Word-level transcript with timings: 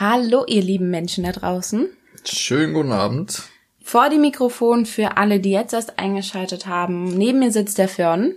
Hallo, 0.00 0.44
ihr 0.46 0.62
lieben 0.62 0.90
Menschen 0.90 1.24
da 1.24 1.32
draußen. 1.32 1.88
Schönen 2.22 2.72
guten 2.72 2.92
Abend. 2.92 3.42
Vor 3.82 4.08
dem 4.08 4.20
Mikrofon 4.20 4.86
für 4.86 5.16
alle, 5.16 5.40
die 5.40 5.50
jetzt 5.50 5.72
erst 5.72 5.98
eingeschaltet 5.98 6.66
haben. 6.66 7.06
Neben 7.18 7.40
mir 7.40 7.50
sitzt 7.50 7.78
der 7.78 7.88
Fern, 7.88 8.34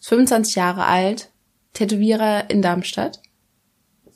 ist 0.00 0.08
25 0.08 0.54
Jahre 0.54 0.86
alt, 0.86 1.28
Tätowierer 1.74 2.48
in 2.48 2.62
Darmstadt. 2.62 3.20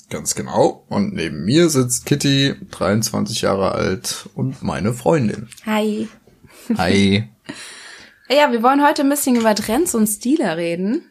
Ganz 0.08 0.34
genau. 0.34 0.86
Und 0.88 1.12
neben 1.12 1.44
mir 1.44 1.68
sitzt 1.68 2.06
Kitty, 2.06 2.54
23 2.70 3.42
Jahre 3.42 3.72
alt 3.72 4.30
und 4.34 4.62
meine 4.62 4.94
Freundin. 4.94 5.48
Hi. 5.66 6.08
Hi. 6.78 7.28
Ja, 8.28 8.50
wir 8.50 8.60
wollen 8.60 8.84
heute 8.84 9.02
ein 9.02 9.08
bisschen 9.08 9.36
über 9.36 9.54
Trends 9.54 9.94
und 9.94 10.08
Stile 10.08 10.56
reden. 10.56 11.08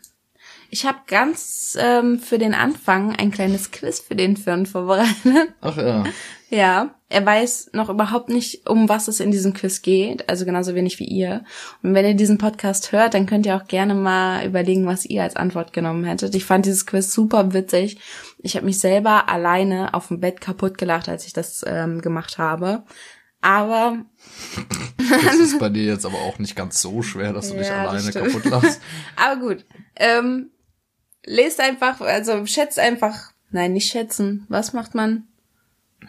Ich 0.70 0.86
habe 0.86 1.00
ganz 1.08 1.78
ähm, 1.80 2.20
für 2.20 2.38
den 2.38 2.54
Anfang 2.54 3.16
ein 3.16 3.32
kleines 3.32 3.72
Quiz 3.72 4.00
für 4.00 4.16
den 4.16 4.38
Fern 4.38 4.66
vorbereitet. 4.66 5.54
Ach 5.62 5.78
ja. 5.78 6.04
Ja, 6.50 6.96
er 7.10 7.26
weiß 7.26 7.72
noch 7.74 7.90
überhaupt 7.90 8.30
nicht, 8.30 8.70
um 8.70 8.88
was 8.88 9.08
es 9.08 9.20
in 9.20 9.32
diesem 9.32 9.54
Quiz 9.54 9.82
geht, 9.82 10.30
also 10.30 10.46
genauso 10.46 10.76
wenig 10.76 11.00
wie 11.00 11.06
ihr. 11.06 11.44
Und 11.82 11.94
wenn 11.94 12.06
ihr 12.06 12.14
diesen 12.14 12.38
Podcast 12.38 12.92
hört, 12.92 13.14
dann 13.14 13.26
könnt 13.26 13.46
ihr 13.46 13.56
auch 13.56 13.68
gerne 13.68 13.96
mal 13.96 14.46
überlegen, 14.46 14.86
was 14.86 15.06
ihr 15.06 15.24
als 15.24 15.36
Antwort 15.36 15.74
genommen 15.74 16.04
hättet. 16.06 16.36
Ich 16.36 16.46
fand 16.46 16.66
dieses 16.66 16.86
Quiz 16.86 17.12
super 17.14 17.54
witzig. 17.54 17.98
Ich 18.40 18.56
habe 18.56 18.66
mich 18.66 18.80
selber 18.80 19.28
alleine 19.28 19.94
auf 19.94 20.10
dem 20.10 20.20
Bett 20.20 20.40
kaputt 20.40 20.78
gelacht, 20.78 21.10
als 21.10 21.26
ich 21.26 21.34
das 21.34 21.64
ähm, 21.68 22.02
gemacht 22.02 22.38
habe. 22.38 22.84
Aber 23.42 23.98
Das 25.26 25.36
ist 25.36 25.60
bei 25.60 25.70
dir 25.70 25.84
jetzt 25.84 26.06
aber 26.06 26.18
auch 26.20 26.40
nicht 26.40 26.56
ganz 26.56 26.82
so 26.82 27.02
schwer, 27.02 27.34
dass 27.34 27.50
du 27.50 27.58
dich 27.58 27.68
Ja, 27.68 27.92
das 27.92 28.08
alleine 28.08 28.32
kaputt 28.32 28.46
lachst. 28.46 28.82
Aber 29.16 29.40
gut. 29.40 29.66
Ähm, 29.96 30.52
lest 31.26 31.60
einfach, 31.60 32.02
also 32.02 32.46
schätzt 32.46 32.80
einfach. 32.80 33.32
Nein, 33.52 33.74
nicht 33.74 33.90
schätzen. 33.92 34.46
Was 34.50 34.74
macht 34.74 34.96
man? 34.96 35.28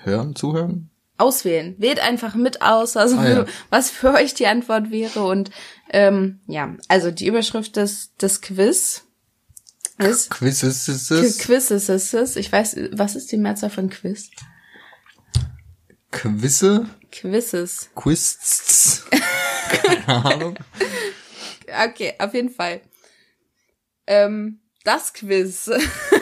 Hören, 0.02 0.34
zuhören? 0.34 0.90
Auswählen. 1.18 1.74
Wählt 1.78 2.00
einfach 2.00 2.34
mit 2.34 2.60
aus, 2.60 2.96
also 2.96 3.16
Ah, 3.16 3.28
ja. 3.28 3.46
was 3.70 3.90
für 3.90 4.12
euch 4.12 4.34
die 4.34 4.46
Antwort 4.46 4.90
wäre. 4.90 5.24
Und 5.24 5.50
ähm, 5.90 6.40
ja, 6.46 6.74
also 6.88 7.10
die 7.10 7.26
Überschrift 7.26 7.76
des, 7.76 8.14
des 8.16 8.40
Quiz 8.40 9.04
ist 9.98 10.28
Quiz 10.30 10.62
ist 10.62 10.88
es. 10.88 11.38
Quiz 11.38 11.70
ist 11.70 11.88
es. 11.88 12.36
Ich 12.36 12.52
weiß, 12.52 12.76
was 12.92 13.16
ist 13.16 13.32
die 13.32 13.38
Mehrzahl 13.38 13.70
von 13.70 13.88
Quiz? 13.88 14.30
Quizze? 16.10 16.86
Quizzes. 17.10 17.90
Quiz. 17.94 19.04
Keine 19.82 20.08
Ahnung. 20.24 20.58
Okay, 21.88 22.14
auf 22.18 22.34
jeden 22.34 22.50
Fall. 22.50 22.82
Ähm, 24.06 24.60
das 24.86 25.12
Quiz 25.12 25.70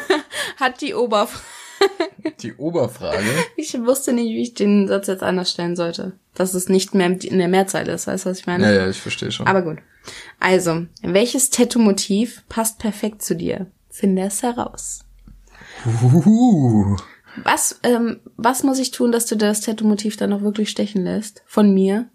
hat 0.56 0.80
die 0.80 0.94
Oberfrage. 0.94 1.42
Die 2.40 2.54
Oberfrage. 2.54 3.22
Ich 3.56 3.74
wusste 3.84 4.12
nicht, 4.12 4.28
wie 4.30 4.42
ich 4.42 4.54
den 4.54 4.88
Satz 4.88 5.06
jetzt 5.06 5.22
anders 5.22 5.50
stellen 5.50 5.76
sollte. 5.76 6.12
Dass 6.34 6.54
es 6.54 6.68
nicht 6.68 6.94
mehr 6.94 7.06
in 7.22 7.38
der 7.38 7.48
Mehrzahl 7.48 7.86
ist, 7.88 8.06
weißt 8.06 8.24
du, 8.24 8.30
was 8.30 8.38
ich 8.40 8.46
meine? 8.46 8.64
Ja, 8.64 8.72
ja, 8.82 8.88
ich 8.88 9.00
verstehe 9.00 9.30
schon. 9.30 9.46
Aber 9.46 9.62
gut. 9.62 9.78
Also, 10.40 10.86
welches 11.02 11.50
Tattoo-Motiv 11.50 12.42
passt 12.48 12.78
perfekt 12.78 13.22
zu 13.22 13.36
dir? 13.36 13.66
Finde 13.90 14.22
es 14.22 14.42
heraus. 14.42 15.00
Uhuhu. 15.84 16.96
Was, 17.42 17.80
ähm, 17.82 18.20
was 18.36 18.62
muss 18.62 18.78
ich 18.78 18.90
tun, 18.90 19.12
dass 19.12 19.26
du 19.26 19.36
das 19.36 19.60
Tattoo-Motiv 19.60 20.16
dann 20.16 20.32
auch 20.32 20.42
wirklich 20.42 20.70
stechen 20.70 21.04
lässt? 21.04 21.42
Von 21.46 21.74
mir? 21.74 22.08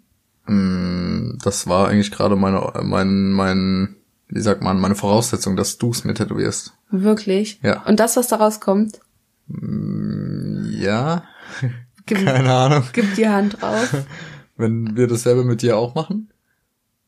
Mm, 0.46 1.38
Das 1.44 1.66
war 1.68 1.88
eigentlich 1.88 2.10
gerade 2.10 2.36
meine, 2.36 2.72
mein, 2.82 3.30
mein, 3.30 3.96
wie 4.30 4.40
sagt 4.40 4.62
man, 4.62 4.80
meine 4.80 4.94
Voraussetzung, 4.94 5.56
dass 5.56 5.76
du 5.78 5.90
es 5.90 6.04
mir 6.04 6.14
tätowierst. 6.14 6.72
Wirklich? 6.90 7.60
Ja. 7.62 7.82
Und 7.84 8.00
das, 8.00 8.16
was 8.16 8.28
daraus 8.28 8.60
kommt? 8.60 9.00
Ja? 9.48 11.24
Gib, 12.06 12.24
Keine 12.24 12.52
Ahnung. 12.52 12.84
gib 12.92 13.14
die 13.14 13.28
Hand 13.28 13.60
drauf. 13.60 13.94
Wenn 14.56 14.96
wir 14.96 15.06
dasselbe 15.06 15.44
mit 15.44 15.62
dir 15.62 15.76
auch 15.76 15.94
machen? 15.94 16.32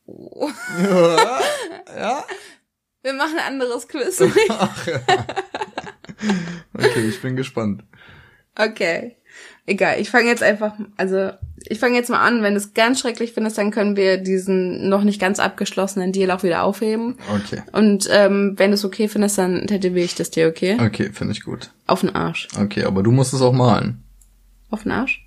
Ja. 0.07 1.41
ja. 1.97 2.25
Wir 3.03 3.13
machen 3.15 3.39
ein 3.39 3.55
anderes 3.55 3.89
Quiz. 3.89 4.21
Okay, 6.75 7.09
ich 7.09 7.21
bin 7.21 7.35
gespannt. 7.37 7.83
okay. 8.57 9.17
Egal, 9.67 10.01
ich 10.01 10.11
fange 10.11 10.29
jetzt 10.29 10.43
einfach, 10.43 10.75
also 10.97 11.33
ich 11.73 11.79
fange 11.79 11.97
jetzt 11.97 12.11
mal 12.11 12.21
an. 12.21 12.43
Wenn 12.43 12.53
du 12.53 12.61
es 12.61 12.75
ganz 12.75 13.01
schrecklich 13.01 13.33
findest, 13.33 13.57
dann 13.57 13.71
können 13.71 13.97
wir 13.97 14.19
diesen 14.19 14.89
noch 14.89 15.03
nicht 15.05 15.21
ganz 15.21 15.39
abgeschlossenen 15.39 16.13
Deal 16.13 16.31
auch 16.31 16.43
wieder 16.43 16.63
aufheben. 16.63 17.17
Okay. 17.35 17.63
Und 17.73 18.09
ähm, 18.11 18.55
wenn 18.57 18.71
du 18.71 18.75
es 18.75 18.85
okay 18.85 19.09
findest, 19.09 19.39
dann 19.39 19.67
tätowiere 19.67 20.05
ich 20.05 20.15
das 20.15 20.31
dir, 20.31 20.49
okay? 20.49 20.77
Okay, 20.79 21.11
finde 21.13 21.33
ich 21.33 21.43
gut. 21.43 21.71
Auf 21.87 22.01
den 22.01 22.15
Arsch. 22.15 22.49
Okay, 22.61 22.85
aber 22.85 23.03
du 23.03 23.11
musst 23.11 23.33
es 23.33 23.41
auch 23.41 23.53
malen. 23.55 24.03
Auf 24.71 24.83
den 24.83 24.93
Arsch? 24.93 25.27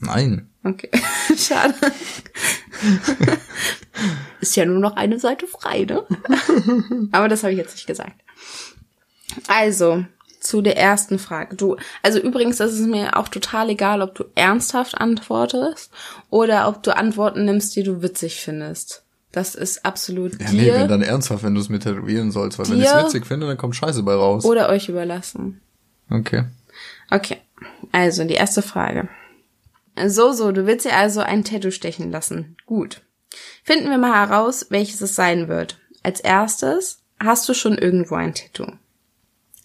Nein. 0.00 0.50
Okay. 0.62 0.90
Schade. 1.36 1.74
Ist 4.40 4.56
ja 4.56 4.66
nur 4.66 4.78
noch 4.78 4.96
eine 4.96 5.18
Seite 5.18 5.46
frei, 5.46 5.84
ne? 5.84 6.04
Aber 7.12 7.28
das 7.28 7.42
habe 7.42 7.52
ich 7.52 7.58
jetzt 7.58 7.74
nicht 7.74 7.86
gesagt. 7.86 8.20
Also, 9.48 10.04
zu 10.46 10.62
der 10.62 10.76
ersten 10.76 11.18
Frage. 11.18 11.56
Du, 11.56 11.76
also 12.02 12.18
übrigens, 12.18 12.56
das 12.58 12.72
ist 12.72 12.86
mir 12.86 13.16
auch 13.16 13.28
total 13.28 13.70
egal, 13.70 14.02
ob 14.02 14.14
du 14.14 14.24
ernsthaft 14.34 14.96
antwortest 14.98 15.90
oder 16.30 16.68
ob 16.68 16.82
du 16.82 16.96
Antworten 16.96 17.44
nimmst, 17.44 17.76
die 17.76 17.82
du 17.82 18.02
witzig 18.02 18.40
findest. 18.40 19.02
Das 19.32 19.54
ist 19.54 19.84
absolut 19.84 20.40
Ja, 20.40 20.50
nee, 20.52 20.72
wenn 20.72 20.80
dir 20.82 20.88
dann 20.88 21.02
ernsthaft, 21.02 21.42
wenn 21.42 21.54
du 21.54 21.60
es 21.60 21.68
mir 21.68 21.78
tätowieren 21.78 22.30
sollst, 22.30 22.58
weil 22.58 22.68
wenn 22.70 22.78
ich 22.80 22.84
Dir- 22.88 22.96
es 22.98 23.04
witzig 23.06 23.26
finde, 23.26 23.46
dann 23.46 23.58
kommt 23.58 23.76
Scheiße 23.76 24.02
bei 24.02 24.14
raus. 24.14 24.44
oder 24.44 24.68
euch 24.70 24.88
überlassen. 24.88 25.60
Okay. 26.10 26.44
Okay, 27.10 27.38
also 27.92 28.24
die 28.24 28.34
erste 28.34 28.62
Frage. 28.62 29.08
So, 30.06 30.32
so, 30.32 30.52
du 30.52 30.66
willst 30.66 30.84
dir 30.86 30.94
also 30.96 31.20
ein 31.20 31.44
Tattoo 31.44 31.70
stechen 31.70 32.10
lassen. 32.10 32.56
Gut. 32.66 33.02
Finden 33.64 33.90
wir 33.90 33.98
mal 33.98 34.14
heraus, 34.14 34.66
welches 34.70 35.00
es 35.00 35.14
sein 35.14 35.48
wird. 35.48 35.78
Als 36.02 36.20
erstes, 36.20 37.00
hast 37.18 37.48
du 37.48 37.54
schon 37.54 37.76
irgendwo 37.78 38.14
ein 38.14 38.34
Tattoo? 38.34 38.72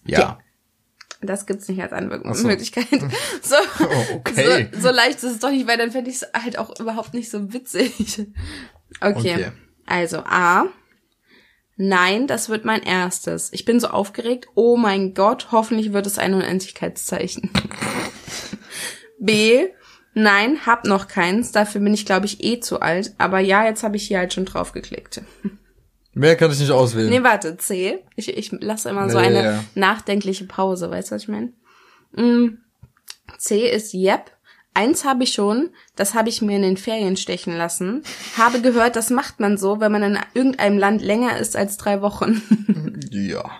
Ja. 0.04 0.18
Ja. 0.18 0.38
Das 1.22 1.46
gibt's 1.46 1.68
nicht 1.68 1.80
als 1.80 1.92
Ach 1.92 2.00
so. 2.00 2.04
Antwortmöglichkeit. 2.14 2.86
So, 3.42 3.56
Oh, 3.80 4.14
okay. 4.16 4.68
so, 4.72 4.80
so 4.80 4.90
leicht 4.90 5.18
ist 5.18 5.24
es 5.24 5.38
doch 5.38 5.50
nicht, 5.50 5.66
weil 5.66 5.78
dann 5.78 5.92
fände 5.92 6.10
ich 6.10 6.16
es 6.16 6.26
halt 6.34 6.58
auch 6.58 6.78
überhaupt 6.78 7.14
nicht 7.14 7.30
so 7.30 7.52
witzig. 7.52 8.26
Okay. 9.00 9.34
Okay. 9.34 9.52
Also 9.86 10.18
A. 10.18 10.66
Nein, 11.76 12.26
das 12.26 12.50
wird 12.50 12.66
mein 12.66 12.82
erstes. 12.82 13.50
Ich 13.54 13.64
bin 13.64 13.80
so 13.80 13.88
aufgeregt. 13.88 14.48
Oh 14.54 14.76
mein 14.76 15.14
Gott, 15.14 15.48
hoffentlich 15.50 15.94
wird 15.94 16.06
es 16.06 16.18
ein 16.18 16.34
Unendlichkeitszeichen. 16.34 17.50
B. 19.18 19.68
Nein, 20.12 20.66
hab 20.66 20.84
noch 20.84 21.08
keins. 21.08 21.52
Dafür 21.52 21.80
bin 21.80 21.94
ich, 21.94 22.04
glaube 22.04 22.26
ich, 22.26 22.44
eh 22.44 22.60
zu 22.60 22.80
alt. 22.80 23.14
Aber 23.16 23.40
ja, 23.40 23.64
jetzt 23.64 23.82
habe 23.82 23.96
ich 23.96 24.06
hier 24.06 24.18
halt 24.18 24.34
schon 24.34 24.44
drauf 24.44 24.72
geklickt. 24.72 25.22
Mehr 26.14 26.36
kann 26.36 26.50
ich 26.52 26.58
nicht 26.60 26.70
auswählen. 26.70 27.08
Nee, 27.10 27.22
warte, 27.22 27.56
C. 27.56 28.00
Ich, 28.16 28.28
ich 28.36 28.52
lasse 28.52 28.90
immer 28.90 29.08
so 29.08 29.18
Nee, 29.18 29.26
eine 29.26 29.44
ja. 29.44 29.64
nachdenkliche 29.74 30.44
Pause, 30.44 30.90
weißt 30.90 31.10
du, 31.10 31.14
was 31.14 31.22
ich 31.22 31.28
meine? 31.28 31.52
Mm, 32.12 32.58
C 33.38 33.68
ist 33.70 33.94
Yep. 33.94 34.30
Eins 34.74 35.04
habe 35.04 35.24
ich 35.24 35.32
schon, 35.34 35.68
das 35.96 36.14
habe 36.14 36.30
ich 36.30 36.40
mir 36.40 36.56
in 36.56 36.62
den 36.62 36.76
Ferien 36.78 37.16
stechen 37.18 37.54
lassen. 37.54 38.02
Habe 38.38 38.62
gehört, 38.62 38.96
das 38.96 39.10
macht 39.10 39.38
man 39.38 39.58
so, 39.58 39.80
wenn 39.80 39.92
man 39.92 40.02
in 40.02 40.18
irgendeinem 40.32 40.78
Land 40.78 41.02
länger 41.02 41.36
ist 41.38 41.56
als 41.56 41.76
drei 41.76 42.00
Wochen. 42.02 42.40
Ja. 43.10 43.50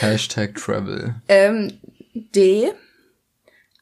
Hashtag 0.00 0.56
Travel. 0.56 1.14
ähm, 1.28 1.72
D. 2.12 2.72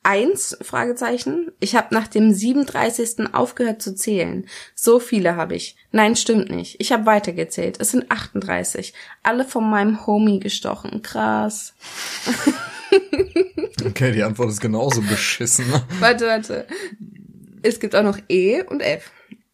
Eins, 0.05 0.57
Fragezeichen. 0.61 1.51
Ich 1.61 1.75
habe 1.75 1.95
nach 1.95 2.07
dem 2.07 2.33
37. 2.33 3.35
aufgehört 3.35 3.81
zu 3.81 3.95
zählen. 3.95 4.47
So 4.75 5.01
viele 5.01 5.35
habe 5.37 5.57
ich. 5.57 5.77
Nein, 5.93 6.15
stimmt 6.15 6.51
nicht. 6.51 6.77
Ich 6.79 6.93
habe 6.93 7.07
weitergezählt. 7.07 7.81
Es 7.81 7.93
sind 7.93 8.11
38. 8.11 8.93
Alle 9.23 9.47
von 9.47 9.69
meinem 9.69 10.07
Homie 10.07 10.41
gestochen. 10.41 11.03
Krass. 11.03 11.75
Okay, 13.85 14.13
die 14.13 14.23
Antwort 14.23 14.51
ist 14.51 14.61
genauso 14.61 15.03
beschissen. 15.03 15.67
Warte, 15.99 16.27
warte. 16.27 16.67
Es 17.63 17.81
gibt 17.81 17.97
auch 17.97 18.05
noch 18.05 18.19
E 18.29 18.63
und 18.63 18.81
F. 18.81 19.11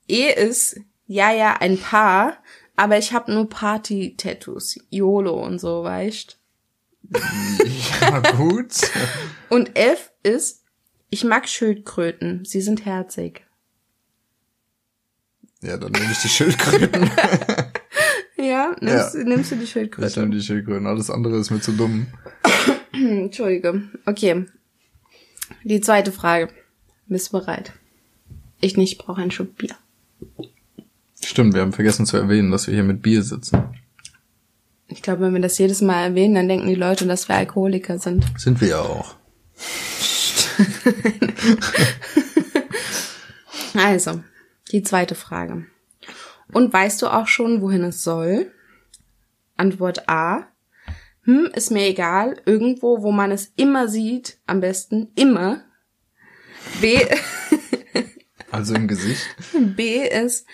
E 0.09 0.31
ist, 0.31 0.79
ja, 1.07 1.33
ja, 1.33 1.57
ein 1.59 1.79
Paar, 1.79 2.37
aber 2.77 2.99
ich 2.99 3.13
habe 3.13 3.33
nur 3.33 3.49
Party-Tattoos. 3.49 4.79
YOLO 4.91 5.43
und 5.43 5.59
so, 5.59 5.83
weißt 5.85 6.40
ja, 8.01 8.21
gut. 8.37 8.73
Und 9.49 9.77
F 9.77 10.11
ist, 10.23 10.65
ich 11.11 11.25
mag 11.25 11.49
Schildkröten. 11.49 12.45
Sie 12.45 12.61
sind 12.61 12.85
herzig. 12.85 13.45
Ja, 15.63 15.77
dann 15.77 15.93
nehme 15.93 16.11
ich 16.13 16.19
die 16.19 16.29
Schildkröten. 16.29 17.11
Ja, 18.37 18.75
nimmst, 18.81 19.15
Ja. 19.17 19.23
nimmst 19.25 19.51
du 19.53 19.57
die 19.57 19.65
Ich 19.65 19.71
Schildkröte? 19.73 20.19
nehme 20.21 20.35
die 20.35 20.41
Schildkröten. 20.41 20.87
Alles 20.87 21.11
andere 21.11 21.37
ist 21.37 21.51
mir 21.51 21.61
zu 21.61 21.73
dumm. 21.73 22.07
Entschuldige. 22.95 23.83
Okay. 24.07 24.47
Die 25.63 25.83
zweite 25.83 26.11
Frage. 26.11 26.49
Bist 27.07 27.29
du 27.35 27.39
bereit? 27.39 27.75
Ich 28.63 28.79
nicht, 28.79 28.93
ich 28.93 28.99
brauche 28.99 29.21
einen 29.21 29.31
Schluck 29.31 29.57
Bier. 29.57 29.77
Stimmt, 31.23 31.53
wir 31.55 31.61
haben 31.61 31.75
vergessen 31.75 32.07
zu 32.07 32.17
erwähnen, 32.17 32.51
dass 32.51 32.67
wir 32.67 32.73
hier 32.73 32.83
mit 32.83 33.03
Bier 33.03 33.23
sitzen. 33.23 33.63
Ich 34.91 35.03
glaube, 35.03 35.23
wenn 35.23 35.35
wir 35.35 35.41
das 35.41 35.59
jedes 35.59 35.81
Mal 35.81 36.03
erwähnen, 36.03 36.35
dann 36.35 36.49
denken 36.49 36.67
die 36.67 36.75
Leute, 36.75 37.07
dass 37.07 37.29
wir 37.29 37.37
Alkoholiker 37.37 38.01
sind. 38.01 38.25
Sind 38.37 38.61
wir 38.61 38.69
ja 38.69 38.81
auch. 38.81 39.15
also, 43.75 44.23
die 44.73 44.83
zweite 44.83 45.15
Frage. 45.15 45.67
Und 46.53 46.73
weißt 46.73 47.01
du 47.03 47.07
auch 47.07 47.29
schon, 47.29 47.63
wohin 47.63 47.85
es 47.85 48.03
soll? 48.03 48.51
Antwort 49.57 50.09
A. 50.09 50.49
Hm, 51.23 51.51
ist 51.55 51.71
mir 51.71 51.87
egal. 51.87 52.43
Irgendwo, 52.45 53.03
wo 53.03 53.13
man 53.13 53.31
es 53.31 53.53
immer 53.57 53.87
sieht. 53.89 54.39
Am 54.47 54.61
besten 54.61 55.13
immer. 55.15 55.63
B. 56.81 56.99
Also 58.53 58.75
im 58.75 58.89
Gesicht. 58.89 59.23
B 59.53 60.09
ist 60.09 60.45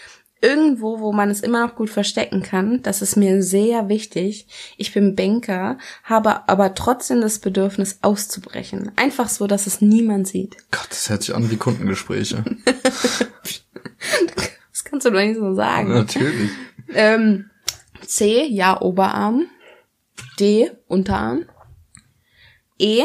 irgendwo, 0.41 1.01
wo 1.01 1.13
man 1.13 1.31
es 1.31 1.41
immer 1.41 1.67
noch 1.67 1.75
gut 1.75 1.91
verstecken 1.91 2.43
kann. 2.43 2.83
Das 2.83 3.03
ist 3.03 3.17
mir 3.17 3.43
sehr 3.43 3.89
wichtig. 3.89 4.47
Ich 4.77 4.93
bin 4.93 5.17
Banker, 5.17 5.79
habe 6.05 6.49
aber 6.49 6.75
trotzdem 6.75 7.21
das 7.21 7.39
Bedürfnis 7.39 7.99
auszubrechen. 8.03 8.93
Einfach 8.97 9.29
so, 9.29 9.47
dass 9.47 9.67
es 9.67 9.81
niemand 9.81 10.29
sieht. 10.29 10.57
Gott, 10.71 10.89
das 10.91 11.09
hört 11.09 11.23
sich 11.23 11.35
an 11.35 11.51
wie 11.51 11.57
Kundengespräche. 11.57 12.45
Das 14.73 14.85
kannst 14.85 15.07
du 15.07 15.11
doch 15.11 15.21
nicht 15.21 15.39
so 15.39 15.55
sagen. 15.55 15.89
Natürlich. 15.89 16.51
Ähm, 16.93 17.51
C, 18.07 18.45
ja, 18.45 18.81
Oberarm. 18.81 19.47
D, 20.39 20.71
Unterarm. 20.87 21.47
E, 22.79 23.05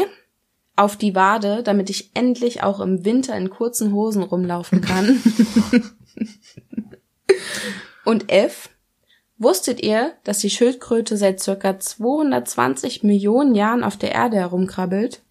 auf 0.76 0.96
die 0.96 1.14
Wade, 1.14 1.62
damit 1.64 1.90
ich 1.90 2.10
endlich 2.14 2.62
auch 2.62 2.78
im 2.78 3.04
Winter 3.04 3.36
in 3.36 3.50
kurzen 3.50 3.92
Hosen 3.92 4.22
rumlaufen 4.22 4.82
kann. 4.82 5.20
Und 8.04 8.30
F, 8.32 8.70
wusstet 9.38 9.80
ihr, 9.82 10.14
dass 10.24 10.38
die 10.38 10.50
Schildkröte 10.50 11.16
seit 11.16 11.40
circa 11.40 11.78
220 11.78 13.02
Millionen 13.02 13.54
Jahren 13.54 13.84
auf 13.84 13.96
der 13.96 14.12
Erde 14.12 14.36
herumkrabbelt? 14.36 15.22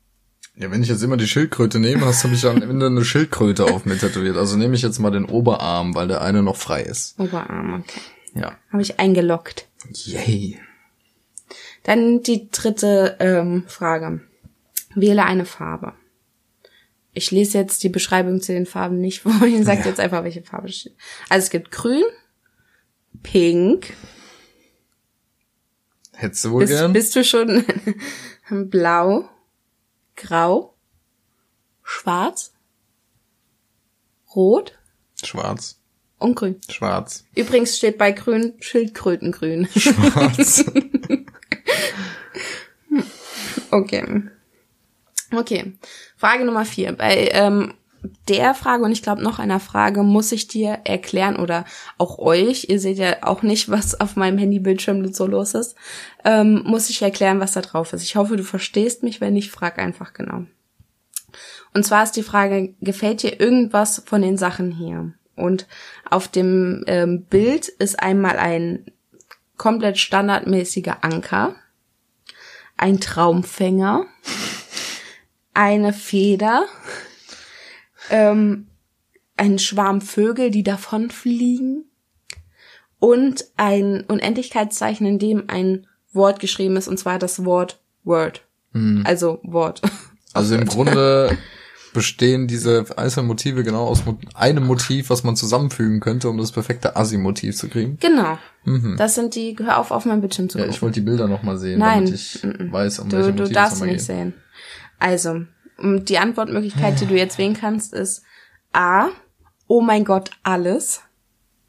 Ja, 0.56 0.70
wenn 0.70 0.84
ich 0.84 0.90
jetzt 0.90 1.02
immer 1.02 1.18
die 1.18 1.28
Schildkröte 1.28 1.80
nehme, 1.80 2.06
hast 2.06 2.24
du 2.24 2.28
mich 2.28 2.46
am 2.46 2.62
Ende 2.62 2.88
eine 2.88 3.06
Schildkröte 3.06 3.66
auf 3.66 3.86
mir 3.86 3.98
tätowiert. 3.98 4.38
Also 4.38 4.58
nehme 4.58 4.76
ich 4.76 4.82
jetzt 4.82 5.00
mal 5.00 5.10
den 5.12 5.26
Oberarm, 5.26 5.96
weil 5.96 6.08
der 6.08 6.22
eine 6.22 6.44
noch 6.44 6.58
frei 6.58 6.82
ist. 6.82 7.18
Oberarm, 7.20 7.82
okay. 7.82 8.02
Ja. 8.36 8.58
Habe 8.72 8.82
ich 8.82 9.00
eingeloggt. 9.00 9.68
Yay. 9.94 10.60
Dann 11.84 12.22
die 12.22 12.50
dritte 12.52 13.18
ähm, 13.20 13.64
Frage. 13.68 14.22
Wähle 14.94 15.24
eine 15.24 15.46
Farbe. 15.46 15.94
Ich 17.14 17.32
lese 17.32 17.58
jetzt 17.58 17.84
die 17.84 17.90
Beschreibung 17.90 18.42
zu 18.42 18.54
den 18.54 18.66
Farben 18.66 19.00
nicht 19.00 19.22
vor. 19.22 19.32
Ich 19.46 19.64
sage 19.66 19.82
Ja. 19.82 19.88
jetzt 19.88 20.00
einfach, 20.00 20.24
welche 20.24 20.44
Farbe 20.44 20.68
es 20.68 20.76
steht. 20.78 20.96
Also 21.30 21.46
es 21.46 21.50
gibt 21.50 21.72
grün, 21.72 22.04
pink. 23.24 23.94
Hättest 26.14 26.46
du 26.46 26.52
wohl 26.52 26.62
Bist, 26.62 26.74
gern? 26.74 26.94
bist 26.94 27.16
du 27.16 27.24
schon 27.24 27.64
blau, 28.50 29.30
grau, 30.16 30.76
schwarz, 31.84 32.54
rot 34.36 34.78
Schwarz. 35.24 35.80
und 36.20 36.36
grün. 36.36 36.60
Schwarz. 36.70 37.26
Übrigens 37.36 37.78
steht 37.78 37.98
bei 37.98 38.12
grün 38.12 38.54
Schildkrötengrün. 38.60 39.68
Schwarz. 39.76 40.66
Okay. 43.72 44.24
Okay. 45.34 45.74
Frage 46.18 46.44
Nummer 46.44 46.66
vier. 46.66 46.92
Bei 46.92 47.30
ähm, 47.32 47.74
der 48.28 48.54
Frage 48.54 48.84
und 48.84 48.92
ich 48.92 49.04
glaube 49.04 49.22
noch 49.22 49.40
einer 49.40 49.60
Frage 49.60 50.04
muss 50.04 50.32
ich 50.32 50.48
dir 50.48 50.80
erklären 50.86 51.36
oder 51.36 51.66
auch 51.98 52.18
euch, 52.18 52.68
ihr 52.70 52.80
seht 52.80 52.98
ja 52.98 53.18
auch 53.22 53.42
nicht, 53.42 53.70
was 53.70 54.00
auf 54.00 54.16
meinem 54.16 54.38
Handybildschirm 54.38 55.14
so 55.14 55.28
los 55.28 55.54
ist, 55.54 55.76
ähm, 56.26 56.64
muss 56.66 56.90
ich 56.90 57.02
erklären, 57.02 57.40
was 57.40 57.54
da 57.54 57.62
drauf 57.62 57.94
ist. 57.94 58.04
Ich 58.04 58.16
hoffe, 58.16 58.38
du 58.38 58.44
verstehst 58.44 59.04
mich, 59.04 59.22
wenn 59.22 59.34
nicht, 59.34 59.52
frag 59.52 59.78
einfach 59.78 60.14
genau. 60.14 60.46
Und 61.74 61.86
zwar 61.86 62.04
ist 62.04 62.14
die 62.14 62.24
Frage, 62.24 62.74
gefällt 62.82 63.24
dir 63.24 63.40
irgendwas 63.40 64.04
von 64.06 64.22
den 64.22 64.38
Sachen 64.38 64.72
hier? 64.72 65.14
Und 65.36 65.68
auf 66.10 66.28
dem 66.28 66.84
ähm, 66.88 67.24
Bild 67.24 67.68
ist 67.68 68.00
einmal 68.00 68.38
ein 68.38 68.86
komplett 69.58 69.98
standardmäßiger 69.98 71.04
Anker, 71.04 71.56
ein 72.78 73.00
Traumfänger, 73.00 74.06
eine 75.54 75.94
Feder, 75.94 76.66
ähm, 78.12 78.68
ein 79.38 79.58
Schwarm 79.58 80.02
Vögel, 80.02 80.52
die 80.52 80.62
davonfliegen 80.64 81.86
und 83.00 83.46
ein 83.58 84.02
Unendlichkeitszeichen, 84.08 85.08
in 85.08 85.18
dem 85.20 85.46
ein 85.48 85.88
Wort 86.14 86.40
geschrieben 86.40 86.76
ist, 86.78 86.88
und 86.88 86.98
zwar 86.98 87.18
das 87.18 87.44
Wort 87.46 87.82
Word. 88.04 88.46
Also 89.04 89.40
Wort. 89.44 89.82
Also 90.34 90.56
im 90.56 90.66
Grunde 90.66 91.38
bestehen 91.94 92.48
diese 92.48 92.86
einzelnen 92.96 93.28
Motive 93.28 93.66
genau 93.66 93.84
aus 93.86 94.02
einem 94.34 94.66
Motiv, 94.66 95.10
was 95.10 95.26
man 95.26 95.36
zusammenfügen 95.36 96.00
könnte, 96.00 96.30
um 96.30 96.38
das 96.38 96.54
perfekte 96.54 96.96
Assi-Motiv 96.96 97.54
zu 97.58 97.68
kriegen. 97.68 97.98
Genau. 98.00 98.38
Das 98.96 99.16
sind 99.16 99.36
die, 99.36 99.58
hör 99.60 99.78
auf, 99.78 99.92
auf 99.92 100.06
mein 100.06 100.22
Bildschirm 100.22 100.48
zu 100.48 100.58
Ja, 100.58 100.64
gucken. 100.64 100.74
ich 100.76 100.82
wollte 100.82 101.02
die 101.02 101.06
Bilder 101.06 101.28
nochmal 101.28 101.58
sehen, 101.58 101.80
Nein. 101.80 102.06
damit 102.06 102.14
ich 102.14 102.40
weiß, 102.44 103.00
um 103.00 103.10
Du, 103.10 103.18
welche 103.18 103.34
du 103.34 103.40
Motive 103.40 103.48
es 103.50 103.52
darfst 103.54 103.74
nochmal 103.74 103.88
nicht 103.90 104.08
geht. 104.08 104.16
sehen. 104.16 104.34
Also, 105.00 105.42
m, 105.80 106.06
die 106.06 106.18
Antwortmöglichkeit, 106.18 107.00
die 107.00 107.06
du 107.06 107.16
jetzt 107.16 107.38
wählen 107.38 107.56
kannst, 107.56 107.94
ist 107.94 108.24
A. 108.74 109.10
Oh 109.68 109.82
mein 109.82 110.04
Gott, 110.06 110.32
alles. 110.44 111.02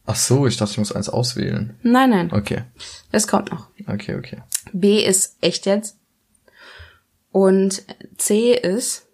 Ach 0.07 0.17
so, 0.17 0.47
ich 0.47 0.57
dachte, 0.57 0.73
ich 0.73 0.79
muss 0.79 0.93
eins 0.93 1.09
auswählen. 1.09 1.79
Nein, 1.83 2.11
nein, 2.11 2.33
Okay, 2.33 2.65
das 3.13 3.29
kommt 3.29 3.51
noch. 3.53 3.69
okay, 3.87 4.17
okay. 4.17 4.43
B 4.73 5.05
ist 5.05 5.37
echt 5.41 5.67
jetzt. 5.67 5.97
Und 7.31 7.85
C 8.19 8.53
ist 8.55 9.07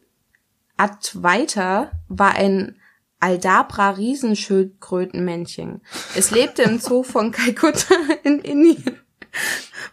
Advaita 0.76 1.90
war 2.08 2.34
ein 2.34 2.76
Aldabra 3.20 3.90
Riesenschildkrötenmännchen. 3.90 5.82
Es 6.14 6.30
lebte 6.30 6.62
im 6.62 6.78
Zoo 6.78 7.02
von 7.02 7.32
Kalkutta 7.32 7.94
in 8.22 8.38
Indien 8.40 8.98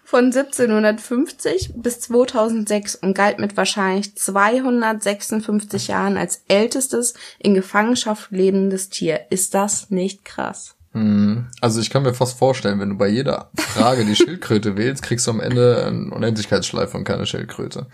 von 0.03 0.25
1750 0.25 1.73
bis 1.75 1.99
2006 2.01 2.95
und 2.95 3.13
galt 3.15 3.39
mit 3.39 3.57
wahrscheinlich 3.57 4.15
256 4.15 5.87
Jahren 5.87 6.17
als 6.17 6.43
ältestes 6.47 7.13
in 7.39 7.53
Gefangenschaft 7.53 8.31
lebendes 8.31 8.89
Tier. 8.89 9.19
Ist 9.29 9.53
das 9.53 9.89
nicht 9.89 10.25
krass? 10.25 10.75
Hm, 10.93 11.47
Also 11.61 11.81
ich 11.81 11.89
kann 11.89 12.03
mir 12.03 12.13
fast 12.13 12.37
vorstellen, 12.37 12.79
wenn 12.79 12.89
du 12.89 12.95
bei 12.97 13.07
jeder 13.09 13.49
Frage 13.57 14.05
die 14.05 14.15
Schildkröte 14.15 14.77
wählst, 14.77 15.03
kriegst 15.03 15.27
du 15.27 15.31
am 15.31 15.39
Ende 15.41 15.85
einen 15.85 16.11
Unendlichkeitsschleife 16.11 16.95
und 16.97 17.03
keine 17.03 17.25
Schildkröte. 17.25 17.87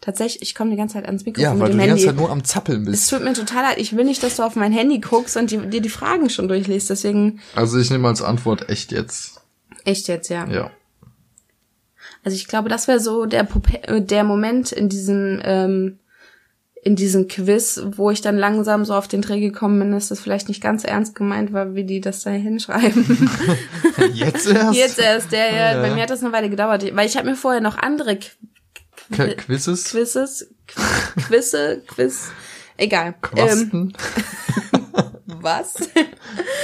Tatsächlich, 0.00 0.42
ich 0.42 0.54
komme 0.54 0.70
die 0.70 0.76
ganze 0.76 0.94
Zeit 0.94 1.06
ans 1.06 1.24
Mikrofon 1.24 1.42
Ja, 1.54 1.58
weil 1.58 1.72
du 1.72 1.78
die 1.78 1.86
ganze 1.86 1.90
Handy. 1.92 2.04
Zeit 2.06 2.16
nur 2.16 2.30
am 2.30 2.44
Zappeln 2.44 2.82
Es 2.82 2.90
bist. 2.90 3.10
tut 3.10 3.24
mir 3.24 3.32
total 3.32 3.62
leid. 3.62 3.78
Ich 3.78 3.96
will 3.96 4.04
nicht, 4.04 4.22
dass 4.22 4.36
du 4.36 4.42
auf 4.42 4.54
mein 4.54 4.70
Handy 4.72 4.98
guckst 5.00 5.36
und 5.36 5.50
dir 5.50 5.80
die 5.80 5.88
Fragen 5.88 6.28
schon 6.28 6.48
durchliest. 6.48 6.90
Deswegen 6.90 7.40
Also 7.54 7.78
ich 7.78 7.90
nehme 7.90 8.06
als 8.06 8.20
Antwort 8.22 8.68
echt 8.68 8.92
jetzt. 8.92 9.40
Echt 9.86 10.08
jetzt, 10.08 10.28
ja. 10.28 10.46
Ja. 10.48 10.70
Also 12.24 12.34
ich 12.36 12.46
glaube, 12.48 12.68
das 12.68 12.88
wäre 12.88 13.00
so 13.00 13.24
der, 13.26 13.46
äh, 13.82 14.00
der 14.02 14.24
Moment 14.24 14.72
in 14.72 14.88
diesem, 14.88 15.40
ähm, 15.44 15.98
in 16.82 16.94
diesem 16.96 17.26
Quiz, 17.26 17.80
wo 17.96 18.10
ich 18.10 18.20
dann 18.20 18.36
langsam 18.36 18.84
so 18.84 18.94
auf 18.94 19.08
den 19.08 19.22
Dreh 19.22 19.40
gekommen 19.40 19.78
bin, 19.80 19.92
dass 19.92 20.08
das 20.08 20.20
vielleicht 20.20 20.48
nicht 20.48 20.60
ganz 20.62 20.84
ernst 20.84 21.14
gemeint 21.16 21.52
war, 21.52 21.74
wie 21.74 21.84
die 21.84 22.00
das 22.00 22.22
da 22.22 22.30
hinschreiben. 22.30 23.28
Jetzt 24.14 24.46
erst? 24.46 24.74
Jetzt 24.78 24.98
erst, 25.00 25.32
der, 25.32 25.50
ja, 25.52 25.72
Ja. 25.74 25.82
bei 25.82 25.94
mir 25.94 26.02
hat 26.02 26.10
das 26.10 26.22
eine 26.22 26.32
Weile 26.32 26.48
gedauert, 26.50 26.84
weil 26.94 27.06
ich 27.06 27.16
habe 27.16 27.28
mir 27.28 27.34
vorher 27.36 27.60
noch 27.60 27.76
andere 27.78 28.16
Qu 28.18 28.26
Qu- 29.12 29.34
Quizzes? 29.36 29.84
Quizzes, 29.90 30.48
Qu- 30.68 31.26
Quizze, 31.28 31.82
Quiz, 31.88 32.30
egal. 32.76 33.08
Ähm, 33.08 33.20
Quasten? 33.22 33.92
was? 35.26 35.74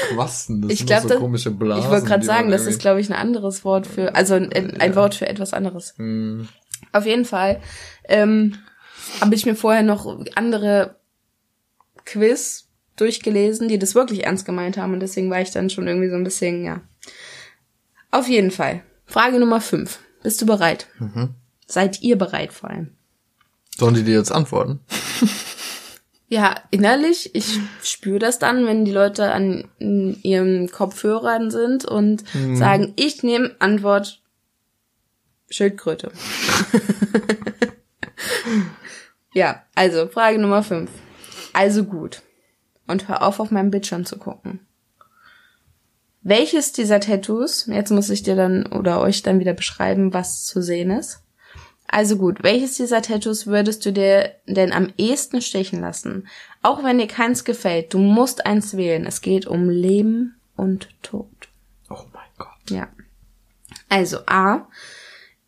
Quasten, 0.09 0.63
das 0.63 0.73
Ich 0.73 0.85
doch 0.87 1.01
so 1.03 1.09
das- 1.09 1.19
komische 1.19 1.51
Blasen. 1.51 1.85
Ich 1.85 1.91
wollte 1.91 2.07
gerade 2.07 2.25
sagen, 2.25 2.51
das 2.51 2.67
ist, 2.67 2.81
glaube 2.81 3.01
ich, 3.01 3.09
ein 3.11 3.17
anderes 3.17 3.65
Wort 3.65 3.87
für, 3.87 4.15
also 4.15 4.35
ein, 4.35 4.53
ein 4.81 4.95
Wort 4.97 5.15
für 5.15 5.29
etwas 5.29 5.53
anderes. 5.53 5.95
Hm, 5.97 6.49
Auf 6.93 7.07
jeden 7.07 7.25
Fall 7.25 7.61
ähm, 8.05 8.57
habe 9.21 9.35
ich 9.35 9.47
mir 9.47 9.55
vorher 9.55 9.83
noch 9.83 10.25
andere 10.35 10.97
Quiz 12.05 12.69
durchgelesen, 12.97 13.69
die 13.69 13.79
das 13.79 13.95
wirklich 13.95 14.25
ernst 14.25 14.45
gemeint 14.45 14.77
haben 14.77 14.93
und 14.93 15.01
deswegen 15.01 15.31
war 15.31 15.41
ich 15.41 15.51
dann 15.51 15.71
schon 15.71 15.87
irgendwie 15.87 16.09
so 16.11 16.17
ein 16.17 16.25
bisschen, 16.25 16.65
ja. 16.65 16.81
Auf 18.11 18.29
jeden 18.29 18.51
Fall. 18.51 18.83
Frage 19.07 19.39
Nummer 19.39 19.61
fünf. 19.61 19.99
Bist 20.23 20.41
du 20.43 20.47
bereit? 20.47 20.87
Seid 21.67 22.03
ihr 22.03 22.17
bereit 22.17 22.53
vor 22.53 22.71
allem? 22.71 22.91
Sollen 23.77 23.95
die 23.95 24.03
dir 24.05 24.17
jetzt 24.19 24.31
antworten? 24.33 24.81
Ja, 26.33 26.55
innerlich, 26.71 27.35
ich 27.35 27.61
spüre 27.83 28.19
das 28.19 28.39
dann, 28.39 28.65
wenn 28.65 28.87
die 28.87 28.91
Leute 28.91 29.33
an 29.33 29.69
ihren 29.79 30.71
Kopfhörern 30.71 31.51
sind 31.51 31.85
und 31.85 32.25
sagen, 32.55 32.95
ich 32.97 33.23
nehme 33.23 33.55
Antwort 33.59 34.23
Schildkröte. 35.51 36.11
ja, 39.35 39.63
also 39.75 40.09
Frage 40.09 40.39
Nummer 40.39 40.63
5. 40.63 40.91
Also 41.53 41.85
gut. 41.85 42.23
Und 42.87 43.09
hör 43.09 43.25
auf, 43.25 43.39
auf 43.39 43.51
meinem 43.51 43.71
Bildschirm 43.71 44.07
zu 44.07 44.17
gucken. 44.17 44.61
Welches 46.23 46.73
dieser 46.73 47.01
Tattoos, 47.01 47.67
jetzt 47.67 47.91
muss 47.91 48.09
ich 48.09 48.23
dir 48.23 48.37
dann 48.37 48.65
oder 48.65 49.03
euch 49.03 49.23
dann 49.23 49.39
wieder 49.39 49.53
beschreiben, 49.53 50.15
was 50.15 50.47
zu 50.47 50.63
sehen 50.63 50.93
ist. 50.93 51.22
Also 51.93 52.17
gut, 52.17 52.43
welches 52.43 52.77
dieser 52.77 53.03
Tattoos 53.03 53.47
würdest 53.47 53.85
du 53.85 53.93
dir 53.93 54.35
denn 54.47 54.73
am 54.73 54.95
ehesten 54.97 55.43
stechen 55.43 55.83
lassen? 55.83 56.27
Auch 56.63 56.83
wenn 56.83 56.97
dir 56.97 57.07
keins 57.07 57.45
gefällt, 57.45 57.93
du 57.93 57.99
musst 57.99 58.47
eins 58.47 58.79
wählen. 58.79 59.05
Es 59.05 59.21
geht 59.21 59.47
um 59.47 59.69
Leben 59.69 60.41
und 60.57 60.89
Tod. 61.03 61.29
Oh 61.91 62.05
mein 62.15 62.31
Gott. 62.39 62.71
Ja. 62.71 62.89
Also 63.91 64.21
A 64.27 64.69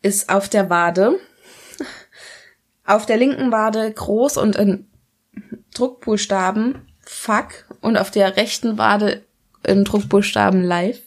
ist 0.03 0.29
auf 0.29 0.47
der 0.47 0.69
Wade. 0.69 1.19
Auf 2.85 3.07
der 3.07 3.17
linken 3.17 3.51
Wade 3.51 3.91
groß 3.91 4.37
und 4.37 4.55
in 4.55 4.87
Druckbuchstaben 5.73 6.87
Fuck 7.01 7.65
und 7.81 7.97
auf 7.97 8.11
der 8.11 8.37
rechten 8.37 8.77
Wade 8.77 9.25
in 9.63 9.83
Druckbuchstaben 9.83 10.63
Live. 10.63 11.01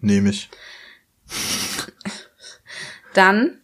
Nehme 0.00 0.28
ich. 0.28 0.50
Dann 3.14 3.62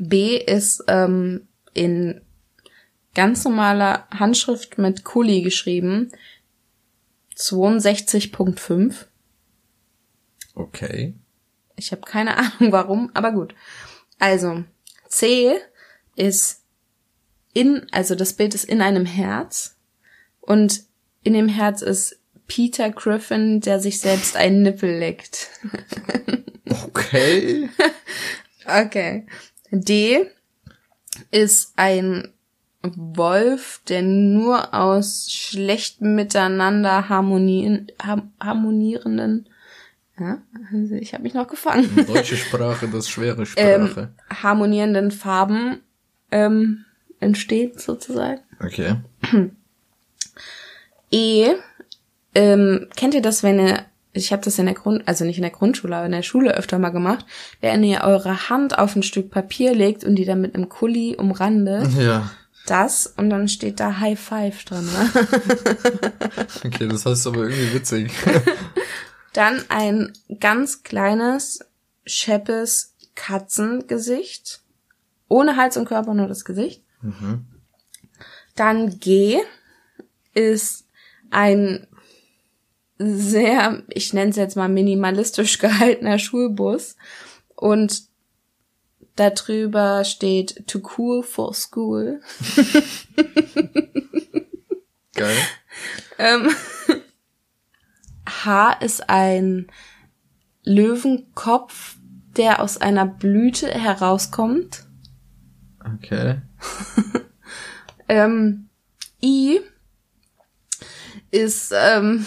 B 0.00 0.36
ist 0.36 0.84
ähm, 0.88 1.48
in 1.74 2.20
ganz 3.14 3.44
normaler 3.44 4.08
Handschrift 4.10 4.78
mit 4.78 5.04
Kuli 5.04 5.42
geschrieben. 5.42 6.10
62.5. 7.36 9.06
Okay. 10.54 11.14
Ich 11.76 11.92
habe 11.92 12.02
keine 12.02 12.36
Ahnung 12.38 12.72
warum, 12.72 13.10
aber 13.14 13.32
gut. 13.32 13.54
Also, 14.18 14.64
C 15.08 15.56
ist 16.16 16.62
in, 17.52 17.86
also 17.90 18.14
das 18.14 18.34
Bild 18.34 18.54
ist 18.54 18.64
in 18.64 18.82
einem 18.82 19.06
Herz 19.06 19.76
und 20.40 20.84
in 21.22 21.32
dem 21.32 21.48
Herz 21.48 21.82
ist 21.82 22.18
Peter 22.46 22.90
Griffin, 22.90 23.60
der 23.60 23.80
sich 23.80 24.00
selbst 24.00 24.36
einen 24.36 24.62
Nippel 24.62 24.98
leckt. 24.98 25.48
Okay. 26.70 27.68
Okay. 28.64 29.26
D 29.70 30.26
ist 31.30 31.72
ein 31.76 32.28
Wolf, 32.82 33.82
der 33.88 34.02
nur 34.02 34.72
aus 34.74 35.30
schlecht 35.30 36.00
miteinander 36.00 37.08
harmonien, 37.08 37.88
har- 38.02 38.28
harmonierenden, 38.40 39.48
ja, 40.18 40.38
ich 40.98 41.12
habe 41.12 41.22
mich 41.22 41.34
noch 41.34 41.46
gefangen, 41.48 41.88
Deutsche 42.06 42.36
Sprache, 42.36 42.88
das 42.88 43.08
schwere 43.08 43.42
ähm, 43.56 43.88
Sprache. 43.88 44.12
harmonierenden 44.42 45.10
Farben 45.10 45.80
ähm, 46.30 46.84
entsteht 47.20 47.80
sozusagen. 47.80 48.40
Okay. 48.62 48.96
E, 51.10 51.54
ähm, 52.34 52.88
kennt 52.96 53.14
ihr 53.14 53.22
das, 53.22 53.42
wenn 53.42 53.58
ihr, 53.58 53.84
ich 54.12 54.32
habe 54.32 54.42
das 54.42 54.58
in 54.58 54.66
der 54.66 54.74
Grund, 54.74 55.06
also 55.06 55.24
nicht 55.24 55.36
in 55.36 55.42
der 55.42 55.50
Grundschule, 55.52 55.96
aber 55.96 56.06
in 56.06 56.12
der 56.12 56.22
Schule 56.22 56.54
öfter 56.54 56.78
mal 56.78 56.90
gemacht, 56.90 57.24
wenn 57.60 57.84
ihr 57.84 58.00
eure 58.02 58.48
Hand 58.48 58.78
auf 58.78 58.96
ein 58.96 59.02
Stück 59.02 59.30
Papier 59.30 59.74
legt 59.74 60.04
und 60.04 60.16
die 60.16 60.24
dann 60.24 60.40
mit 60.40 60.54
einem 60.54 60.68
Kuli 60.68 61.16
umrandet, 61.16 61.92
Ja. 61.98 62.30
das 62.66 63.06
und 63.06 63.30
dann 63.30 63.48
steht 63.48 63.78
da 63.80 64.00
High 64.00 64.18
Five 64.18 64.64
dran. 64.64 64.84
Ne? 64.86 65.10
Okay, 66.64 66.88
das 66.88 67.06
heißt 67.06 67.26
aber 67.26 67.44
irgendwie 67.48 67.72
witzig. 67.74 68.12
Dann 69.32 69.62
ein 69.68 70.12
ganz 70.40 70.82
kleines, 70.82 71.60
scheppes 72.04 72.94
Katzengesicht. 73.14 74.60
Ohne 75.28 75.56
Hals 75.56 75.76
und 75.76 75.84
Körper, 75.86 76.14
nur 76.14 76.26
das 76.26 76.44
Gesicht. 76.44 76.82
Dann 78.56 78.98
G 78.98 79.38
ist 80.34 80.86
ein 81.30 81.86
sehr, 83.00 83.82
ich 83.88 84.12
nenne 84.12 84.30
es 84.30 84.36
jetzt 84.36 84.56
mal 84.56 84.68
minimalistisch 84.68 85.58
gehaltener 85.60 86.18
Schulbus. 86.18 86.96
Und 87.56 88.02
darüber 89.16 90.04
steht 90.04 90.66
Too 90.66 90.82
Cool 90.96 91.22
for 91.22 91.54
School. 91.54 92.20
Geil. 95.14 95.36
Ähm, 96.18 96.50
H 98.26 98.72
ist 98.74 99.08
ein 99.08 99.66
Löwenkopf, 100.64 101.96
der 102.36 102.62
aus 102.62 102.76
einer 102.78 103.06
Blüte 103.06 103.68
herauskommt. 103.68 104.84
Okay. 105.84 106.40
Ähm, 108.10 108.68
I 109.22 109.60
ist 111.30 111.72
ähm, 111.74 112.26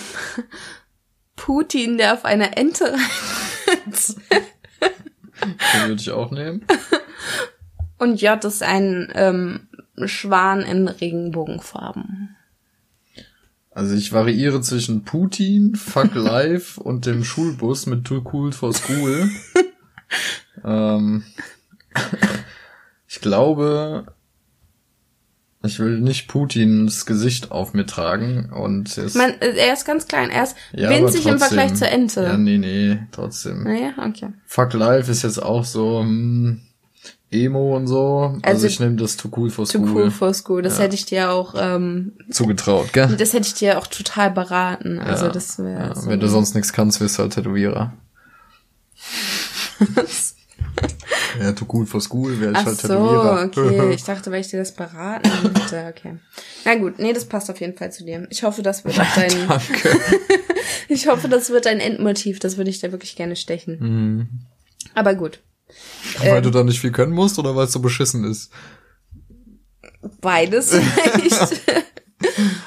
Putin, 1.36 1.98
der 1.98 2.13
auf 2.13 2.25
einer 2.25 2.57
Ente 2.57 2.86
reitet. 3.67 4.15
Den 5.50 5.89
würde 5.89 6.01
ich 6.01 6.12
auch 6.12 6.31
nehmen. 6.31 6.65
Und 7.98 8.22
J 8.22 8.43
ist 8.43 8.63
ein 8.63 9.12
ähm, 9.15 9.67
Schwan 10.05 10.62
in 10.62 10.88
Regenbogenfarben. 10.88 12.36
Also 13.72 13.95
ich 13.95 14.13
variiere 14.13 14.62
zwischen 14.62 15.03
Putin, 15.03 15.75
Fuck 15.75 16.13
Life 16.13 16.79
und 16.81 17.05
dem 17.05 17.24
Schulbus 17.24 17.86
mit 17.86 18.05
Too 18.05 18.24
Cool 18.31 18.51
for 18.51 18.74
School. 18.74 19.29
ähm, 20.63 21.24
ich 23.07 23.19
glaube, 23.19 24.05
ich 25.65 25.79
will 25.79 26.00
nicht 26.00 26.27
Putins 26.27 27.05
Gesicht 27.05 27.51
auf 27.51 27.74
mir 27.74 27.86
tragen 27.86 28.50
und 28.51 28.98
es, 28.98 29.15
Man, 29.15 29.34
er 29.39 29.74
ist 29.74 29.86
ganz 29.86 30.08
klein, 30.08 30.29
er 30.29 30.43
ist 30.43 30.55
ja, 30.74 30.89
winzig 30.89 31.25
im. 31.25 31.39
Vergleich 31.39 31.74
zur 31.75 31.88
Ente. 31.88 32.24
Ja, 32.24 32.38
nee, 32.38 32.58
nee, 32.58 33.00
trotzdem. 33.12 33.63
Naja, 33.63 33.91
okay. 33.98 34.29
Fuck 34.46 34.74
Life 34.74 35.10
ist 35.10 35.24
jetzt 35.24 35.41
auch 35.41 35.63
so 35.63 36.01
hm, 36.01 36.62
Emo 37.32 37.75
und 37.77 37.88
so. 37.88 38.36
Also, 38.36 38.39
Also, 38.43 38.67
ich 38.67 38.79
nehme 38.79 38.96
das 38.98 39.17
Too 39.17 39.29
Cool 39.36 39.50
for 39.50 39.65
Too 39.65 39.72
School 39.86 39.89
cool 40.03 40.12
for 40.12 40.34
school. 40.34 40.62
Das 40.62 40.77
Ja. 40.77 40.84
hätte 40.84 40.96
ich 40.96 41.05
dir 41.05 41.32
auch, 41.32 41.55
ähm, 41.58 42.13
zugetraut, 42.29 42.91
gell? 42.93 43.15
das 43.17 43.34
hätte 43.34 43.48
ich 43.48 43.53
dir 43.55 43.79
auch 43.79 43.88
total 43.88 44.32
beraten. 44.32 45.00
Also 45.00 45.25
Ja, 45.25 45.32
das 45.32 45.58
wäre 45.60 45.88
ja, 45.88 45.96
so. 45.96 46.08
Wenn 46.10 46.20
du 46.20 46.27
sonst 46.27 46.55
nichts 46.55 46.74
kannst, 46.74 47.00
wirst 47.01 47.17
du 47.17 47.24
halt 47.24 47.34
Tätowierer. 47.34 47.93
ja, 51.40 51.52
Too 51.54 51.66
Cool 51.72 51.86
for 51.86 52.02
School 52.02 52.40
wäre 52.40 52.52
ich 52.52 52.58
Ach 52.58 52.66
halt 52.66 52.78
so, 52.80 52.88
Tätowierer. 52.88 53.44
okay. 53.46 53.94
Ich 53.94 54.04
dachte, 54.04 54.32
weil 54.32 54.42
ich 54.42 54.48
dir 54.50 54.60
das 54.60 54.74
beraten 54.74 55.30
hätte. 55.54 55.86
Okay. 55.90 56.18
Na 56.66 56.75
gut, 56.75 57.00
nee, 57.00 57.13
das 57.13 57.25
passt 57.25 57.50
auf 57.50 57.60
jeden 57.62 57.75
Fall 57.78 57.92
zu 57.92 58.06
dir. 58.06 58.28
Ich 58.30 58.44
hoffe, 58.44 58.62
das 58.62 58.84
wird 58.86 59.00
auch 59.00 59.16
dein, 59.16 59.30
Danke. 59.48 60.00
ich 60.88 61.08
hoffe, 61.08 61.28
das 61.30 61.50
wird 61.50 61.66
dein 61.66 61.80
Endmotiv. 61.80 62.40
Das 62.40 62.58
würde 62.58 62.70
ich 62.70 62.80
dir 62.80 62.92
wirklich 62.92 63.16
gerne 63.16 63.36
stechen. 63.36 63.78
Mhm. 63.80 64.28
Aber 64.96 65.16
gut. 65.16 65.40
Weil 66.20 66.38
Ähm. 66.38 66.44
du 66.44 66.50
da 66.52 66.63
nicht 66.63 66.80
viel 66.80 66.92
können 66.92 67.13
musst 67.13 67.40
oder 67.40 67.56
weil 67.56 67.66
es 67.66 67.72
so 67.72 67.80
beschissen 67.80 68.24
ist? 68.25 68.52
Beides 70.22 70.70
vielleicht. 70.75 71.62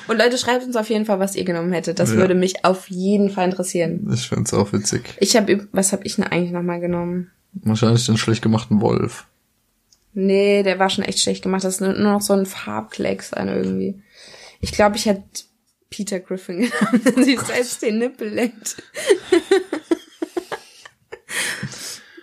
Und 0.08 0.18
Leute, 0.18 0.38
schreibt 0.38 0.64
uns 0.64 0.76
auf 0.76 0.88
jeden 0.90 1.04
Fall, 1.06 1.18
was 1.18 1.34
ihr 1.34 1.44
genommen 1.44 1.72
hättet. 1.72 1.98
Das 1.98 2.10
Ja. 2.10 2.16
würde 2.16 2.34
mich 2.34 2.64
auf 2.64 2.88
jeden 2.90 3.30
Fall 3.30 3.46
interessieren. 3.46 4.08
Ich 4.12 4.28
find's 4.28 4.52
auch 4.54 4.72
witzig. 4.72 5.14
Ich 5.18 5.36
habe, 5.36 5.66
was 5.72 5.92
habe 5.92 6.04
ich 6.04 6.16
denn 6.16 6.24
eigentlich 6.24 6.52
nochmal 6.52 6.80
genommen? 6.80 7.30
Wahrscheinlich 7.62 8.06
den 8.06 8.16
schlecht 8.18 8.42
gemachten 8.42 8.80
Wolf. 8.80 9.26
Nee, 10.12 10.62
der 10.62 10.78
war 10.78 10.88
schon 10.88 11.04
echt 11.04 11.20
schlecht 11.20 11.42
gemacht. 11.42 11.64
Das 11.64 11.74
ist 11.74 11.80
nur 11.80 11.92
noch 11.92 12.22
so 12.22 12.32
ein 12.32 12.46
Farbklecks 12.46 13.32
an 13.32 13.48
irgendwie. 13.48 14.02
Ich 14.60 14.72
glaube, 14.72 14.96
ich 14.96 15.06
hätte 15.06 15.44
Peter 15.90 16.20
Griffin 16.20 16.70
genommen, 16.70 17.02
der 17.04 17.24
sich 17.24 17.40
selbst 17.40 17.82
den 17.82 17.98
Nippel 17.98 18.28
leckt. 18.28 18.82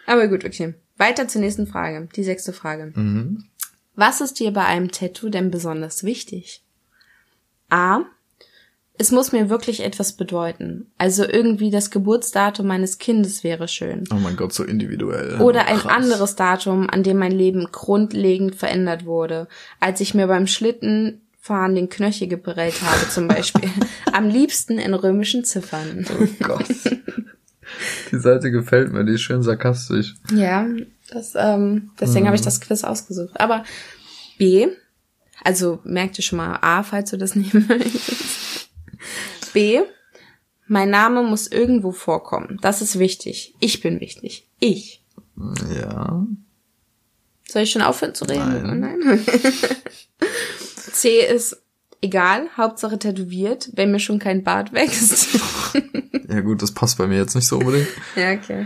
Aber 0.06 0.28
gut, 0.28 0.44
okay. 0.44 0.74
Weiter 0.98 1.28
zur 1.28 1.42
nächsten 1.42 1.68
Frage. 1.68 2.08
Die 2.16 2.24
sechste 2.24 2.54
Frage. 2.54 2.92
Mhm. 2.96 3.46
Was 3.96 4.22
ist 4.22 4.40
dir 4.40 4.52
bei 4.52 4.66
einem 4.66 4.92
Tattoo 4.92 5.30
denn 5.30 5.52
besonders 5.52 6.04
wichtig? 6.04 6.64
A. 7.70 8.02
Es 8.96 9.12
muss 9.12 9.32
mir 9.32 9.50
wirklich 9.50 9.84
etwas 9.84 10.14
bedeuten. 10.14 10.92
Also 11.00 11.24
irgendwie 11.28 11.72
das 11.72 11.90
Geburtsdatum 11.90 12.68
meines 12.68 13.00
Kindes 13.00 13.44
wäre 13.44 13.68
schön. 13.68 14.04
Oh 14.12 14.18
mein 14.20 14.36
Gott, 14.36 14.54
so 14.54 14.64
individuell. 14.64 15.42
Oder 15.42 15.66
ein 15.66 15.78
Krass. 15.80 15.92
anderes 15.92 16.36
Datum, 16.36 16.88
an 16.90 17.02
dem 17.02 17.18
mein 17.18 17.32
Leben 17.32 17.68
grundlegend 17.72 18.56
verändert 18.56 19.06
wurde, 19.06 19.48
als 19.80 20.00
ich 20.00 20.14
mir 20.14 20.28
beim 20.28 20.46
Schlittenfahren 20.46 21.74
den 21.74 21.90
Knöchel 21.90 22.28
geprellt 22.28 22.82
habe 22.84 23.10
zum 23.10 23.28
Beispiel. 23.28 23.70
Am 24.14 24.30
liebsten 24.30 24.78
in 24.78 24.94
römischen 24.94 25.44
Ziffern. 25.44 26.06
Oh 26.22 26.28
Gott. 26.44 26.66
Die 28.12 28.20
Seite 28.20 28.52
gefällt 28.52 28.94
mir, 28.94 29.04
die 29.04 29.14
ist 29.14 29.22
schön 29.22 29.42
sarkastisch. 29.42 30.14
Ja, 30.36 30.68
das, 31.10 31.34
ähm, 31.36 31.90
deswegen 32.00 32.28
habe 32.28 32.36
ich 32.36 32.44
das 32.44 32.62
Quiz 32.62 32.84
ausgesucht. 32.84 33.40
Aber 33.40 33.64
B, 34.38 34.68
also 35.44 35.80
merkt 35.84 36.20
ihr 36.20 36.24
schon 36.24 36.38
mal 36.38 36.60
A, 36.62 36.84
falls 36.84 37.10
du 37.10 37.18
das 37.18 37.36
nehmen 37.36 37.66
möchtest. 37.68 38.53
B, 39.54 39.82
mein 40.68 40.90
Name 40.90 41.24
muss 41.24 41.48
irgendwo 41.48 41.92
vorkommen. 41.92 42.58
Das 42.62 42.82
ist 42.82 43.00
wichtig. 43.00 43.56
Ich 43.60 43.82
bin 43.82 44.00
wichtig. 44.00 44.48
Ich. 44.60 45.04
Ja. 45.76 46.26
Soll 47.48 47.64
ich 47.64 47.72
schon 47.72 47.82
aufhören 47.82 48.16
zu 48.16 48.26
reden? 48.26 48.80
Nein. 48.80 49.00
Nein. 49.00 49.26
C 50.94 51.20
ist 51.20 51.62
egal, 52.02 52.50
Hauptsache 52.56 53.00
tätowiert, 53.00 53.70
wenn 53.74 53.92
mir 53.92 54.00
schon 54.00 54.20
kein 54.20 54.44
Bart 54.44 54.74
wächst. 54.74 55.40
Ja 56.30 56.40
gut, 56.40 56.62
das 56.64 56.72
passt 56.72 56.98
bei 56.98 57.06
mir 57.06 57.18
jetzt 57.18 57.36
nicht 57.36 57.46
so 57.46 57.60
unbedingt. 57.60 57.90
ja, 58.16 58.32
okay. 58.32 58.66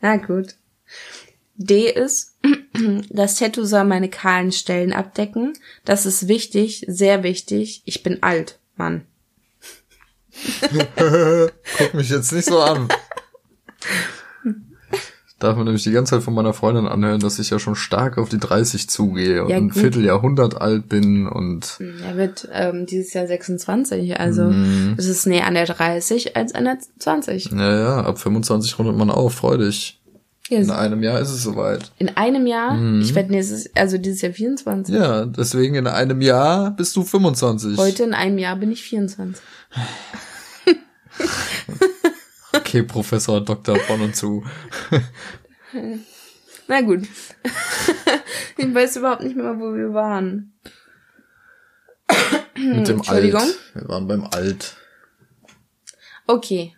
Na 0.00 0.16
gut. 0.16 0.56
D 1.54 1.88
ist 1.92 2.36
Das 3.10 3.36
Tattoo 3.36 3.64
soll 3.64 3.84
meine 3.84 4.08
kahlen 4.08 4.52
Stellen 4.52 4.92
abdecken. 4.92 5.52
Das 5.84 6.06
ist 6.06 6.26
wichtig, 6.26 6.84
sehr 6.88 7.22
wichtig. 7.22 7.82
Ich 7.84 8.02
bin 8.02 8.22
alt, 8.22 8.58
Mann. 8.76 9.02
Guck 11.78 11.94
mich 11.94 12.10
jetzt 12.10 12.32
nicht 12.32 12.46
so 12.48 12.60
an. 12.60 12.88
Darf 15.38 15.54
man 15.54 15.66
nämlich 15.66 15.82
die 15.84 15.90
ganze 15.92 16.14
Zeit 16.14 16.22
von 16.22 16.32
meiner 16.32 16.54
Freundin 16.54 16.86
anhören, 16.86 17.20
dass 17.20 17.38
ich 17.38 17.50
ja 17.50 17.58
schon 17.58 17.74
stark 17.76 18.16
auf 18.16 18.30
die 18.30 18.38
30 18.38 18.88
zugehe 18.88 19.44
und 19.44 19.50
Ja, 19.50 19.58
ein. 19.58 19.70
Vierteljahrhundert 19.70 20.58
alt 20.58 20.88
bin 20.88 21.26
und 21.28 21.78
Er 22.08 22.16
wird 22.16 22.48
ähm, 22.54 22.86
dieses 22.86 23.12
Jahr 23.12 23.26
26, 23.26 24.18
also 24.18 24.44
Mhm. 24.44 24.94
es 24.96 25.04
ist 25.06 25.26
näher 25.26 25.46
an 25.46 25.52
der 25.52 25.66
30 25.66 26.36
als 26.38 26.54
an 26.54 26.64
der 26.64 26.78
20. 27.00 27.52
naja, 27.52 28.00
ab 28.00 28.18
25 28.18 28.78
rundet 28.78 28.96
man 28.96 29.10
auf, 29.10 29.34
freu 29.34 29.58
dich. 29.58 30.00
Ja, 30.48 30.58
In 30.60 30.70
einem 30.70 31.02
Jahr 31.02 31.20
ist 31.20 31.30
es 31.30 31.42
soweit. 31.42 31.90
in 31.98 32.08
einem 32.16 32.46
Jahr, 32.46 32.74
Mhm. 32.74 33.00
ich 33.00 33.14
werde 33.16 33.32
nächstes, 33.32 33.74
also 33.74 33.98
dieses 33.98 34.22
Jahr 34.22 34.32
24. 34.32 34.94
Ja, 34.94 35.24
deswegen 35.26 35.74
in 35.74 35.86
einem 35.88 36.20
Jahr 36.20 36.70
bist 36.70 36.94
du 36.94 37.02
25. 37.02 37.76
Heute 37.76 38.04
in 38.04 38.14
einem 38.14 38.38
Jahr 38.38 38.54
bin 38.56 38.70
ich 38.70 38.82
24. 38.82 39.42
Okay, 42.52 42.82
Professor 42.82 43.40
Dr. 43.44 43.76
von 43.80 44.00
und 44.00 44.16
zu. 44.16 44.44
Na 46.68 46.80
gut. 46.80 47.02
ich 48.56 48.74
weiß 48.74 48.96
überhaupt 48.96 49.22
nicht 49.22 49.36
mehr, 49.36 49.58
wo 49.58 49.74
wir 49.74 49.92
waren. 49.92 50.54
Mit 52.56 52.88
dem 52.88 52.96
Entschuldigung. 52.98 53.40
Alt. 53.40 53.58
Wir 53.74 53.88
waren 53.88 54.08
beim 54.08 54.24
Alt. 54.24 54.76
Okay. 56.26 56.74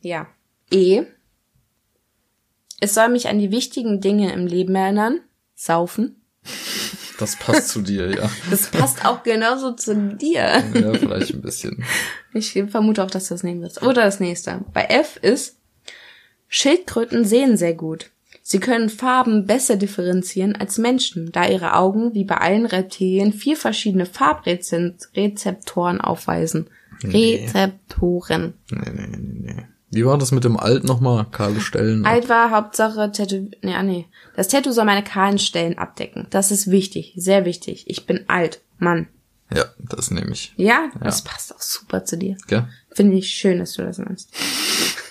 Ja. 0.00 0.26
E. 0.70 1.02
Es 2.80 2.94
soll 2.94 3.08
mich 3.08 3.28
an 3.28 3.38
die 3.38 3.50
wichtigen 3.50 4.00
Dinge 4.00 4.32
im 4.32 4.46
Leben 4.46 4.74
erinnern. 4.74 5.20
Saufen. 5.54 6.20
Das 7.18 7.36
passt 7.36 7.68
zu 7.70 7.80
dir, 7.80 8.10
ja. 8.14 8.30
Das 8.50 8.70
passt 8.70 9.04
auch 9.06 9.22
genauso 9.22 9.72
zu 9.72 10.14
dir. 10.16 10.62
Ja, 10.74 10.94
vielleicht 10.94 11.32
ein 11.32 11.40
bisschen. 11.40 11.84
Ich 12.34 12.52
vermute 12.68 13.02
auch, 13.02 13.10
dass 13.10 13.28
du 13.28 13.34
das 13.34 13.42
nehmen 13.42 13.62
wirst. 13.62 13.82
Oder 13.82 14.02
das 14.02 14.20
nächste. 14.20 14.60
Bei 14.74 14.84
F 14.84 15.16
ist, 15.22 15.56
Schildkröten 16.48 17.24
sehen 17.24 17.56
sehr 17.56 17.74
gut. 17.74 18.10
Sie 18.42 18.60
können 18.60 18.90
Farben 18.90 19.46
besser 19.46 19.76
differenzieren 19.76 20.54
als 20.54 20.78
Menschen, 20.78 21.32
da 21.32 21.48
ihre 21.48 21.74
Augen 21.74 22.14
wie 22.14 22.24
bei 22.24 22.36
allen 22.36 22.66
Reptilien 22.66 23.32
vier 23.32 23.56
verschiedene 23.56 24.06
Farbrezeptoren 24.06 26.00
aufweisen. 26.00 26.68
Rezeptoren. 27.02 28.54
Nee, 28.70 28.92
nee, 28.94 29.06
nee, 29.08 29.52
nee. 29.54 29.66
Wie 29.96 30.04
war 30.04 30.18
das 30.18 30.30
mit 30.30 30.44
dem 30.44 30.58
Alt 30.58 30.84
nochmal? 30.84 31.24
Kahle 31.30 31.58
Stellen? 31.58 32.04
Alt 32.04 32.28
war 32.28 32.50
Hauptsache 32.50 33.10
Tattoo. 33.12 33.48
Nee, 33.62 33.74
ah, 33.74 33.82
nee. 33.82 34.06
Das 34.36 34.48
Tattoo 34.48 34.70
soll 34.70 34.84
meine 34.84 35.02
kahlen 35.02 35.38
Stellen 35.38 35.78
abdecken. 35.78 36.26
Das 36.28 36.50
ist 36.50 36.70
wichtig, 36.70 37.14
sehr 37.16 37.46
wichtig. 37.46 37.84
Ich 37.88 38.04
bin 38.04 38.28
alt, 38.28 38.60
Mann. 38.78 39.08
Ja, 39.50 39.64
das 39.78 40.10
nehme 40.10 40.32
ich. 40.32 40.52
Ja, 40.56 40.90
das 41.00 41.24
passt 41.24 41.54
auch 41.54 41.62
super 41.62 42.04
zu 42.04 42.18
dir. 42.18 42.36
Gell? 42.46 42.68
Finde 42.92 43.16
ich 43.16 43.30
schön, 43.30 43.58
dass 43.58 43.72
du 43.72 43.84
das 43.84 43.96
meinst. 43.96 44.30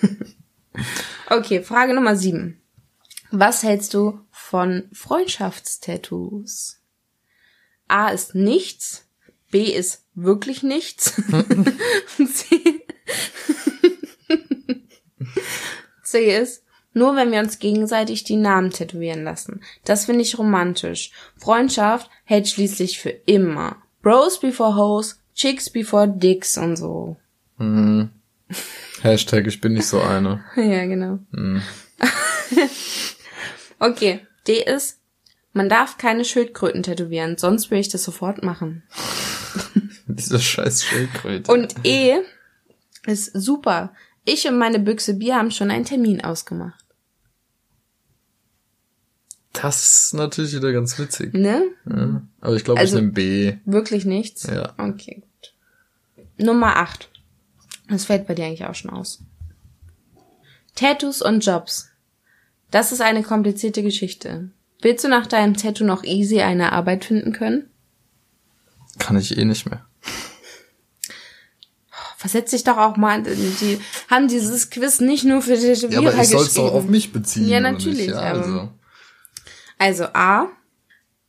okay, 1.31 1.63
Frage 1.63 1.95
Nummer 1.95 2.15
sieben. 2.15 2.61
Was 3.31 3.63
hältst 3.63 3.95
du 3.95 4.19
von 4.29 4.83
Freundschaftstattoos? 4.93 6.79
A 7.87 8.09
ist 8.09 8.35
nichts, 8.35 9.07
B 9.49 9.63
ist 9.63 10.03
wirklich 10.13 10.61
nichts, 10.61 11.13
C, 12.17 12.74
C 16.15 16.41
ist 16.41 16.65
nur 16.95 17.15
wenn 17.17 17.31
wir 17.31 17.39
uns 17.39 17.59
gegenseitig 17.59 18.23
die 18.23 18.37
Namen 18.37 18.71
tätowieren 18.71 19.25
lassen. 19.25 19.61
Das 19.83 20.05
finde 20.05 20.21
ich 20.21 20.39
romantisch. 20.39 21.11
Freundschaft 21.37 22.09
hält 22.23 22.47
schließlich 22.47 22.99
für 22.99 23.09
immer. 23.09 23.75
Bros 24.01 24.39
before 24.39 24.75
hoes, 24.77 25.21
Chicks 25.35 25.69
before 25.69 26.07
dicks 26.07 26.57
und 26.57 26.77
so. 26.77 27.17
Hm. 27.57 28.09
Hashtag, 29.01 29.45
ich 29.45 29.59
bin 29.59 29.73
nicht 29.73 29.87
so 29.87 29.99
eine. 29.99 30.45
Ja, 30.55 30.85
genau. 30.85 31.19
okay, 33.79 34.25
D 34.47 34.63
ist, 34.63 35.01
man 35.51 35.67
darf 35.67 35.97
keine 35.97 36.23
Schildkröten 36.23 36.83
tätowieren, 36.83 37.37
sonst 37.37 37.71
will 37.71 37.79
ich 37.79 37.89
das 37.89 38.03
sofort 38.03 38.41
machen. 38.41 38.83
Diese 40.07 40.39
scheiß 40.39 40.85
Schildkröte. 40.85 41.51
Und 41.51 41.75
E 41.83 42.19
ist 43.05 43.31
super. 43.33 43.93
Ich 44.25 44.47
und 44.47 44.57
meine 44.57 44.79
Büchse 44.79 45.13
Bier 45.13 45.35
haben 45.35 45.51
schon 45.51 45.71
einen 45.71 45.85
Termin 45.85 46.23
ausgemacht. 46.23 46.81
das 49.53 49.87
ist 50.07 50.13
natürlich 50.13 50.53
wieder 50.53 50.73
ganz 50.73 50.99
witzig. 50.99 51.33
Ne? 51.33 51.63
Ja. 51.89 52.21
Aber 52.41 52.55
ich 52.55 52.63
glaube, 52.65 52.79
Also- 52.81 52.97
ich 52.97 53.01
nehme 53.01 53.13
B. 53.13 53.57
Wirklich 53.65 54.03
nichts? 54.05 54.43
Ja. 54.43 54.73
Okay, 54.77 55.21
gut. 55.21 56.25
Nummer 56.37 56.75
8. 56.75 57.09
Das 57.87 58.05
fällt 58.05 58.27
bei 58.27 58.35
dir 58.35 58.45
eigentlich 58.45 58.65
auch 58.65 58.75
schon 58.75 58.91
aus. 58.91 59.23
Tattoos 60.75 61.21
und 61.21 61.45
Jobs. 61.45 61.89
Das 62.69 62.91
ist 62.91 62.99
eine 63.01 63.23
komplizierte 63.23 63.81
Geschichte. 63.81 64.49
Willst 64.81 65.05
du 65.05 65.07
nach 65.07 65.25
deinem 65.25 65.55
Tattoo 65.55 65.85
noch 65.85 66.03
easy 66.03 66.41
eine 66.41 66.73
Arbeit 66.73 67.05
finden 67.05 67.31
können? 67.31 67.69
Kann 68.99 69.17
ich 69.17 69.37
eh 69.37 69.45
nicht 69.45 69.65
mehr. 69.69 69.84
Versetz 72.29 72.49
dich 72.51 72.63
doch 72.63 72.77
auch 72.77 72.97
mal, 72.97 73.21
die 73.21 73.79
haben 74.09 74.27
dieses 74.27 74.71
Quiz 74.71 74.99
nicht 74.99 75.25
nur 75.25 75.41
für 75.43 75.55
die 75.57 75.67
Ja, 75.67 75.73
Tätowierer 75.75 76.13
aber 76.13 76.15
ich 76.15 76.21
es 76.23 76.31
doch 76.31 76.43
geschrieben. 76.45 76.69
auf 76.69 76.85
mich 76.85 77.13
beziehen. 77.13 77.47
Ja, 77.47 77.59
natürlich? 77.59 78.07
Ja, 78.07 78.19
aber- 78.19 78.39
also. 78.39 78.69
Also 79.77 80.03
A. 80.13 80.47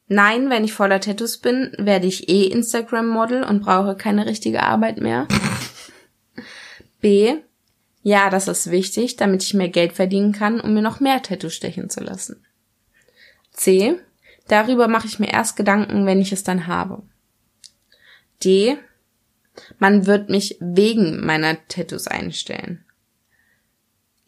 Nein, 0.09 0.49
wenn 0.51 0.65
ich 0.65 0.73
voller 0.73 1.01
Tattoos 1.01 1.37
bin, 1.39 1.73
werde 1.79 2.07
ich 2.07 2.29
eh 2.29 2.45
Instagram-Model 2.45 3.43
und 3.43 3.61
brauche 3.63 3.95
keine 3.97 4.25
richtige 4.25 4.63
Arbeit 4.63 4.99
mehr. 5.01 5.27
B. 7.01 7.35
Ja, 8.03 8.31
das 8.31 8.47
ist 8.49 8.71
wichtig, 8.71 9.17
damit 9.17 9.43
ich 9.43 9.53
mehr 9.53 9.69
Geld 9.69 9.93
verdienen 9.93 10.33
kann, 10.33 10.61
um 10.61 10.73
mir 10.75 10.83
noch 10.83 11.01
mehr 11.01 11.23
Tattoos 11.23 11.55
stechen 11.55 11.91
zu 11.91 12.01
lassen. 12.01 12.45
C. 13.53 13.97
Darüber 14.49 14.87
mache 14.89 15.09
ich 15.09 15.19
mir 15.19 15.31
erst 15.33 15.57
Gedanken, 15.57 16.07
wenn 16.07 16.21
ich 16.21 16.31
es 16.33 16.45
dann 16.45 16.69
habe. 16.69 17.03
D. 18.45 18.79
Man 19.79 20.07
wird 20.07 20.31
mich 20.31 20.57
wegen 20.61 21.25
meiner 21.25 21.57
Tattoos 21.69 22.07
einstellen. 22.07 22.85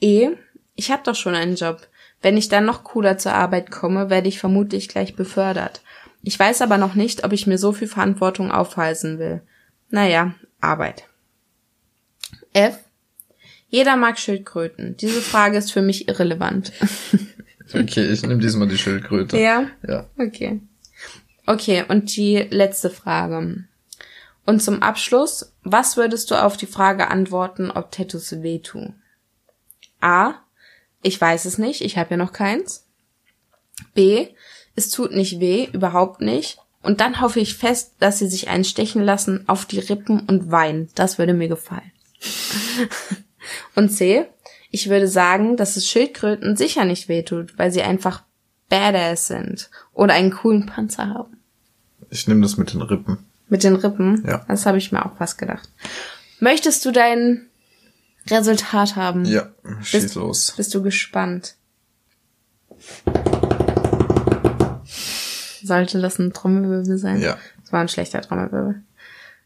E. 0.00 0.30
Ich 0.74 0.90
habe 0.90 1.02
doch 1.04 1.14
schon 1.16 1.34
einen 1.34 1.56
Job. 1.56 1.88
Wenn 2.22 2.36
ich 2.36 2.48
dann 2.48 2.64
noch 2.64 2.84
cooler 2.84 3.18
zur 3.18 3.32
Arbeit 3.32 3.70
komme, 3.70 4.10
werde 4.10 4.28
ich 4.28 4.38
vermutlich 4.38 4.88
gleich 4.88 5.14
befördert. 5.16 5.82
Ich 6.22 6.38
weiß 6.38 6.62
aber 6.62 6.78
noch 6.78 6.94
nicht, 6.94 7.24
ob 7.24 7.32
ich 7.32 7.46
mir 7.46 7.58
so 7.58 7.72
viel 7.72 7.88
Verantwortung 7.88 8.50
aufhalsen 8.50 9.18
will. 9.18 9.42
Naja, 9.90 10.34
Arbeit. 10.60 11.04
F. 12.52 12.78
Jeder 13.68 13.96
mag 13.96 14.18
Schildkröten. 14.18 14.96
Diese 14.96 15.20
Frage 15.20 15.58
ist 15.58 15.72
für 15.72 15.82
mich 15.82 16.08
irrelevant. 16.08 16.72
Okay, 17.74 18.06
ich 18.06 18.22
nehme 18.22 18.40
diesmal 18.40 18.66
die 18.66 18.78
Schildkröte. 18.78 19.38
ja? 19.38 19.66
Ja. 19.86 20.08
Okay. 20.16 20.60
Okay, 21.44 21.84
und 21.86 22.16
die 22.16 22.36
letzte 22.48 22.88
Frage. 22.88 23.64
Und 24.48 24.62
zum 24.62 24.82
Abschluss, 24.82 25.52
was 25.62 25.98
würdest 25.98 26.30
du 26.30 26.42
auf 26.42 26.56
die 26.56 26.64
Frage 26.64 27.08
antworten, 27.08 27.70
ob 27.70 27.92
Tattoos 27.92 28.32
wehtun? 28.40 28.94
A. 30.00 30.36
Ich 31.02 31.20
weiß 31.20 31.44
es 31.44 31.58
nicht, 31.58 31.82
ich 31.82 31.98
habe 31.98 32.12
ja 32.12 32.16
noch 32.16 32.32
keins. 32.32 32.86
B. 33.92 34.28
Es 34.74 34.88
tut 34.88 35.12
nicht 35.12 35.38
weh, 35.38 35.68
überhaupt 35.70 36.22
nicht. 36.22 36.56
Und 36.80 37.02
dann 37.02 37.20
hoffe 37.20 37.40
ich 37.40 37.58
fest, 37.58 37.96
dass 37.98 38.20
sie 38.20 38.26
sich 38.26 38.48
einen 38.48 38.64
stechen 38.64 39.02
lassen 39.02 39.46
auf 39.50 39.66
die 39.66 39.80
Rippen 39.80 40.20
und 40.20 40.50
weinen. 40.50 40.88
Das 40.94 41.18
würde 41.18 41.34
mir 41.34 41.48
gefallen. 41.48 41.92
und 43.74 43.90
C. 43.90 44.28
Ich 44.70 44.88
würde 44.88 45.08
sagen, 45.08 45.58
dass 45.58 45.76
es 45.76 45.86
Schildkröten 45.86 46.56
sicher 46.56 46.86
nicht 46.86 47.10
wehtut, 47.10 47.58
weil 47.58 47.70
sie 47.70 47.82
einfach 47.82 48.22
badass 48.70 49.26
sind 49.26 49.68
oder 49.92 50.14
einen 50.14 50.30
coolen 50.30 50.64
Panzer 50.64 51.10
haben. 51.10 51.36
Ich 52.08 52.26
nehme 52.26 52.40
das 52.40 52.56
mit 52.56 52.72
den 52.72 52.80
Rippen. 52.80 53.27
Mit 53.48 53.64
den 53.64 53.76
Rippen? 53.76 54.24
Ja. 54.26 54.44
Das 54.48 54.66
habe 54.66 54.78
ich 54.78 54.92
mir 54.92 55.04
auch 55.04 55.16
fast 55.16 55.38
gedacht. 55.38 55.68
Möchtest 56.40 56.84
du 56.84 56.92
dein 56.92 57.46
Resultat 58.28 58.96
haben? 58.96 59.24
Ja, 59.24 59.48
schieß 59.82 60.02
Bist- 60.02 60.14
los. 60.16 60.52
Bist 60.56 60.74
du 60.74 60.82
gespannt? 60.82 61.56
Sollte 65.62 66.00
das 66.00 66.18
ein 66.18 66.32
Trommelwirbel 66.32 66.98
sein? 66.98 67.20
Ja. 67.20 67.38
Das 67.60 67.72
war 67.72 67.80
ein 67.80 67.88
schlechter 67.88 68.20
Trommelwirbel. 68.20 68.82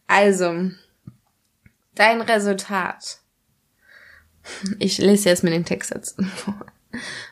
Also, 0.06 0.70
dein 1.94 2.20
Resultat. 2.20 3.18
Ich 4.78 4.98
lese 4.98 5.28
jetzt 5.28 5.44
mit 5.44 5.52
den 5.52 5.64
Textsätzen 5.64 6.26
vor. 6.26 6.66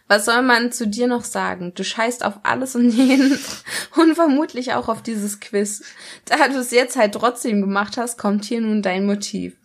Was 0.08 0.24
soll 0.24 0.42
man 0.42 0.72
zu 0.72 0.86
dir 0.86 1.06
noch 1.06 1.24
sagen? 1.24 1.72
Du 1.74 1.84
scheißt 1.84 2.24
auf 2.24 2.34
alles 2.42 2.74
und 2.74 2.90
jeden 2.90 3.38
und 3.96 4.14
vermutlich 4.14 4.74
auch 4.74 4.88
auf 4.88 5.02
dieses 5.02 5.40
Quiz. 5.40 5.82
Da 6.24 6.48
du 6.48 6.58
es 6.58 6.70
jetzt 6.70 6.96
halt 6.96 7.14
trotzdem 7.14 7.60
gemacht 7.60 7.96
hast, 7.96 8.18
kommt 8.18 8.44
hier 8.44 8.60
nun 8.60 8.82
dein 8.82 9.06
Motiv. 9.06 9.56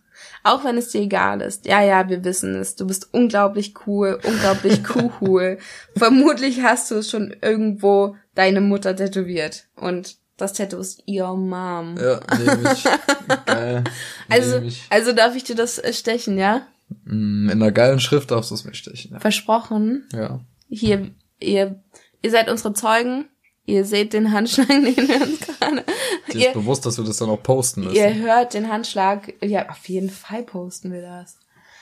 Auch 0.44 0.62
wenn 0.62 0.78
es 0.78 0.90
dir 0.90 1.00
egal 1.00 1.40
ist. 1.40 1.66
Ja, 1.66 1.82
ja, 1.82 2.08
wir 2.08 2.22
wissen 2.22 2.54
es. 2.54 2.76
Du 2.76 2.86
bist 2.86 3.12
unglaublich 3.12 3.74
cool, 3.86 4.20
unglaublich 4.22 4.80
cool. 5.20 5.58
Vermutlich 5.96 6.62
hast 6.62 6.90
du 6.90 6.96
es 6.96 7.10
schon 7.10 7.34
irgendwo 7.42 8.16
deine 8.36 8.60
Mutter 8.60 8.94
tätowiert. 8.94 9.66
Und 9.74 10.16
das 10.36 10.52
Tattoo 10.52 10.78
ist 10.78 11.02
Your 11.08 11.36
Mom. 11.36 11.96
Ja, 11.96 12.20
nehme 12.38 12.72
ich. 12.72 12.84
Geil. 13.46 13.84
Also, 14.28 14.58
Nehm 14.58 14.68
ich. 14.68 14.86
also 14.90 15.12
darf 15.12 15.34
ich 15.34 15.44
dir 15.44 15.56
das 15.56 15.78
äh, 15.78 15.92
stechen, 15.92 16.38
ja? 16.38 16.66
Mm, 17.04 17.48
In 17.48 17.62
einer 17.62 17.72
geilen 17.72 18.00
Schrift 18.00 18.30
darfst 18.30 18.50
du 18.50 18.54
es 18.54 18.64
mir 18.64 18.74
stechen. 18.74 19.12
Ja. 19.12 19.20
Versprochen. 19.20 20.08
ja. 20.12 20.40
Hier, 20.68 21.12
ihr, 21.38 21.80
ihr 22.22 22.30
seid 22.30 22.50
unsere 22.50 22.74
Zeugen. 22.74 23.26
Ihr 23.66 23.84
seht 23.84 24.12
den 24.12 24.32
Handschlag, 24.32 24.68
den 24.68 24.96
wir 25.08 25.22
uns 25.22 25.40
gerade. 25.40 25.84
Dir 26.32 26.34
ist 26.38 26.44
Ihr, 26.46 26.52
bewusst, 26.52 26.86
dass 26.86 26.98
wir 26.98 27.04
das 27.04 27.16
dann 27.18 27.28
auch 27.30 27.42
posten 27.42 27.82
müssen. 27.82 27.96
ihr 27.96 28.14
hört 28.16 28.54
den 28.54 28.68
Handschlag. 28.68 29.32
Ja, 29.42 29.68
auf 29.68 29.88
jeden 29.88 30.10
Fall 30.10 30.42
posten 30.44 30.92
wir 30.92 31.02
das. 31.02 31.36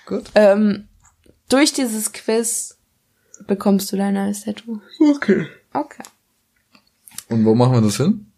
Gut. 0.06 0.24
Ähm, 0.34 0.88
durch 1.48 1.72
dieses 1.74 2.12
Quiz 2.12 2.78
bekommst 3.46 3.92
du 3.92 3.96
dein 3.96 4.14
neues 4.14 4.44
Tattoo. 4.44 4.80
Okay. 5.00 5.46
Okay. 5.74 6.02
Und 7.28 7.44
wo 7.44 7.54
machen 7.54 7.72
wir 7.74 7.80
das 7.82 7.96
hin? 7.96 8.30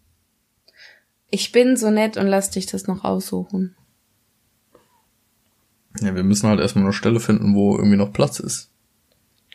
Ich 1.29 1.51
bin 1.51 1.75
so 1.77 1.89
nett 1.89 2.15
und 2.17 2.27
lass 2.27 2.51
dich 2.51 2.65
das 2.67 2.87
noch 2.87 3.03
aussuchen. 3.03 3.75
Ja, 6.01 6.15
wir 6.15 6.23
müssen 6.23 6.47
halt 6.49 6.59
erstmal 6.59 6.83
eine 6.85 6.93
Stelle 6.93 7.19
finden, 7.19 7.55
wo 7.55 7.75
irgendwie 7.77 7.97
noch 7.97 8.13
Platz 8.13 8.39
ist. 8.39 8.69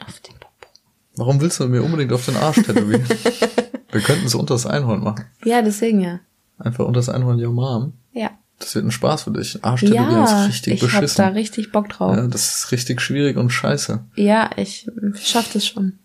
Auf 0.05 0.19
den 0.21 0.35
Popo. 0.35 0.69
Warum 1.17 1.41
willst 1.41 1.61
du 1.61 1.69
mir 1.69 1.83
unbedingt 1.83 2.13
auf 2.13 2.25
den 2.25 2.37
Arsch 2.37 2.63
tätowieren? 2.63 3.05
wir 3.93 4.01
könnten 4.01 4.27
es 4.27 4.35
unter 4.35 4.55
das 4.55 4.67
Einhorn 4.67 5.03
machen. 5.05 5.25
Ja, 5.45 5.63
deswegen 5.63 6.01
ja. 6.01 6.21
Einfach 6.59 6.85
unter 6.85 6.99
das 7.01 7.09
Einhorn 7.09 7.43
Your 7.45 7.53
Mom. 7.53 7.93
Ja. 8.13 8.31
Das 8.59 8.75
wird 8.75 8.85
ein 8.85 8.91
Spaß 8.93 9.25
für 9.25 9.33
dich. 9.33 9.65
Arsch 9.65 9.81
tätowieren 9.81 10.11
Ja, 10.11 10.43
ist 10.45 10.49
richtig 10.49 10.75
ich 10.75 10.83
hab 10.93 11.01
beschissen. 11.01 11.17
da 11.25 11.29
richtig 11.29 11.73
Bock 11.73 11.89
drauf. 11.89 12.17
ja, 12.17 12.27
das 12.27 12.57
ist 12.57 12.73
richtig 12.73 13.01
schwierig 13.01 13.37
und 13.37 13.51
scheiße. 13.51 14.05
Ja, 14.17 14.51
ich 14.57 14.87
schaff 15.21 15.53
das 15.53 15.67
schon. 15.67 15.99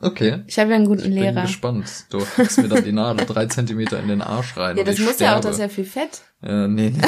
Okay. 0.00 0.42
Ich 0.46 0.58
habe 0.58 0.70
ja 0.70 0.76
einen 0.76 0.86
guten 0.86 1.02
Bin 1.02 1.12
Lehrer. 1.12 1.42
gespannt. 1.42 2.06
Du 2.10 2.24
hackst 2.24 2.62
mir 2.62 2.68
dann 2.68 2.84
die 2.84 2.92
Nadel 2.92 3.26
drei 3.26 3.46
Zentimeter 3.46 3.98
in 4.00 4.08
den 4.08 4.22
Arsch 4.22 4.56
rein. 4.56 4.76
Ja, 4.76 4.84
das 4.84 4.98
ich 4.98 5.04
muss 5.04 5.18
ja 5.18 5.34
auch, 5.34 5.38
sterbe. 5.38 5.46
das 5.48 5.56
ist 5.56 5.60
ja 5.60 5.68
viel 5.68 5.84
Fett. 5.84 6.22
Ja, 6.42 6.68
nee, 6.68 6.90
nee. 6.90 7.02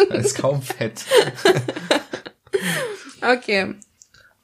da 0.08 0.14
ist 0.16 0.38
kaum 0.38 0.62
Fett. 0.62 1.04
Okay. 3.20 3.74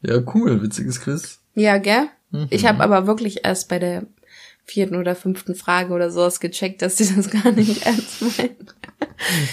Ja, 0.02 0.20
cool. 0.34 0.62
Witziges 0.62 1.00
Quiz. 1.00 1.40
Ja, 1.54 1.78
gell? 1.78 2.08
Mhm. 2.30 2.48
Ich 2.50 2.66
habe 2.66 2.82
aber 2.82 3.06
wirklich 3.06 3.44
erst 3.44 3.68
bei 3.68 3.78
der 3.78 4.04
vierten 4.64 4.96
oder 4.96 5.14
fünften 5.14 5.54
Frage 5.54 5.92
oder 5.92 6.10
sowas 6.10 6.40
gecheckt, 6.40 6.82
dass 6.82 6.96
die 6.96 7.06
das 7.16 7.30
gar 7.30 7.52
nicht 7.52 7.86
ernst 7.86 8.22
meinen. 8.22 8.56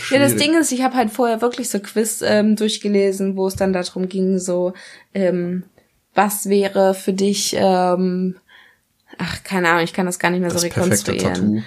Ja, 0.10 0.20
das. 0.20 0.36
Ding 0.36 0.58
ist, 0.58 0.72
ich 0.72 0.82
habe 0.82 0.96
halt 0.96 1.12
vorher 1.12 1.42
wirklich 1.42 1.70
so 1.70 1.80
Quiz 1.80 2.22
ähm, 2.26 2.56
durchgelesen, 2.56 3.38
wo 3.38 3.48
es 3.48 3.56
dann 3.56 3.74
darum 3.74 4.10
ging, 4.10 4.40
so, 4.40 4.74
ähm, 5.14 5.64
was 6.14 6.50
wäre 6.50 6.94
für 6.94 7.14
dich, 7.14 7.56
ähm, 7.58 8.36
ach, 9.18 9.44
keine 9.44 9.70
Ahnung, 9.70 9.84
ich 9.84 9.94
kann 9.94 10.06
das 10.06 10.20
gar 10.20 10.30
nicht 10.30 10.42
mehr 10.42 10.50
das 10.50 10.62
so 10.62 10.68
rekonstruieren. 10.68 11.34
Tattoo. 11.34 11.62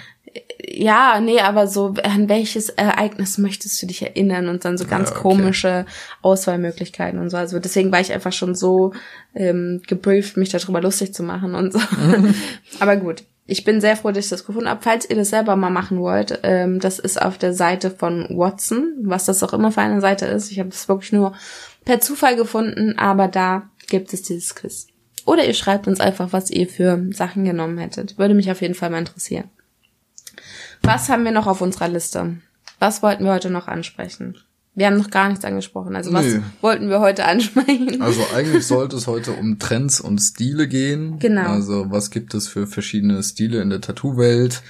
Ja, 0.67 1.21
nee, 1.21 1.39
aber 1.39 1.67
so, 1.67 1.93
an 2.03 2.27
welches 2.27 2.69
Ereignis 2.69 3.37
möchtest 3.37 3.81
du 3.81 3.87
dich 3.87 4.01
erinnern 4.01 4.49
und 4.49 4.65
dann 4.65 4.77
so 4.77 4.85
ganz 4.85 5.09
Ja, 5.09 5.15
okay. 5.15 5.21
komische 5.21 5.85
Auswahlmöglichkeiten 6.21 7.19
und 7.19 7.29
so. 7.29 7.37
Also 7.37 7.59
deswegen 7.59 7.91
war 7.91 8.01
ich 8.01 8.11
einfach 8.11 8.33
schon 8.33 8.55
so 8.55 8.93
ähm, 9.33 9.81
gebrieft, 9.87 10.37
mich 10.37 10.49
darüber 10.49 10.81
lustig 10.81 11.13
zu 11.13 11.23
machen 11.23 11.55
und 11.55 11.71
so. 11.71 11.79
aber 12.79 12.97
gut. 12.97 13.23
Ich 13.47 13.63
bin 13.63 13.79
sehr 13.79 13.95
froh, 13.95 14.09
dass 14.09 14.25
ich 14.25 14.31
das 14.31 14.45
gefunden 14.45 14.67
habe. 14.67 14.81
Falls 14.81 15.07
ihr 15.07 15.15
das 15.15 15.29
selber 15.29 15.55
mal 15.55 15.69
machen 15.69 15.99
wollt, 15.99 16.39
ähm, 16.41 16.79
das 16.79 16.97
ist 16.97 17.21
auf 17.21 17.37
der 17.37 17.53
Seite 17.53 17.91
von 17.91 18.25
Watson, 18.31 18.95
was 19.03 19.25
das 19.25 19.43
auch 19.43 19.53
immer 19.53 19.71
für 19.71 19.81
eine 19.81 20.01
Seite 20.01 20.25
ist. 20.25 20.51
Ich 20.51 20.59
habe 20.59 20.69
das 20.69 20.89
wirklich 20.89 21.11
nur 21.11 21.33
per 21.85 22.01
Zufall 22.01 22.35
gefunden, 22.35 22.97
aber 22.97 23.27
da 23.27 23.69
gibt 23.87 24.13
es 24.13 24.21
dieses 24.23 24.55
Quiz. 24.55 24.87
Oder 25.25 25.45
ihr 25.45 25.53
schreibt 25.53 25.87
uns 25.87 25.99
einfach, 25.99 26.33
was 26.33 26.51
ihr 26.51 26.67
für 26.67 27.03
Sachen 27.11 27.45
genommen 27.45 27.77
hättet. 27.77 28.17
Würde 28.17 28.35
mich 28.35 28.51
auf 28.51 28.61
jeden 28.61 28.75
Fall 28.75 28.89
mal 28.89 28.99
interessieren. 28.99 29.49
Was 30.83 31.09
haben 31.09 31.23
wir 31.23 31.31
noch 31.31 31.47
auf 31.47 31.61
unserer 31.61 31.87
Liste? 31.87 32.37
Was 32.79 33.01
wollten 33.01 33.23
wir 33.23 33.31
heute 33.31 33.49
noch 33.49 33.67
ansprechen? 33.67 34.37
Wir 34.77 34.87
haben 34.87 34.97
noch 34.97 35.09
gar 35.09 35.29
nichts 35.29 35.45
angesprochen. 35.45 35.95
Also 35.95 36.11
was 36.11 36.25
Nee. 36.25 36.41
wollten 36.61 36.89
wir 36.89 36.99
heute 36.99 37.25
ansprechen? 37.25 38.01
Also 38.01 38.21
eigentlich 38.35 38.67
sollte 38.67 38.97
es 38.97 39.07
heute 39.07 39.31
um 39.31 39.57
Trends 39.57 40.01
und 40.01 40.19
Stile 40.19 40.67
gehen. 40.67 41.17
Genau. 41.19 41.47
Also 41.49 41.89
was 41.89 42.11
gibt 42.11 42.33
es 42.33 42.47
für 42.49 42.67
verschiedene 42.67 43.23
Stile 43.23 43.61
in 43.61 43.69
der 43.69 43.79
Tattoo-Welt 43.81 44.61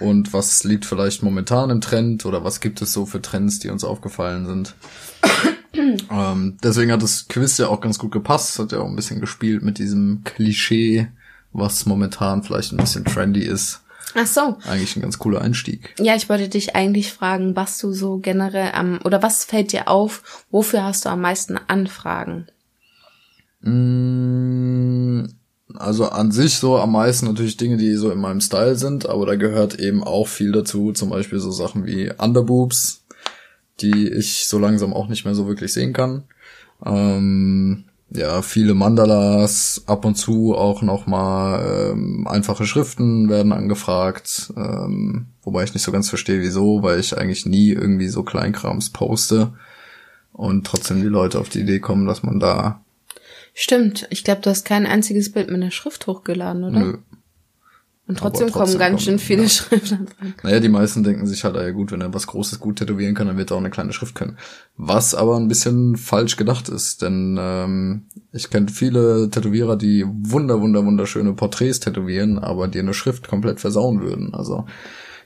und 0.00 0.32
was 0.32 0.64
liegt 0.64 0.84
vielleicht 0.84 1.22
momentan 1.22 1.70
im 1.70 1.80
Trend 1.80 2.26
oder 2.26 2.42
was 2.42 2.60
gibt 2.60 2.82
es 2.82 2.92
so 2.92 3.06
für 3.06 3.22
Trends, 3.22 3.60
die 3.60 3.70
uns 3.70 3.84
aufgefallen 3.84 4.46
sind. 4.46 4.74
ähm, 6.10 6.58
deswegen 6.62 6.92
hat 6.92 7.02
das 7.02 7.28
Quiz 7.28 7.58
ja 7.58 7.68
auch 7.68 7.80
ganz 7.80 7.98
gut 7.98 8.12
gepasst, 8.12 8.58
hat 8.58 8.72
ja 8.72 8.78
auch 8.78 8.88
ein 8.88 8.96
bisschen 8.96 9.20
gespielt 9.20 9.62
mit 9.62 9.78
diesem 9.78 10.22
Klischee, 10.24 11.08
was 11.52 11.86
momentan 11.86 12.42
vielleicht 12.42 12.72
ein 12.72 12.78
bisschen 12.78 13.04
trendy 13.04 13.42
ist. 13.42 13.80
Ach 14.14 14.26
so. 14.26 14.58
Eigentlich 14.68 14.96
ein 14.96 15.02
ganz 15.02 15.18
cooler 15.18 15.40
Einstieg. 15.40 15.94
Ja, 15.98 16.14
ich 16.14 16.28
wollte 16.28 16.48
dich 16.48 16.76
eigentlich 16.76 17.12
fragen, 17.12 17.56
was 17.56 17.78
du 17.78 17.92
so 17.92 18.18
generell 18.18 18.72
am, 18.74 19.00
oder 19.04 19.22
was 19.22 19.44
fällt 19.44 19.72
dir 19.72 19.88
auf? 19.88 20.44
Wofür 20.50 20.84
hast 20.84 21.04
du 21.04 21.08
am 21.08 21.20
meisten 21.22 21.58
Anfragen? 21.68 22.46
Mm, 23.62 25.24
Also 25.78 26.08
an 26.10 26.30
sich 26.30 26.56
so 26.56 26.76
am 26.76 26.92
meisten 26.92 27.26
natürlich 27.26 27.56
Dinge, 27.56 27.78
die 27.78 27.94
so 27.94 28.10
in 28.10 28.18
meinem 28.18 28.40
Style 28.42 28.76
sind, 28.76 29.08
aber 29.08 29.24
da 29.24 29.36
gehört 29.36 29.78
eben 29.78 30.04
auch 30.04 30.28
viel 30.28 30.52
dazu, 30.52 30.92
zum 30.92 31.08
Beispiel 31.08 31.38
so 31.38 31.50
Sachen 31.50 31.86
wie 31.86 32.12
Underboobs, 32.18 33.01
die 33.82 34.08
ich 34.08 34.46
so 34.46 34.58
langsam 34.58 34.92
auch 34.94 35.08
nicht 35.08 35.24
mehr 35.24 35.34
so 35.34 35.46
wirklich 35.46 35.72
sehen 35.72 35.92
kann. 35.92 36.24
Ähm, 36.84 37.84
ja, 38.10 38.42
viele 38.42 38.74
Mandalas, 38.74 39.82
ab 39.86 40.04
und 40.04 40.16
zu 40.16 40.54
auch 40.54 40.82
nochmal 40.82 41.92
ähm, 41.92 42.26
einfache 42.28 42.66
Schriften 42.66 43.28
werden 43.28 43.52
angefragt, 43.52 44.52
ähm, 44.56 45.26
wobei 45.42 45.64
ich 45.64 45.72
nicht 45.74 45.82
so 45.82 45.92
ganz 45.92 46.08
verstehe, 46.08 46.40
wieso, 46.40 46.82
weil 46.82 47.00
ich 47.00 47.16
eigentlich 47.16 47.46
nie 47.46 47.70
irgendwie 47.70 48.08
so 48.08 48.22
Kleinkrams 48.22 48.90
poste 48.90 49.54
und 50.32 50.66
trotzdem 50.66 51.00
die 51.00 51.08
Leute 51.08 51.38
auf 51.38 51.48
die 51.48 51.60
Idee 51.60 51.80
kommen, 51.80 52.06
dass 52.06 52.22
man 52.22 52.38
da 52.38 52.82
Stimmt, 53.54 54.06
ich 54.10 54.24
glaube, 54.24 54.40
du 54.40 54.50
hast 54.50 54.64
kein 54.64 54.86
einziges 54.86 55.30
Bild 55.30 55.48
mit 55.48 55.56
einer 55.56 55.70
Schrift 55.70 56.06
hochgeladen, 56.06 56.64
oder? 56.64 56.80
Nö. 56.80 56.98
Und 58.08 58.18
trotzdem, 58.18 58.48
trotzdem 58.48 58.78
kommen 58.78 58.78
ganz 58.78 59.02
schön 59.02 59.18
viele 59.18 59.44
ja. 59.44 59.48
Schriftanfragen. 59.48 60.34
Naja, 60.42 60.60
die 60.60 60.68
meisten 60.68 61.04
denken 61.04 61.26
sich 61.26 61.44
halt, 61.44 61.56
ah 61.56 61.62
ja 61.62 61.70
gut, 61.70 61.92
wenn 61.92 62.00
er 62.00 62.12
was 62.12 62.26
Großes 62.26 62.58
gut 62.58 62.76
tätowieren 62.76 63.14
kann, 63.14 63.28
dann 63.28 63.36
wird 63.36 63.52
er 63.52 63.54
auch 63.54 63.60
eine 63.60 63.70
kleine 63.70 63.92
Schrift 63.92 64.16
können. 64.16 64.38
Was 64.76 65.14
aber 65.14 65.36
ein 65.36 65.48
bisschen 65.48 65.96
falsch 65.96 66.36
gedacht 66.36 66.68
ist, 66.68 67.02
denn 67.02 67.38
ähm, 67.40 68.02
ich 68.32 68.50
kenne 68.50 68.68
viele 68.68 69.30
Tätowierer, 69.30 69.76
die 69.76 70.04
wunder, 70.06 70.60
wunder, 70.60 70.84
wunderschöne 70.84 71.32
Porträts 71.34 71.78
tätowieren, 71.80 72.38
aber 72.38 72.66
dir 72.66 72.82
eine 72.82 72.94
Schrift 72.94 73.28
komplett 73.28 73.60
versauen 73.60 74.00
würden. 74.00 74.34
Also 74.34 74.66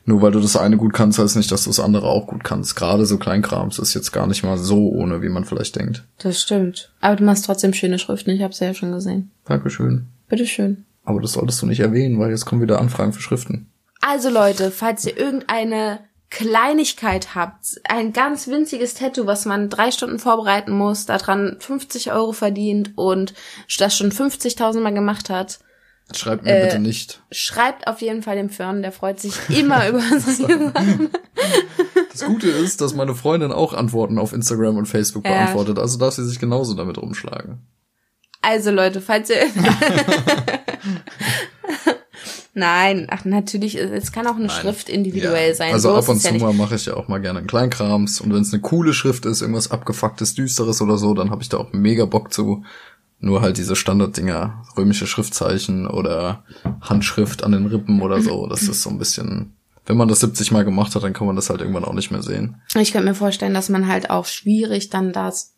nur 0.04 0.22
weil 0.22 0.30
du 0.30 0.40
das 0.40 0.56
eine 0.56 0.76
gut 0.76 0.92
kannst, 0.92 1.18
heißt 1.18 1.36
nicht, 1.36 1.50
dass 1.50 1.64
du 1.64 1.70
das 1.70 1.80
andere 1.80 2.06
auch 2.06 2.28
gut 2.28 2.44
kannst. 2.44 2.76
Gerade 2.76 3.06
so 3.06 3.18
Kleinkrams 3.18 3.80
ist 3.80 3.94
jetzt 3.94 4.12
gar 4.12 4.28
nicht 4.28 4.44
mal 4.44 4.56
so 4.56 4.88
ohne, 4.90 5.20
wie 5.20 5.28
man 5.28 5.44
vielleicht 5.44 5.74
denkt. 5.76 6.04
Das 6.18 6.40
stimmt. 6.40 6.92
Aber 7.00 7.16
du 7.16 7.24
machst 7.24 7.44
trotzdem 7.44 7.72
schöne 7.72 7.98
Schriften, 7.98 8.30
ich 8.30 8.42
habe 8.42 8.54
ja 8.56 8.72
schon 8.72 8.92
gesehen. 8.92 9.32
Dankeschön. 9.46 10.06
Bitteschön. 10.28 10.84
Aber 11.06 11.20
das 11.20 11.32
solltest 11.32 11.62
du 11.62 11.66
nicht 11.66 11.80
erwähnen, 11.80 12.18
weil 12.18 12.30
jetzt 12.30 12.44
kommen 12.44 12.60
wieder 12.60 12.78
Anfragen 12.80 13.12
für 13.14 13.22
Schriften. 13.22 13.70
Also 14.02 14.28
Leute, 14.28 14.70
falls 14.70 15.04
ihr 15.06 15.16
irgendeine 15.16 16.00
Kleinigkeit 16.30 17.34
habt, 17.34 17.80
ein 17.88 18.12
ganz 18.12 18.48
winziges 18.48 18.94
Tattoo, 18.94 19.26
was 19.26 19.44
man 19.46 19.70
drei 19.70 19.90
Stunden 19.92 20.18
vorbereiten 20.18 20.72
muss, 20.72 21.06
daran 21.06 21.56
50 21.60 22.12
Euro 22.12 22.32
verdient 22.32 22.92
und 22.96 23.32
das 23.78 23.96
schon 23.96 24.10
50.000 24.12 24.80
Mal 24.80 24.92
gemacht 24.92 25.30
hat, 25.30 25.60
Schreib 26.14 26.42
mir 26.44 26.56
Äh, 26.56 26.62
bitte 26.66 26.78
nicht. 26.78 27.20
schreibt 27.32 27.88
auf 27.88 28.00
jeden 28.00 28.22
Fall 28.22 28.36
dem 28.36 28.48
Fern, 28.50 28.80
der 28.82 28.92
freut 28.92 29.18
sich 29.18 29.34
immer 29.50 29.88
über 29.88 30.00
solche 30.00 30.70
Sachen. 30.72 31.10
Das 32.12 32.24
Gute 32.24 32.48
ist, 32.48 32.80
dass 32.80 32.94
meine 32.94 33.14
Freundin 33.16 33.50
auch 33.50 33.72
Antworten 33.74 34.18
auf 34.18 34.32
Instagram 34.32 34.76
und 34.76 34.86
Facebook 34.86 35.24
Ja. 35.24 35.32
beantwortet, 35.32 35.78
also 35.80 35.98
darf 35.98 36.14
sie 36.14 36.24
sich 36.24 36.38
genauso 36.38 36.74
damit 36.74 36.98
rumschlagen. 36.98 37.58
Also 38.40 38.70
Leute, 38.70 39.00
falls 39.00 39.30
ihr... 39.30 39.36
Nein, 42.58 43.06
ach 43.10 43.26
natürlich, 43.26 43.74
es 43.76 44.12
kann 44.12 44.26
auch 44.26 44.36
eine 44.36 44.48
Schrift 44.48 44.88
individuell 44.88 45.50
Ja, 45.50 45.54
sein. 45.54 45.72
Also 45.74 45.90
so 45.90 45.96
ab 45.96 46.08
und 46.08 46.22
ja 46.22 46.28
zu 46.28 46.32
nicht. 46.32 46.42
mal 46.42 46.54
mache 46.54 46.76
ich 46.76 46.86
ja 46.86 46.94
auch 46.94 47.06
mal 47.06 47.20
gerne 47.20 47.40
einen 47.40 47.46
Kleinkrams 47.46 48.22
und 48.22 48.32
wenn 48.32 48.40
es 48.40 48.50
eine 48.50 48.62
coole 48.62 48.94
Schrift 48.94 49.26
ist, 49.26 49.42
irgendwas 49.42 49.70
abgefucktes, 49.70 50.34
düsteres 50.34 50.80
oder 50.80 50.96
so, 50.96 51.12
dann 51.12 51.30
habe 51.30 51.42
ich 51.42 51.50
da 51.50 51.58
auch 51.58 51.74
mega 51.74 52.06
Bock 52.06 52.32
zu. 52.32 52.64
Nur 53.20 53.42
halt 53.42 53.58
diese 53.58 53.76
Standarddinger, 53.76 54.62
römische 54.74 55.06
Schriftzeichen 55.06 55.86
oder 55.86 56.44
Handschrift 56.80 57.44
an 57.44 57.52
den 57.52 57.66
Rippen 57.66 58.00
oder 58.00 58.22
so, 58.22 58.46
das 58.46 58.62
ist 58.62 58.80
so 58.82 58.88
ein 58.88 58.96
bisschen, 58.98 59.52
wenn 59.84 59.98
man 59.98 60.08
das 60.08 60.20
70 60.20 60.50
Mal 60.50 60.64
gemacht 60.64 60.94
hat, 60.94 61.02
dann 61.02 61.12
kann 61.12 61.26
man 61.26 61.36
das 61.36 61.50
halt 61.50 61.60
irgendwann 61.60 61.84
auch 61.84 61.92
nicht 61.92 62.10
mehr 62.10 62.22
sehen. 62.22 62.62
Ich 62.74 62.92
könnte 62.92 63.06
mir 63.08 63.14
vorstellen, 63.14 63.52
dass 63.52 63.68
man 63.68 63.86
halt 63.86 64.08
auch 64.08 64.24
schwierig 64.24 64.88
dann 64.88 65.12
das 65.12 65.55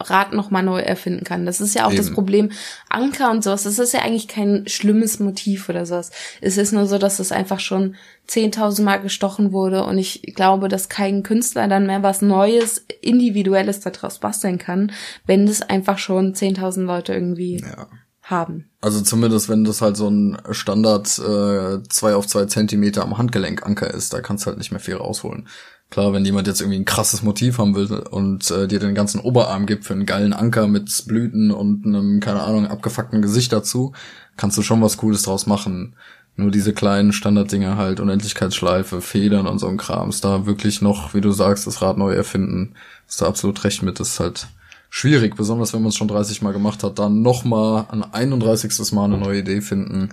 Rad 0.00 0.32
noch 0.32 0.50
mal 0.50 0.62
neu 0.62 0.80
erfinden 0.80 1.24
kann. 1.24 1.46
Das 1.46 1.60
ist 1.60 1.74
ja 1.74 1.86
auch 1.86 1.92
Eben. 1.92 1.98
das 1.98 2.10
Problem. 2.10 2.50
Anker 2.88 3.30
und 3.30 3.44
sowas, 3.44 3.62
das 3.62 3.78
ist 3.78 3.92
ja 3.92 4.00
eigentlich 4.00 4.26
kein 4.26 4.66
schlimmes 4.66 5.20
Motiv 5.20 5.68
oder 5.68 5.86
sowas. 5.86 6.10
Es 6.40 6.56
ist 6.56 6.72
nur 6.72 6.86
so, 6.86 6.98
dass 6.98 7.20
es 7.20 7.30
einfach 7.30 7.60
schon 7.60 7.94
10.000 8.28 8.82
Mal 8.82 9.00
gestochen 9.00 9.52
wurde 9.52 9.84
und 9.84 9.98
ich 9.98 10.22
glaube, 10.34 10.68
dass 10.68 10.88
kein 10.88 11.22
Künstler 11.22 11.68
dann 11.68 11.86
mehr 11.86 12.02
was 12.02 12.22
Neues, 12.22 12.84
Individuelles 13.02 13.80
daraus 13.80 14.18
basteln 14.18 14.58
kann, 14.58 14.92
wenn 15.26 15.46
das 15.46 15.62
einfach 15.62 15.98
schon 15.98 16.34
10.000 16.34 16.82
Leute 16.82 17.14
irgendwie 17.14 17.60
ja. 17.60 17.86
haben. 18.22 18.70
Also 18.80 19.00
zumindest, 19.00 19.48
wenn 19.48 19.64
das 19.64 19.80
halt 19.80 19.96
so 19.96 20.08
ein 20.08 20.38
Standard 20.50 21.06
äh, 21.18 21.82
zwei 21.88 22.14
auf 22.16 22.26
zwei 22.26 22.46
Zentimeter 22.46 23.02
am 23.02 23.16
Handgelenkanker 23.16 23.92
ist, 23.92 24.12
da 24.12 24.20
kannst 24.20 24.44
du 24.44 24.48
halt 24.48 24.58
nicht 24.58 24.72
mehr 24.72 24.80
viel 24.80 24.96
rausholen. 24.96 25.48
Klar, 25.94 26.12
wenn 26.12 26.24
jemand 26.24 26.48
jetzt 26.48 26.60
irgendwie 26.60 26.80
ein 26.80 26.84
krasses 26.84 27.22
Motiv 27.22 27.58
haben 27.58 27.76
will 27.76 27.88
und 27.92 28.50
äh, 28.50 28.66
dir 28.66 28.80
den 28.80 28.96
ganzen 28.96 29.20
Oberarm 29.20 29.64
gibt 29.64 29.84
für 29.84 29.92
einen 29.92 30.06
geilen 30.06 30.32
Anker 30.32 30.66
mit 30.66 31.04
Blüten 31.06 31.52
und 31.52 31.86
einem, 31.86 32.18
keine 32.18 32.42
Ahnung, 32.42 32.66
abgefuckten 32.66 33.22
Gesicht 33.22 33.52
dazu, 33.52 33.92
kannst 34.36 34.58
du 34.58 34.62
schon 34.62 34.82
was 34.82 34.96
Cooles 34.96 35.22
draus 35.22 35.46
machen. 35.46 35.94
Nur 36.34 36.50
diese 36.50 36.72
kleinen 36.72 37.12
Standarddinger 37.12 37.76
halt, 37.76 38.00
Unendlichkeitsschleife, 38.00 39.00
Federn 39.00 39.46
und 39.46 39.60
so 39.60 39.68
ein 39.68 39.76
Krams, 39.76 40.20
da 40.20 40.46
wirklich 40.46 40.82
noch, 40.82 41.14
wie 41.14 41.20
du 41.20 41.30
sagst, 41.30 41.64
das 41.68 41.80
Rad 41.80 41.96
neu 41.96 42.12
erfinden, 42.12 42.74
ist 43.06 43.22
da 43.22 43.28
absolut 43.28 43.62
recht 43.62 43.84
mit, 43.84 44.00
ist 44.00 44.18
halt 44.18 44.48
schwierig, 44.90 45.36
besonders 45.36 45.74
wenn 45.74 45.82
man 45.82 45.90
es 45.90 45.96
schon 45.96 46.08
30 46.08 46.42
Mal 46.42 46.52
gemacht 46.52 46.82
hat, 46.82 46.98
dann 46.98 47.22
nochmal 47.22 47.86
an 47.88 48.02
31. 48.02 48.90
Mal 48.90 49.04
eine 49.04 49.18
neue 49.18 49.38
Idee 49.38 49.60
finden 49.60 50.08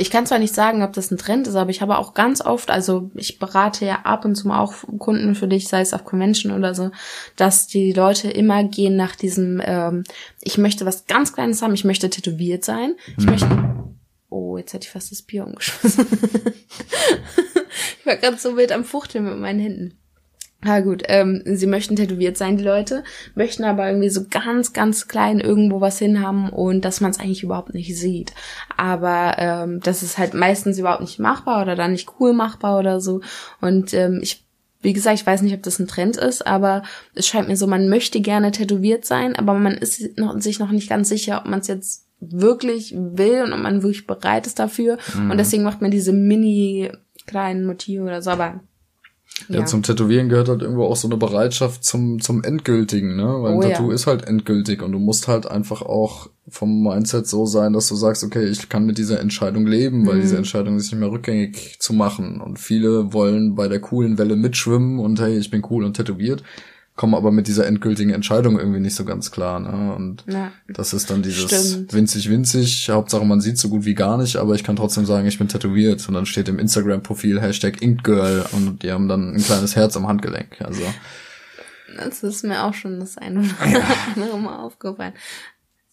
ich 0.00 0.10
kann 0.10 0.24
zwar 0.24 0.38
nicht 0.38 0.54
sagen, 0.54 0.82
ob 0.82 0.94
das 0.94 1.10
ein 1.10 1.18
Trend 1.18 1.46
ist, 1.46 1.56
aber 1.56 1.68
ich 1.70 1.82
habe 1.82 1.98
auch 1.98 2.14
ganz 2.14 2.40
oft, 2.40 2.70
also 2.70 3.10
ich 3.14 3.38
berate 3.38 3.84
ja 3.84 4.00
ab 4.04 4.24
und 4.24 4.34
zu 4.34 4.48
mal 4.48 4.60
auch 4.60 4.72
Kunden 4.98 5.34
für 5.34 5.46
dich, 5.46 5.68
sei 5.68 5.82
es 5.82 5.92
auf 5.92 6.04
Convention 6.04 6.52
oder 6.52 6.74
so, 6.74 6.90
dass 7.36 7.66
die 7.66 7.92
Leute 7.92 8.30
immer 8.30 8.64
gehen 8.64 8.96
nach 8.96 9.14
diesem, 9.14 9.60
ähm, 9.62 10.04
ich 10.40 10.56
möchte 10.56 10.86
was 10.86 11.04
ganz 11.04 11.34
Kleines 11.34 11.60
haben, 11.60 11.74
ich 11.74 11.84
möchte 11.84 12.08
tätowiert 12.08 12.64
sein, 12.64 12.94
ich 13.18 13.26
mhm. 13.26 13.30
möchte, 13.30 13.84
oh, 14.30 14.56
jetzt 14.56 14.72
hätte 14.72 14.86
ich 14.86 14.90
fast 14.90 15.12
das 15.12 15.20
Bier 15.20 15.46
umgeschossen. 15.46 16.06
ich 18.00 18.06
war 18.06 18.16
gerade 18.16 18.38
so 18.38 18.56
wild 18.56 18.72
am 18.72 18.84
Fuchteln 18.84 19.24
mit 19.24 19.36
meinen 19.38 19.60
Händen. 19.60 19.98
Ja 20.64 20.80
gut, 20.80 21.04
ähm, 21.06 21.42
sie 21.46 21.66
möchten 21.66 21.96
tätowiert 21.96 22.36
sein, 22.36 22.58
die 22.58 22.64
Leute, 22.64 23.02
möchten 23.34 23.64
aber 23.64 23.88
irgendwie 23.88 24.10
so 24.10 24.26
ganz, 24.28 24.74
ganz 24.74 25.08
klein 25.08 25.40
irgendwo 25.40 25.80
was 25.80 25.98
hinhaben 25.98 26.50
und 26.50 26.84
dass 26.84 27.00
man 27.00 27.10
es 27.10 27.18
eigentlich 27.18 27.42
überhaupt 27.42 27.72
nicht 27.72 27.98
sieht. 27.98 28.34
Aber 28.76 29.36
ähm, 29.38 29.80
das 29.80 30.02
ist 30.02 30.18
halt 30.18 30.34
meistens 30.34 30.78
überhaupt 30.78 31.00
nicht 31.00 31.18
machbar 31.18 31.62
oder 31.62 31.76
dann 31.76 31.92
nicht 31.92 32.10
cool 32.20 32.34
machbar 32.34 32.78
oder 32.78 33.00
so. 33.00 33.22
Und 33.62 33.94
ähm, 33.94 34.20
ich, 34.22 34.44
wie 34.82 34.92
gesagt, 34.92 35.18
ich 35.18 35.26
weiß 35.26 35.40
nicht, 35.40 35.54
ob 35.54 35.62
das 35.62 35.78
ein 35.78 35.88
Trend 35.88 36.18
ist, 36.18 36.46
aber 36.46 36.82
es 37.14 37.26
scheint 37.26 37.48
mir 37.48 37.56
so, 37.56 37.66
man 37.66 37.88
möchte 37.88 38.20
gerne 38.20 38.50
tätowiert 38.50 39.06
sein, 39.06 39.36
aber 39.36 39.54
man 39.54 39.72
ist 39.72 40.18
noch, 40.18 40.38
sich 40.40 40.58
noch 40.58 40.72
nicht 40.72 40.90
ganz 40.90 41.08
sicher, 41.08 41.38
ob 41.38 41.50
man 41.50 41.60
es 41.60 41.68
jetzt 41.68 42.06
wirklich 42.20 42.94
will 42.94 43.44
und 43.44 43.54
ob 43.54 43.60
man 43.60 43.82
wirklich 43.82 44.06
bereit 44.06 44.46
ist 44.46 44.58
dafür. 44.58 44.98
Mhm. 45.14 45.30
Und 45.30 45.38
deswegen 45.38 45.62
macht 45.62 45.80
man 45.80 45.90
diese 45.90 46.12
mini 46.12 46.92
kleinen 47.26 47.64
Motive 47.64 48.02
oder 48.02 48.20
so, 48.20 48.30
aber 48.30 48.60
ja, 49.48 49.60
ja, 49.60 49.64
zum 49.66 49.82
Tätowieren 49.82 50.28
gehört 50.28 50.48
halt 50.48 50.62
irgendwo 50.62 50.84
auch 50.84 50.96
so 50.96 51.08
eine 51.08 51.16
Bereitschaft 51.16 51.84
zum, 51.84 52.20
zum 52.20 52.44
Endgültigen, 52.44 53.16
ne? 53.16 53.24
Weil 53.24 53.54
oh, 53.54 53.60
ein 53.60 53.70
Tattoo 53.70 53.88
ja. 53.88 53.94
ist 53.94 54.06
halt 54.06 54.26
endgültig 54.26 54.82
und 54.82 54.92
du 54.92 54.98
musst 54.98 55.28
halt 55.28 55.46
einfach 55.46 55.82
auch 55.82 56.28
vom 56.48 56.82
Mindset 56.82 57.26
so 57.26 57.46
sein, 57.46 57.72
dass 57.72 57.88
du 57.88 57.94
sagst, 57.94 58.24
okay, 58.24 58.44
ich 58.46 58.68
kann 58.68 58.86
mit 58.86 58.98
dieser 58.98 59.20
Entscheidung 59.20 59.66
leben, 59.66 60.06
weil 60.06 60.16
mhm. 60.16 60.20
diese 60.22 60.36
Entscheidung 60.36 60.76
ist 60.76 60.90
nicht 60.90 61.00
mehr 61.00 61.10
rückgängig 61.10 61.78
zu 61.78 61.92
machen. 61.92 62.40
Und 62.40 62.58
viele 62.58 63.12
wollen 63.12 63.54
bei 63.54 63.68
der 63.68 63.80
coolen 63.80 64.18
Welle 64.18 64.36
mitschwimmen 64.36 64.98
und 64.98 65.20
hey, 65.20 65.38
ich 65.38 65.50
bin 65.50 65.64
cool 65.70 65.84
und 65.84 65.96
tätowiert 65.96 66.42
kommen 67.00 67.14
aber 67.14 67.32
mit 67.32 67.46
dieser 67.48 67.66
endgültigen 67.66 68.10
Entscheidung 68.10 68.58
irgendwie 68.58 68.78
nicht 68.78 68.94
so 68.94 69.06
ganz 69.06 69.30
klar. 69.30 69.58
Ne? 69.58 69.94
Und 69.94 70.22
ja, 70.26 70.52
das 70.68 70.92
ist 70.92 71.08
dann 71.08 71.22
dieses 71.22 71.44
stimmt. 71.44 71.94
winzig, 71.94 72.28
winzig. 72.28 72.90
Hauptsache 72.90 73.24
man 73.24 73.40
sieht 73.40 73.56
so 73.56 73.70
gut 73.70 73.86
wie 73.86 73.94
gar 73.94 74.18
nicht, 74.18 74.36
aber 74.36 74.54
ich 74.54 74.64
kann 74.64 74.76
trotzdem 74.76 75.06
sagen, 75.06 75.26
ich 75.26 75.38
bin 75.38 75.48
tätowiert. 75.48 76.06
Und 76.06 76.12
dann 76.12 76.26
steht 76.26 76.50
im 76.50 76.58
Instagram-Profil 76.58 77.40
Hashtag 77.40 77.80
Inkgirl 77.80 78.44
und 78.52 78.82
die 78.82 78.92
haben 78.92 79.08
dann 79.08 79.34
ein 79.34 79.42
kleines 79.42 79.76
Herz 79.76 79.96
am 79.96 80.08
Handgelenk. 80.08 80.60
Also 80.60 80.82
das 81.96 82.22
ist 82.22 82.44
mir 82.44 82.64
auch 82.64 82.74
schon 82.74 83.00
das 83.00 83.16
eine 83.16 83.40
oder 83.40 83.84
andere 84.14 84.38
Mal 84.38 84.58
aufgefallen. 84.58 85.14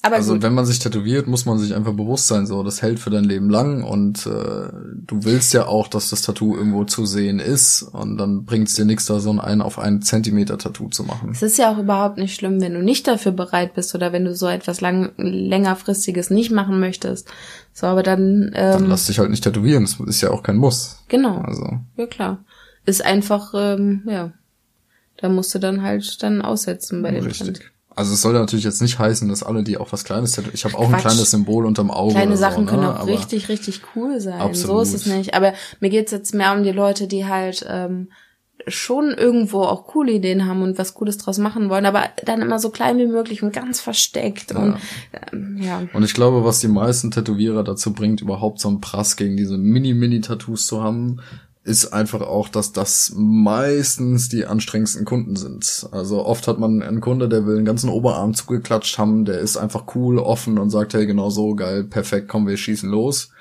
Aber 0.03 0.15
also 0.15 0.33
gut. 0.33 0.43
wenn 0.43 0.53
man 0.53 0.65
sich 0.65 0.77
tätowiert, 0.77 1.25
muss 1.25 1.45
man 1.45 1.57
sich 1.57 1.73
einfach 1.73 1.93
bewusst 1.93 2.27
sein, 2.27 2.45
so 2.45 2.61
das 2.61 2.83
hält 2.83 2.99
für 2.99 3.09
dein 3.09 3.23
Leben 3.23 3.49
lang 3.49 3.83
und 3.83 4.27
äh, 4.27 4.69
du 4.93 5.23
willst 5.23 5.53
ja 5.53 5.65
auch, 5.65 5.87
dass 5.87 6.11
das 6.11 6.21
Tattoo 6.21 6.55
irgendwo 6.55 6.83
zu 6.83 7.07
sehen 7.07 7.39
ist 7.39 7.81
und 7.81 8.17
dann 8.17 8.45
bringt 8.45 8.67
es 8.67 8.75
dir 8.75 8.85
nichts, 8.85 9.07
da 9.07 9.19
so 9.19 9.31
ein 9.31 9.61
auf 9.61 9.79
einen 9.79 10.03
Zentimeter 10.03 10.59
Tattoo 10.59 10.89
zu 10.89 11.03
machen. 11.03 11.31
Es 11.31 11.41
ist 11.41 11.57
ja 11.57 11.73
auch 11.73 11.79
überhaupt 11.79 12.19
nicht 12.19 12.35
schlimm, 12.35 12.61
wenn 12.61 12.75
du 12.75 12.83
nicht 12.83 13.07
dafür 13.07 13.31
bereit 13.31 13.73
bist 13.73 13.95
oder 13.95 14.13
wenn 14.13 14.23
du 14.23 14.35
so 14.35 14.47
etwas 14.47 14.81
lang 14.81 15.13
längerfristiges 15.17 16.29
nicht 16.29 16.51
machen 16.51 16.79
möchtest. 16.79 17.27
So, 17.73 17.87
aber 17.87 18.03
dann 18.03 18.51
ähm, 18.53 18.73
dann 18.73 18.89
lass 18.89 19.07
dich 19.07 19.17
halt 19.17 19.31
nicht 19.31 19.43
tätowieren. 19.43 19.83
Das 19.83 19.99
ist 20.07 20.21
ja 20.21 20.29
auch 20.29 20.43
kein 20.43 20.57
Muss. 20.57 20.99
Genau. 21.07 21.39
Also 21.39 21.79
ja 21.95 22.05
klar, 22.05 22.45
ist 22.85 23.03
einfach 23.03 23.53
ähm, 23.55 24.03
ja, 24.05 24.31
da 25.17 25.27
musst 25.27 25.55
du 25.55 25.59
dann 25.59 25.81
halt 25.81 26.21
dann 26.21 26.43
aussetzen 26.43 27.01
bei 27.01 27.09
dem 27.09 27.25
Richtig. 27.25 27.47
Trend. 27.47 27.71
Also 27.97 28.13
es 28.13 28.21
soll 28.21 28.33
natürlich 28.33 28.63
jetzt 28.63 28.81
nicht 28.81 28.99
heißen, 28.99 29.27
dass 29.27 29.41
alle, 29.41 29.63
die 29.63 29.77
auch 29.77 29.91
was 29.91 30.03
Kleines 30.03 30.31
tätowieren. 30.31 30.53
Ich 30.53 30.65
habe 30.65 30.75
auch 30.75 30.87
Quatsch. 30.87 30.93
ein 30.93 31.01
kleines 31.01 31.31
Symbol 31.31 31.65
unterm 31.65 31.89
Auge. 31.89 32.13
Kleine 32.13 32.37
Sachen 32.37 32.65
so, 32.65 32.69
können 32.69 32.83
ne? 32.83 32.93
auch 32.93 32.99
Aber 32.99 33.11
richtig, 33.11 33.49
richtig 33.49 33.81
cool 33.95 34.19
sein. 34.19 34.39
Absolut. 34.39 34.77
So 34.77 34.81
ist 34.81 34.93
es 34.93 35.05
nicht. 35.07 35.33
Aber 35.33 35.53
mir 35.79 35.89
geht's 35.89 36.11
jetzt 36.11 36.35
mehr 36.35 36.53
um 36.53 36.63
die 36.63 36.71
Leute, 36.71 37.07
die 37.07 37.25
halt 37.25 37.65
ähm, 37.67 38.09
schon 38.67 39.15
irgendwo 39.17 39.61
auch 39.61 39.87
coole 39.87 40.11
Ideen 40.11 40.45
haben 40.45 40.61
und 40.61 40.77
was 40.77 40.93
Cooles 40.93 41.17
draus 41.17 41.39
machen 41.39 41.69
wollen, 41.69 41.85
aber 41.85 42.03
dann 42.23 42.41
immer 42.41 42.59
so 42.59 42.69
klein 42.69 42.97
wie 42.97 43.07
möglich 43.07 43.41
und 43.41 43.53
ganz 43.53 43.79
versteckt. 43.79 44.51
Ja. 44.51 44.57
Und, 44.57 44.77
ähm, 45.31 45.57
ja. 45.59 45.81
und 45.93 46.03
ich 46.03 46.13
glaube, 46.13 46.43
was 46.43 46.59
die 46.59 46.67
meisten 46.67 47.09
Tätowierer 47.09 47.63
dazu 47.63 47.93
bringt, 47.93 48.21
überhaupt 48.21 48.59
so 48.59 48.67
einen 48.67 48.81
Prass 48.81 49.15
gegen 49.15 49.37
diese 49.37 49.57
Mini-Mini-Tattoos 49.57 50.67
zu 50.67 50.83
haben, 50.83 51.21
ist 51.67 51.91
einfach 51.91 52.21
auch, 52.21 52.47
dass 52.47 52.71
das 52.71 53.11
meistens 53.13 54.29
die 54.29 54.45
anstrengendsten 54.45 55.03
Kunden 55.03 55.35
sind. 55.35 55.89
Also 55.91 56.25
oft 56.25 56.47
hat 56.47 56.59
man 56.59 56.81
einen 56.81 57.01
Kunde, 57.01 57.27
der 57.27 57.45
will 57.45 57.57
einen 57.57 57.65
ganzen 57.65 57.89
Oberarm 57.89 58.33
zugeklatscht 58.33 58.97
haben, 58.97 59.25
der 59.25 59.39
ist 59.39 59.57
einfach 59.57 59.83
cool, 59.93 60.17
offen 60.17 60.59
und 60.59 60.69
sagt, 60.69 60.93
hey, 60.93 61.05
genau 61.05 61.29
so, 61.29 61.55
geil, 61.55 61.83
perfekt, 61.83 62.29
komm, 62.29 62.47
wir 62.47 62.55
schießen 62.55 62.89
los. 62.89 63.31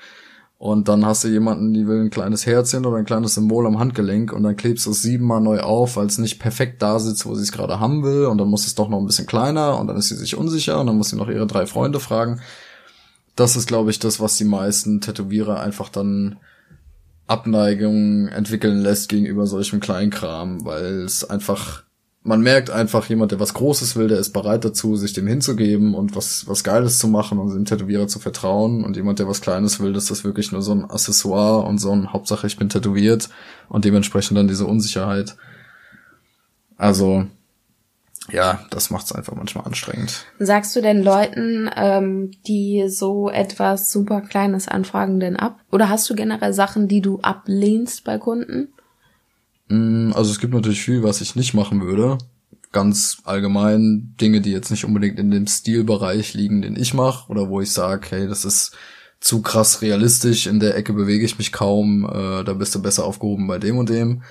Und 0.57 0.89
dann 0.89 1.05
hast 1.05 1.23
du 1.23 1.29
jemanden, 1.29 1.73
die 1.73 1.87
will 1.87 2.01
ein 2.01 2.09
kleines 2.09 2.45
Herzchen 2.45 2.85
oder 2.85 2.97
ein 2.97 3.05
kleines 3.05 3.35
Symbol 3.35 3.65
am 3.65 3.79
Handgelenk 3.79 4.33
und 4.33 4.43
dann 4.43 4.57
klebst 4.57 4.87
du 4.87 4.91
es 4.91 5.01
siebenmal 5.01 5.39
neu 5.39 5.61
auf, 5.61 5.95
weil 5.95 6.07
es 6.07 6.17
nicht 6.17 6.39
perfekt 6.39 6.81
da 6.81 6.99
sitzt, 6.99 7.25
wo 7.25 7.33
sie 7.33 7.43
es 7.43 7.53
gerade 7.53 7.79
haben 7.79 8.03
will 8.03 8.25
und 8.25 8.39
dann 8.39 8.49
muss 8.49 8.67
es 8.67 8.75
doch 8.75 8.89
noch 8.89 8.99
ein 8.99 9.05
bisschen 9.05 9.27
kleiner 9.27 9.79
und 9.79 9.87
dann 9.87 9.95
ist 9.95 10.09
sie 10.09 10.15
sich 10.15 10.35
unsicher 10.35 10.81
und 10.81 10.87
dann 10.87 10.97
muss 10.97 11.09
sie 11.09 11.15
noch 11.15 11.29
ihre 11.29 11.47
drei 11.47 11.65
Freunde 11.65 12.01
fragen. 12.01 12.41
Das 13.37 13.55
ist, 13.55 13.67
glaube 13.67 13.91
ich, 13.91 13.99
das, 13.99 14.19
was 14.19 14.35
die 14.35 14.43
meisten 14.43 14.99
Tätowierer 14.99 15.61
einfach 15.61 15.87
dann 15.87 16.37
Abneigung 17.27 18.29
entwickeln 18.29 18.79
lässt 18.79 19.09
gegenüber 19.09 19.45
solchem 19.47 19.79
Kleinkram, 19.81 20.65
weil 20.65 21.01
es 21.01 21.29
einfach, 21.29 21.83
man 22.23 22.41
merkt 22.41 22.69
einfach, 22.69 23.07
jemand, 23.09 23.31
der 23.31 23.39
was 23.39 23.53
Großes 23.53 23.97
will, 23.97 24.07
der 24.07 24.19
ist 24.19 24.31
bereit 24.31 24.63
dazu, 24.63 24.95
sich 24.95 25.13
dem 25.13 25.27
hinzugeben 25.27 25.93
und 25.93 26.15
was, 26.15 26.47
was 26.47 26.63
Geiles 26.63 26.99
zu 26.99 27.09
machen 27.09 27.37
und 27.37 27.53
dem 27.53 27.65
Tätowierer 27.65 28.07
zu 28.07 28.19
vertrauen. 28.19 28.83
Und 28.83 28.95
jemand, 28.95 29.19
der 29.19 29.27
was 29.27 29.41
Kleines 29.41 29.81
will, 29.81 29.91
das 29.91 30.09
ist 30.09 30.23
wirklich 30.23 30.51
nur 30.53 30.61
so 30.61 30.71
ein 30.71 30.89
Accessoire 30.89 31.65
und 31.67 31.79
so 31.79 31.91
ein 31.91 32.13
Hauptsache, 32.13 32.47
ich 32.47 32.57
bin 32.57 32.69
tätowiert 32.69 33.29
und 33.67 33.83
dementsprechend 33.83 34.37
dann 34.37 34.47
diese 34.47 34.65
Unsicherheit. 34.65 35.35
Also, 36.77 37.27
ja, 38.31 38.65
das 38.69 38.89
macht 38.89 39.05
es 39.05 39.11
einfach 39.11 39.35
manchmal 39.35 39.65
anstrengend. 39.65 40.25
Sagst 40.39 40.75
du 40.75 40.81
denn 40.81 41.01
Leuten, 41.03 41.69
ähm, 41.75 42.31
die 42.45 42.85
so 42.89 43.29
etwas 43.29 43.91
super 43.91 44.21
Kleines 44.21 44.67
anfragen, 44.67 45.19
denn 45.19 45.35
ab? 45.35 45.59
Oder 45.71 45.89
hast 45.89 46.09
du 46.09 46.15
generell 46.15 46.53
Sachen, 46.53 46.87
die 46.87 47.01
du 47.01 47.19
ablehnst 47.21 48.03
bei 48.03 48.17
Kunden? 48.17 48.69
Mm, 49.69 50.11
also 50.13 50.31
es 50.31 50.39
gibt 50.39 50.53
natürlich 50.53 50.81
viel, 50.81 51.03
was 51.03 51.21
ich 51.21 51.35
nicht 51.35 51.53
machen 51.53 51.81
würde. 51.81 52.17
Ganz 52.73 53.21
allgemein 53.23 54.13
Dinge, 54.19 54.41
die 54.41 54.51
jetzt 54.51 54.71
nicht 54.71 54.83
unbedingt 54.83 55.19
in 55.19 55.31
dem 55.31 55.47
Stilbereich 55.47 56.33
liegen, 56.33 56.61
den 56.61 56.75
ich 56.75 56.93
mache, 56.93 57.29
oder 57.31 57.49
wo 57.49 57.61
ich 57.61 57.71
sage, 57.71 58.07
hey, 58.09 58.27
das 58.27 58.43
ist 58.43 58.75
zu 59.19 59.41
krass 59.41 59.81
realistisch, 59.81 60.47
in 60.47 60.59
der 60.59 60.75
Ecke 60.75 60.93
bewege 60.93 61.25
ich 61.25 61.37
mich 61.37 61.51
kaum, 61.51 62.05
äh, 62.05 62.43
da 62.43 62.53
bist 62.53 62.75
du 62.75 62.81
besser 62.81 63.03
aufgehoben 63.03 63.47
bei 63.47 63.57
dem 63.57 63.77
und 63.77 63.89
dem. 63.89 64.21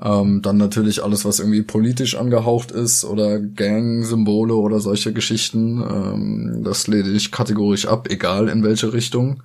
Ähm, 0.00 0.40
dann 0.42 0.56
natürlich 0.56 1.02
alles, 1.02 1.24
was 1.24 1.40
irgendwie 1.40 1.62
politisch 1.62 2.14
angehaucht 2.14 2.70
ist 2.70 3.04
oder 3.04 3.40
Gang-Symbole 3.40 4.54
oder 4.54 4.80
solche 4.80 5.12
Geschichten, 5.12 5.82
ähm, 5.82 6.62
das 6.64 6.86
lehne 6.86 7.10
ich 7.10 7.32
kategorisch 7.32 7.86
ab, 7.86 8.08
egal 8.08 8.48
in 8.48 8.62
welche 8.62 8.92
Richtung. 8.92 9.42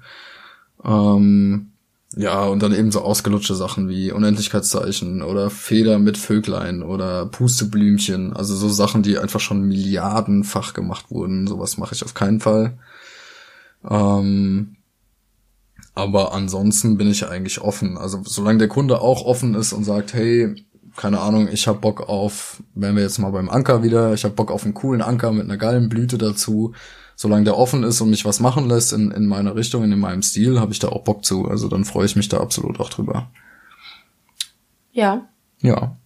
Ähm, 0.84 1.72
ja, 2.16 2.46
und 2.46 2.62
dann 2.64 2.74
eben 2.74 2.92
so 2.92 3.02
ausgelutschte 3.02 3.56
Sachen 3.56 3.90
wie 3.90 4.12
Unendlichkeitszeichen 4.12 5.22
oder 5.22 5.50
Feder 5.50 6.00
mit 6.00 6.18
Vöglein 6.18 6.82
oder 6.84 7.26
Pusteblümchen, 7.26 8.34
also 8.34 8.56
so 8.56 8.70
Sachen, 8.70 9.04
die 9.04 9.18
einfach 9.18 9.42
schon 9.42 9.64
milliardenfach 9.64 10.74
gemacht 10.74 11.10
wurden. 11.10 11.48
Sowas 11.48 11.78
mache 11.78 11.96
ich 11.96 12.06
auf 12.06 12.14
keinen 12.14 12.40
Fall. 12.40 12.78
Ähm, 13.90 14.76
aber 15.94 16.34
ansonsten 16.34 16.98
bin 16.98 17.10
ich 17.10 17.28
eigentlich 17.28 17.62
offen. 17.62 17.98
Also 17.98 18.22
solange 18.26 18.60
der 18.60 18.68
Kunde 18.68 19.00
auch 19.02 19.24
offen 19.24 19.56
ist 19.56 19.74
und 19.74 19.86
sagt, 19.86 20.14
hey, 20.14 20.66
keine 20.96 21.20
Ahnung, 21.20 21.48
ich 21.48 21.68
hab 21.68 21.82
Bock 21.82 22.08
auf, 22.10 22.64
wenn 22.74 22.96
wir 22.96 23.04
jetzt 23.04 23.18
mal 23.18 23.32
beim 23.32 23.50
Anker 23.50 23.84
wieder, 23.84 24.14
ich 24.14 24.24
hab 24.24 24.36
Bock 24.36 24.52
auf 24.52 24.64
einen 24.64 24.74
coolen 24.74 25.02
Anker 25.02 25.32
mit 25.32 25.44
einer 25.44 25.58
geilen 25.58 25.90
Blüte 25.90 26.18
dazu. 26.18 26.74
Solange 27.18 27.46
der 27.46 27.58
offen 27.58 27.84
ist 27.84 28.02
und 28.02 28.10
mich 28.10 28.26
was 28.26 28.42
machen 28.42 28.68
lässt 28.68 28.92
in, 28.92 29.12
in 29.12 29.26
meiner 29.26 29.56
Richtung, 29.56 29.84
in 29.84 29.98
meinem 29.98 30.22
Stil, 30.22 30.60
habe 30.60 30.74
ich 30.74 30.80
da 30.80 30.90
auch 30.90 31.04
Bock 31.04 31.24
zu. 31.24 31.46
Also 31.46 31.70
dann 31.70 31.86
freue 31.86 32.06
ich 32.06 32.18
mich 32.18 32.28
da 32.28 32.40
absolut 32.42 32.80
auch 32.82 32.90
drüber. 32.90 33.32
Ja. 34.92 35.30
Ja. 35.62 35.98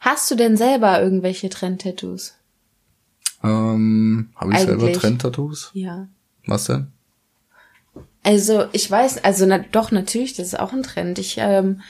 Hast 0.00 0.30
du 0.30 0.34
denn 0.34 0.56
selber 0.56 1.00
irgendwelche 1.00 1.48
Trend-Tattoos? 1.48 2.34
Ähm, 3.44 4.30
habe 4.34 4.52
ich 4.52 4.58
selber 4.58 4.82
Eigentlich. 4.82 4.98
Trend-Tattoos? 4.98 5.70
Ja. 5.74 6.08
Was 6.46 6.64
denn? 6.64 6.88
Also 8.22 8.64
ich 8.72 8.90
weiß, 8.90 9.22
also 9.24 9.44
na, 9.46 9.58
doch 9.58 9.90
natürlich, 9.90 10.34
das 10.34 10.46
ist 10.48 10.58
auch 10.58 10.72
ein 10.72 10.82
Trend. 10.82 11.18
Ich 11.18 11.36
ähm, 11.38 11.80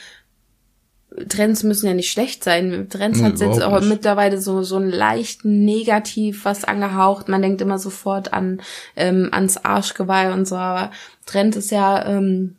Trends 1.29 1.62
müssen 1.62 1.87
ja 1.87 1.95
nicht 1.95 2.11
schlecht 2.11 2.43
sein. 2.43 2.88
Trends 2.90 3.21
Nee, 3.21 3.25
hat 3.27 3.38
jetzt 3.40 3.62
auch 3.62 3.79
nicht. 3.79 3.88
mittlerweile 3.88 4.40
so 4.40 4.64
so 4.64 4.77
einen 4.77 4.90
leichten 4.90 5.64
Negativ 5.64 6.45
was 6.45 6.64
angehaucht. 6.64 7.29
Man 7.29 7.40
denkt 7.40 7.61
immer 7.61 7.79
sofort 7.79 8.33
an 8.33 8.61
ähm, 8.97 9.29
ans 9.31 9.57
Arschgeweih 9.59 10.33
und 10.33 10.47
so. 10.47 10.57
Aber 10.57 10.90
Trend 11.25 11.55
ist 11.55 11.71
ja 11.71 12.05
ähm, 12.05 12.57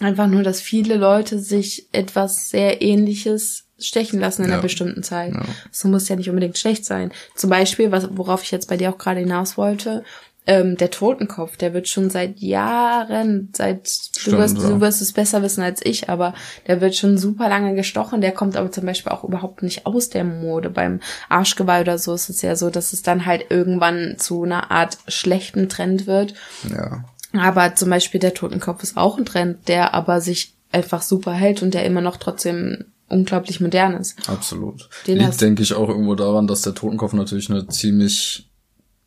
einfach 0.00 0.26
nur, 0.26 0.42
dass 0.42 0.60
viele 0.60 0.96
Leute 0.96 1.38
sich 1.38 1.86
etwas 1.92 2.50
sehr 2.50 2.82
Ähnliches 2.82 3.66
stechen 3.78 4.18
lassen 4.18 4.42
in 4.42 4.48
Ja. 4.48 4.54
einer 4.54 4.62
bestimmten 4.62 5.04
Zeit. 5.04 5.32
Ja. 5.34 5.42
So 5.70 5.86
muss 5.86 6.08
ja 6.08 6.16
nicht 6.16 6.28
unbedingt 6.28 6.58
schlecht 6.58 6.84
sein. 6.84 7.12
Zum 7.36 7.50
Beispiel, 7.50 7.92
was, 7.92 8.08
worauf 8.16 8.42
ich 8.42 8.50
jetzt 8.50 8.68
bei 8.68 8.76
dir 8.76 8.90
auch 8.90 8.98
gerade 8.98 9.20
hinaus 9.20 9.56
wollte, 9.56 10.02
ähm, 10.44 10.76
der 10.76 10.90
Totenkopf, 10.90 11.56
der 11.56 11.72
wird 11.72 11.86
schon 11.86 12.10
seit 12.10 12.40
Jahren, 12.40 13.50
seit 13.56 13.86
du 13.86 14.20
Stimmt, 14.20 14.38
wirst, 14.38 14.58
ja. 14.58 14.68
du 14.68 14.80
wirst 14.80 15.00
es 15.00 15.12
besser 15.12 15.42
wissen 15.42 15.62
als 15.62 15.80
ich, 15.84 16.08
aber 16.08 16.34
der 16.66 16.80
wird 16.80 16.96
schon 16.96 17.16
super 17.16 17.48
lange 17.48 17.74
gestochen. 17.76 18.20
Der 18.20 18.32
kommt 18.32 18.56
aber 18.56 18.72
zum 18.72 18.84
Beispiel 18.84 19.12
auch 19.12 19.22
überhaupt 19.22 19.62
nicht 19.62 19.86
aus 19.86 20.08
der 20.08 20.24
Mode. 20.24 20.68
Beim 20.70 21.00
Arschgeweih 21.28 21.82
oder 21.82 21.96
so 21.96 22.12
ist 22.14 22.28
es 22.28 22.42
ja 22.42 22.56
so, 22.56 22.70
dass 22.70 22.92
es 22.92 23.02
dann 23.02 23.24
halt 23.24 23.46
irgendwann 23.50 24.16
zu 24.18 24.42
einer 24.42 24.72
Art 24.72 24.98
schlechten 25.06 25.68
Trend 25.68 26.08
wird. 26.08 26.34
Ja. 26.68 27.04
Aber 27.34 27.76
zum 27.76 27.90
Beispiel 27.90 28.20
der 28.20 28.34
Totenkopf 28.34 28.82
ist 28.82 28.96
auch 28.96 29.18
ein 29.18 29.24
Trend, 29.24 29.68
der 29.68 29.94
aber 29.94 30.20
sich 30.20 30.54
einfach 30.72 31.02
super 31.02 31.32
hält 31.32 31.62
und 31.62 31.72
der 31.72 31.84
immer 31.84 32.00
noch 32.00 32.16
trotzdem 32.16 32.86
unglaublich 33.08 33.60
modern 33.60 33.94
ist. 33.94 34.28
Absolut. 34.28 34.88
Den 35.06 35.18
Liegt, 35.18 35.40
denke 35.40 35.62
ich, 35.62 35.74
auch 35.74 35.88
irgendwo 35.88 36.14
daran, 36.14 36.46
dass 36.46 36.62
der 36.62 36.74
Totenkopf 36.74 37.12
natürlich 37.12 37.50
eine 37.50 37.68
ziemlich 37.68 38.48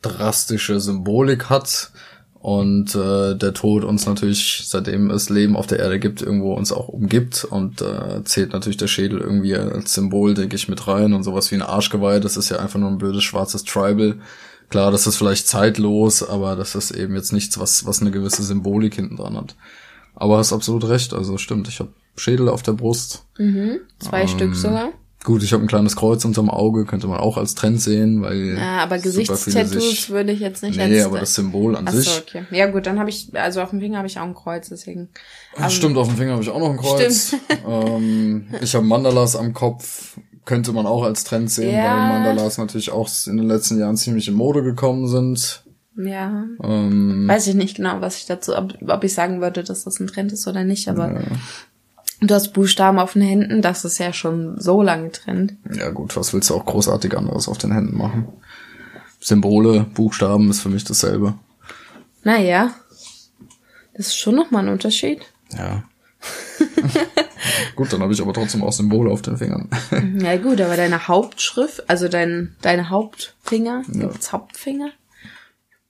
drastische 0.08 0.80
Symbolik 0.80 1.50
hat 1.50 1.92
und 2.46 2.94
äh, 2.94 3.36
der 3.36 3.54
Tod 3.54 3.84
uns 3.84 4.06
natürlich, 4.06 4.66
seitdem 4.68 5.10
es 5.10 5.30
Leben 5.30 5.56
auf 5.56 5.66
der 5.66 5.80
Erde 5.80 6.00
gibt, 6.00 6.22
irgendwo 6.22 6.54
uns 6.54 6.72
auch 6.72 6.90
umgibt 6.90 7.44
und 7.44 7.82
äh, 7.82 8.24
zählt 8.24 8.54
natürlich 8.54 8.78
der 8.78 8.88
Schädel 8.88 9.20
irgendwie 9.20 9.56
als 9.56 9.94
Symbol, 9.94 10.36
denke 10.36 10.56
ich, 10.56 10.68
mit 10.68 10.88
rein 10.88 11.14
und 11.14 11.24
sowas 11.24 11.50
wie 11.52 11.56
ein 11.56 11.64
Arschgeweih, 11.64 12.20
das 12.20 12.38
ist 12.38 12.50
ja 12.50 12.60
einfach 12.60 12.80
nur 12.80 12.90
ein 12.90 13.00
blödes 13.00 13.24
schwarzes 13.24 13.64
Tribal. 13.64 14.20
Klar, 14.70 14.92
das 14.92 15.08
ist 15.08 15.18
vielleicht 15.18 15.48
zeitlos, 15.48 16.22
aber 16.28 16.56
das 16.56 16.76
ist 16.76 16.92
eben 16.92 17.16
jetzt 17.16 17.34
nichts, 17.34 17.60
was, 17.60 17.86
was 17.86 18.02
eine 18.02 18.12
gewisse 18.12 18.44
Symbolik 18.44 18.96
hinten 18.96 19.18
dran 19.18 19.38
hat. 19.38 19.56
Aber 20.16 20.38
hast 20.38 20.54
absolut 20.54 20.88
recht, 20.88 21.14
also 21.14 21.38
stimmt, 21.38 21.68
ich 21.68 21.80
habe 21.80 21.94
Schädel 22.16 22.48
auf 22.50 22.64
der 22.64 22.74
Brust, 22.74 23.26
Mhm. 23.38 23.80
Zwei 24.00 24.22
Ähm, 24.22 24.28
Stück 24.28 24.56
sogar. 24.56 24.90
Gut, 25.26 25.42
ich 25.42 25.52
habe 25.54 25.64
ein 25.64 25.68
kleines 25.68 25.96
Kreuz 25.96 26.24
unterm 26.24 26.52
Auge, 26.52 26.86
könnte 26.86 27.08
man 27.08 27.20
auch 27.20 27.36
als 27.38 27.56
Trend 27.56 27.82
sehen, 27.82 28.22
weil 28.22 28.56
Ja, 28.58 28.78
aber 28.84 29.00
Gesichtstattoos 29.00 29.72
sich- 29.72 30.10
würde 30.12 30.32
ich 30.32 30.40
jetzt 30.40 30.62
nicht 30.62 30.78
Nee, 30.78 30.84
als 31.00 31.06
aber 31.06 31.20
das 31.20 31.34
Symbol 31.34 31.76
an 31.76 31.86
Ach 31.88 31.94
so, 31.94 32.00
sich. 32.00 32.20
okay. 32.28 32.46
Ja 32.52 32.68
gut, 32.68 32.86
dann 32.86 33.00
habe 33.00 33.10
ich, 33.10 33.30
also 33.34 33.62
auf 33.62 33.72
dem 33.72 33.80
Finger 33.80 33.98
habe 33.98 34.08
ich 34.08 34.20
auch 34.20 34.24
ein 34.24 34.36
Kreuz, 34.36 34.70
deswegen. 34.70 35.10
Ah, 35.58 35.70
Stimmt, 35.70 35.98
auf 35.98 36.08
dem 36.08 36.16
Finger 36.18 36.34
habe 36.34 36.44
ich 36.44 36.50
auch 36.50 36.60
noch 36.60 36.70
ein 36.70 36.78
Kreuz. 36.78 37.36
ähm, 37.68 38.46
ich 38.62 38.76
habe 38.76 38.86
Mandalas 38.86 39.36
am 39.36 39.54
Kopf, 39.54 40.18
könnte 40.46 40.72
man 40.74 40.86
auch 40.86 41.04
als 41.04 41.24
Trend 41.24 41.50
sehen, 41.50 41.74
Ja. 41.76 41.86
weil 41.96 42.20
Mandalas 42.20 42.60
natürlich 42.60 42.92
auch 42.92 43.10
in 43.26 43.38
den 43.38 43.48
letzten 43.48 43.80
Jahren 43.80 43.98
ziemlich 43.98 44.28
in 44.28 44.36
Mode 44.36 44.62
gekommen 44.62 45.08
sind. 45.08 45.64
Ja. 45.98 46.44
Ähm, 46.62 47.28
Weiß 47.28 47.48
ich 47.48 47.56
nicht 47.56 47.78
genau, 47.78 48.00
was 48.02 48.18
ich 48.18 48.26
dazu, 48.28 48.56
ob, 48.56 48.76
ob 48.88 49.04
ich 49.04 49.14
sagen 49.16 49.42
würde, 49.42 49.64
dass 49.64 49.86
das 49.86 50.00
ein 50.00 50.06
Trend 50.08 50.32
ist 50.34 50.46
oder 50.48 50.64
nicht, 50.64 50.88
aber 50.88 51.20
du 52.22 52.34
hast 52.34 52.54
Buchstaben 52.54 53.00
auf 53.00 53.14
den 53.14 53.22
Händen, 53.22 53.62
das 53.62 53.86
ist 53.86 53.98
ja 53.98 54.14
schon 54.14 54.60
so 54.60 54.82
lange 54.82 55.12
Trend. 55.12 55.56
ja 55.72 55.90
gut, 55.90 56.16
was 56.16 56.34
willst 56.34 56.50
du 56.50 56.56
auch 56.56 56.66
großartig 56.66 57.18
anderes 57.18 57.48
auf 57.48 57.58
den 57.58 57.72
Händen 57.72 57.98
machen? 57.98 58.28
Symbole, 59.20 59.86
Buchstaben 59.94 60.50
ist 60.50 60.62
für 60.62 60.70
mich 60.70 60.84
dasselbe. 60.84 61.34
Naja. 62.24 62.74
Das 63.96 64.08
ist 64.08 64.18
schon 64.18 64.36
nochmal 64.36 64.64
ein 64.64 64.74
Unterschied. 64.74 65.22
Ja. 65.58 65.84
gut, 67.76 67.92
dann 67.94 68.02
habe 68.02 68.14
ich 68.14 68.22
aber 68.22 68.34
trotzdem 68.34 68.64
auch 68.64 68.72
Symbole 68.72 69.12
auf 69.12 69.22
den 69.22 69.38
Fingern. 69.38 69.70
Ja 70.22 70.38
gut, 70.38 70.60
aber 70.62 70.76
deine 70.76 71.08
Hauptschrift, 71.08 71.90
also 71.90 72.08
dein, 72.08 72.56
deine 72.62 72.90
Hauptfinger, 72.90 73.84
gibt's 73.88 74.32
Hauptfinger? 74.32 74.90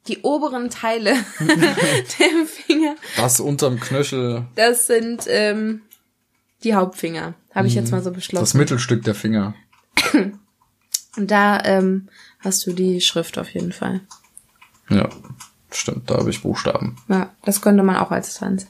Die 0.08 0.20
oberen 0.22 0.70
Teile 0.70 1.14
der 1.40 2.46
Finger, 2.46 2.96
Das 3.18 3.40
unterm 3.40 3.80
Knöchel, 3.80 4.46
das 4.56 4.88
sind 4.88 5.24
ähm, 5.28 5.82
die 6.64 6.74
Hauptfinger. 6.76 7.34
Habe 7.54 7.68
ich 7.68 7.76
jetzt 7.76 7.92
mal 7.92 8.02
so 8.02 8.10
das 8.10 8.16
beschlossen. 8.18 8.58
Mittelstück 8.58 9.04
der 9.04 9.16
Finger. 9.16 9.54
Und 11.18 11.32
da 11.32 11.64
ähm, 11.64 12.10
hast 12.40 12.66
du 12.68 12.74
die 12.74 13.00
Schrift 13.02 13.38
auf 13.38 13.50
jeden 13.54 13.72
Fall. 13.72 14.02
Ja, 14.90 15.10
stimmt, 15.72 16.10
da 16.10 16.18
habe 16.18 16.30
ich 16.30 16.42
Buchstaben. 16.42 16.98
Ja, 17.08 17.30
das 17.44 17.62
könnte 17.62 17.84
man 17.84 17.96
auch 17.96 18.12
als 18.12 18.34
Trend 18.36 18.62
sehen. 18.62 18.70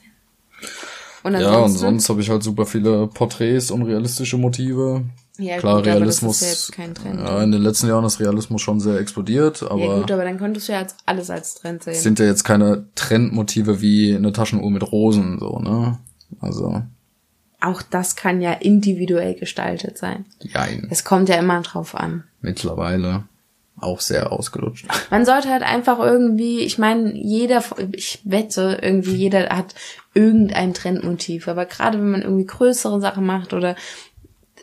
Und 1.24 1.34
Ja, 1.34 1.58
und 1.58 1.72
sonst 1.72 2.08
habe 2.10 2.22
ich 2.22 2.30
halt 2.30 2.44
super 2.44 2.66
viele 2.68 3.08
Porträts 3.08 3.72
und 3.72 3.82
realistische 3.82 4.38
Motive. 4.38 5.04
ja, 5.40 5.58
Klar, 5.58 5.78
gut, 5.78 5.88
Realismus. 5.88 6.42
aber 6.44 6.52
das 6.52 6.60
ist 6.60 6.70
ja 6.70 6.76
kein 6.76 6.94
Trend. 6.94 7.20
Ja, 7.20 7.42
in 7.44 7.52
den 7.52 7.64
letzten 7.64 7.88
Jahren 7.88 8.06
ist 8.06 8.20
Realismus 8.20 8.62
schon 8.62 8.80
sehr 8.80 9.00
explodiert, 9.00 9.64
aber 9.64 9.80
ja 9.80 9.98
gut, 9.98 10.12
aber 10.12 10.24
dann 10.24 10.38
könntest 10.38 10.68
du 10.68 10.74
ja 10.74 10.80
als, 10.80 10.96
alles 11.08 11.32
als 11.32 11.56
Trend 11.56 11.84
sehen. 11.84 11.94
es 11.94 12.04
sind 12.04 12.20
ja 12.20 12.26
jetzt 12.26 12.44
keine 12.44 12.86
Trendmotive 12.94 13.82
wie 13.82 14.16
eine 14.16 14.32
Taschenuhr 14.32 14.70
mit 14.70 14.84
Rosen, 14.92 15.40
so, 15.40 15.58
ne? 15.60 15.98
Also, 16.42 16.84
auch 17.62 17.82
das 17.82 18.16
kann 18.16 18.42
ja 18.42 18.54
individuell 18.54 19.36
gestaltet 19.36 19.98
sein. 19.98 20.26
jein. 20.40 20.88
Es 20.90 21.04
kommt 21.04 21.30
ja 21.30 21.36
immer 21.36 21.62
drauf 21.62 21.96
an. 21.96 22.24
Mittlerweile 22.42 23.24
auch 23.80 24.00
sehr 24.00 24.32
ausgelutscht. 24.32 24.86
Man 25.10 25.26
sollte 25.26 25.50
halt 25.50 25.64
einfach 25.64 26.00
irgendwie, 26.00 26.60
ich 26.60 26.78
meine, 26.78 27.14
jeder, 27.14 27.64
ich 27.92 28.22
wette, 28.24 28.80
irgendwie 28.82 29.16
jeder 29.16 29.50
hat 29.50 29.76
irgendein 30.14 30.74
Trendmotiv. 30.74 31.48
Aber 31.48 31.66
gerade 31.66 31.98
wenn 31.98 32.12
man 32.12 32.22
irgendwie 32.22 32.46
größere 32.46 33.02
Sachen 33.02 33.26
macht 33.26 33.54
oder 33.54 33.76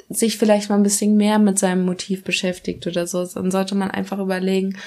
sich 0.09 0.38
vielleicht 0.38 0.70
mal 0.70 0.76
ein 0.76 0.83
bisschen 0.83 1.16
mehr 1.16 1.38
mit 1.38 1.59
seinem 1.59 1.85
Motiv 1.85 2.24
beschäftigt 2.24 2.87
oder 2.87 3.07
so, 3.07 3.24
dann 3.24 3.50
sollte 3.50 3.74
man 3.74 3.90
einfach 3.90 4.18
überlegen, 4.18 4.78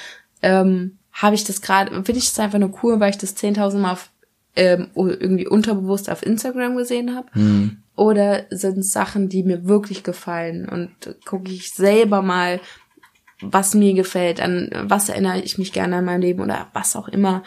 ähm, 0.41 0.97
habe 1.11 1.35
ich 1.35 1.43
das 1.43 1.61
gerade, 1.61 1.91
finde 1.91 2.17
ich 2.17 2.29
das 2.29 2.39
einfach 2.39 2.59
nur 2.59 2.77
cool, 2.83 2.99
weil 2.99 3.11
ich 3.11 3.17
das 3.17 3.37
10.000 3.37 3.77
Mal 3.77 3.93
auf, 3.93 4.09
ähm, 4.55 4.87
irgendwie 4.95 5.47
unterbewusst 5.47 6.09
auf 6.09 6.25
Instagram 6.25 6.75
gesehen 6.75 7.15
habe? 7.15 7.27
Oder 7.95 8.45
sind 8.49 8.79
es 8.79 8.91
Sachen, 8.91 9.29
die 9.29 9.43
mir 9.43 9.67
wirklich 9.67 10.03
gefallen 10.03 10.67
und 10.67 10.89
gucke 11.25 11.51
ich 11.51 11.71
selber 11.71 12.21
mal, 12.21 12.59
was 13.41 13.73
mir 13.73 13.93
gefällt, 13.93 14.41
an 14.41 14.69
was 14.83 15.09
erinnere 15.09 15.39
ich 15.39 15.57
mich 15.57 15.71
gerne 15.71 15.97
an 15.97 16.05
mein 16.05 16.21
Leben 16.21 16.41
oder 16.41 16.67
was 16.73 16.95
auch 16.95 17.07
immer. 17.07 17.43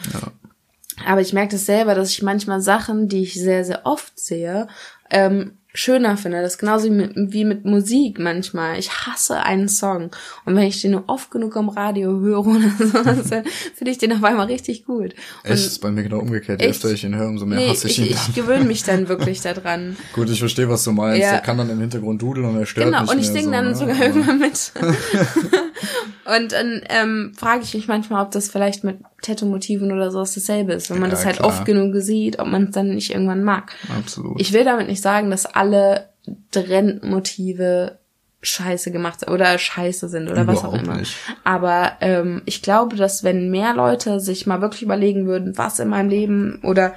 Aber 1.07 1.21
ich 1.21 1.33
merke 1.33 1.53
das 1.53 1.67
selber, 1.67 1.95
dass 1.95 2.11
ich 2.11 2.23
manchmal 2.23 2.61
Sachen, 2.61 3.09
die 3.09 3.23
ich 3.23 3.35
sehr, 3.35 3.65
sehr 3.65 3.85
oft 3.85 4.19
sehe, 4.19 4.67
ähm, 5.11 5.58
schöner 5.79 6.17
finde. 6.17 6.43
Das 6.43 6.55
ist 6.55 6.59
genauso 6.59 6.87
wie 6.87 6.91
mit, 6.91 7.13
wie 7.15 7.45
mit 7.45 7.65
Musik 7.65 8.19
manchmal. 8.19 8.79
Ich 8.79 8.91
hasse 8.91 9.39
einen 9.43 9.69
Song. 9.69 10.11
Und 10.45 10.57
wenn 10.57 10.65
ich 10.67 10.81
den 10.83 10.91
nur 10.91 11.05
oft 11.07 11.31
genug 11.31 11.57
am 11.57 11.69
Radio 11.69 12.19
höre 12.19 12.47
oder 12.47 12.71
so, 12.79 13.03
dann 13.03 13.23
finde 13.75 13.91
ich 13.91 13.99
den 13.99 14.13
auf 14.13 14.25
einmal 14.25 14.47
richtig 14.47 14.85
gut. 14.85 15.15
Und 15.45 15.51
Echt, 15.51 15.67
ist 15.67 15.79
bei 15.81 15.91
mir 15.91 16.03
genau 16.03 16.19
umgekehrt. 16.19 16.61
Je 16.61 16.69
öfter 16.69 16.91
ich 16.91 17.05
ihn 17.05 17.15
höre, 17.15 17.29
umso 17.29 17.47
mehr 17.47 17.59
nee, 17.61 17.69
hasse 17.71 17.87
ich, 17.87 18.01
ich, 18.01 18.11
ihn. 18.11 18.17
ich 18.29 18.35
gewöhne 18.35 18.65
mich 18.65 18.83
dann 18.83 19.09
wirklich 19.09 19.41
daran. 19.41 19.97
Gut, 20.15 20.29
ich 20.31 20.41
verstehe, 20.41 20.69
was 20.69 20.83
du 20.83 20.91
meinst. 20.93 21.23
Ja. 21.23 21.31
Der 21.33 21.41
kann 21.41 21.59
dann 21.59 21.71
im 21.71 21.79
Hintergrund 21.81 22.21
dudeln 22.21 22.47
und 22.49 22.57
er 22.57 22.67
stört 22.67 22.87
Genau, 22.87 23.03
nicht 23.03 23.13
und 23.13 23.19
ich 23.21 23.29
singe 23.29 23.45
so, 23.45 23.51
dann 23.53 23.65
ne? 23.69 23.75
sogar 23.77 23.97
Aber- 23.97 24.05
irgendwann 24.05 24.39
mit. 24.41 24.73
und 26.37 26.53
dann 26.53 26.83
ähm, 26.89 27.33
frage 27.37 27.63
ich 27.63 27.75
mich 27.75 27.87
manchmal, 27.89 28.25
ob 28.25 28.33
das 28.33 28.49
vielleicht 28.49 28.85
mit 28.85 28.99
Tattoo-Motiven 29.23 29.91
oder 29.93 30.11
sowas 30.11 30.35
dasselbe 30.35 30.73
ist. 30.75 30.91
Wenn 30.91 30.99
man 31.01 31.11
Ja, 31.11 31.17
das 31.17 31.25
halt 31.25 31.37
klar. 31.37 31.49
oft 31.49 31.65
genug 31.65 31.95
sieht, 31.97 32.39
ob 32.39 32.47
man 32.49 32.65
es 32.65 32.71
dann 32.71 32.95
nicht 32.95 33.13
irgendwann 33.13 33.43
mag. 33.45 33.73
Absolut. 33.99 34.41
Ich 34.41 34.53
will 34.53 34.65
damit 34.65 34.89
nicht 34.89 35.03
sagen, 35.03 35.31
dass 35.31 35.47
alle 35.47 36.09
Trendmotive 36.53 37.99
scheiße 38.41 38.93
gemacht 38.93 39.21
sind 39.21 39.31
oder 39.31 39.59
scheiße 39.59 40.09
sind 40.09 40.31
oder 40.31 40.47
was 40.47 40.59
auch 40.59 40.69
Überhaupt 40.73 40.83
immer. 40.87 40.97
nicht. 40.99 41.17
Aber 41.43 41.93
ähm, 42.01 42.43
ich 42.45 42.63
glaube, 42.63 42.95
dass 42.97 43.25
wenn 43.25 43.51
mehr 43.51 43.75
Leute 43.75 44.21
sich 44.21 44.47
mal 44.47 44.61
wirklich 44.61 44.83
überlegen 44.83 45.27
würden, 45.27 45.59
was 45.59 45.81
in 45.81 45.89
meinem 45.89 46.09
Leben 46.09 46.61
oder 46.63 46.95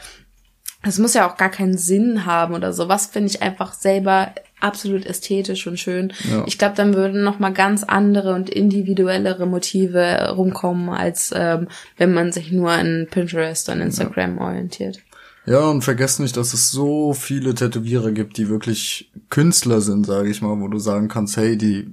es 0.84 1.00
muss 1.00 1.14
ja 1.16 1.28
auch 1.30 1.38
gar 1.38 1.50
keinen 1.50 1.78
Sinn 1.78 2.26
haben 2.26 2.54
oder 2.54 2.74
so. 2.74 2.90
Was 2.90 3.08
finde 3.08 3.30
ich 3.30 3.42
einfach 3.42 3.74
selber 3.74 4.34
absolut 4.62 5.06
ästhetisch 5.06 5.68
und 5.68 5.80
schön. 5.80 6.14
Ja. 6.30 6.44
Ich 6.48 6.58
glaube, 6.58 6.76
dann 6.76 6.94
würden 6.94 7.24
noch 7.24 7.40
mal 7.40 7.54
ganz 7.54 7.84
andere 7.84 8.34
und 8.34 8.50
individuellere 8.50 9.46
Motive 9.46 10.34
rumkommen, 10.36 10.90
als 10.90 11.34
ähm, 11.36 11.68
wenn 11.98 12.14
man 12.14 12.32
sich 12.32 12.52
nur 12.52 12.72
an 12.72 13.08
Pinterest 13.10 13.70
und 13.70 13.82
Instagram 13.82 14.38
orientiert. 14.38 15.00
Ja, 15.46 15.70
und 15.70 15.84
vergesst 15.84 16.20
nicht, 16.20 16.38
dass 16.38 16.54
es 16.54 16.70
so 16.70 17.14
viele 17.14 17.56
Tätowierer 17.56 18.12
gibt, 18.12 18.38
die 18.38 18.48
wirklich 18.48 19.12
Künstler 19.30 19.82
sind, 19.82 20.06
sage 20.06 20.30
ich 20.30 20.42
mal, 20.42 20.60
wo 20.60 20.68
du 20.68 20.78
sagen 20.78 21.08
kannst, 21.08 21.36
hey, 21.36 21.58
die 21.58 21.92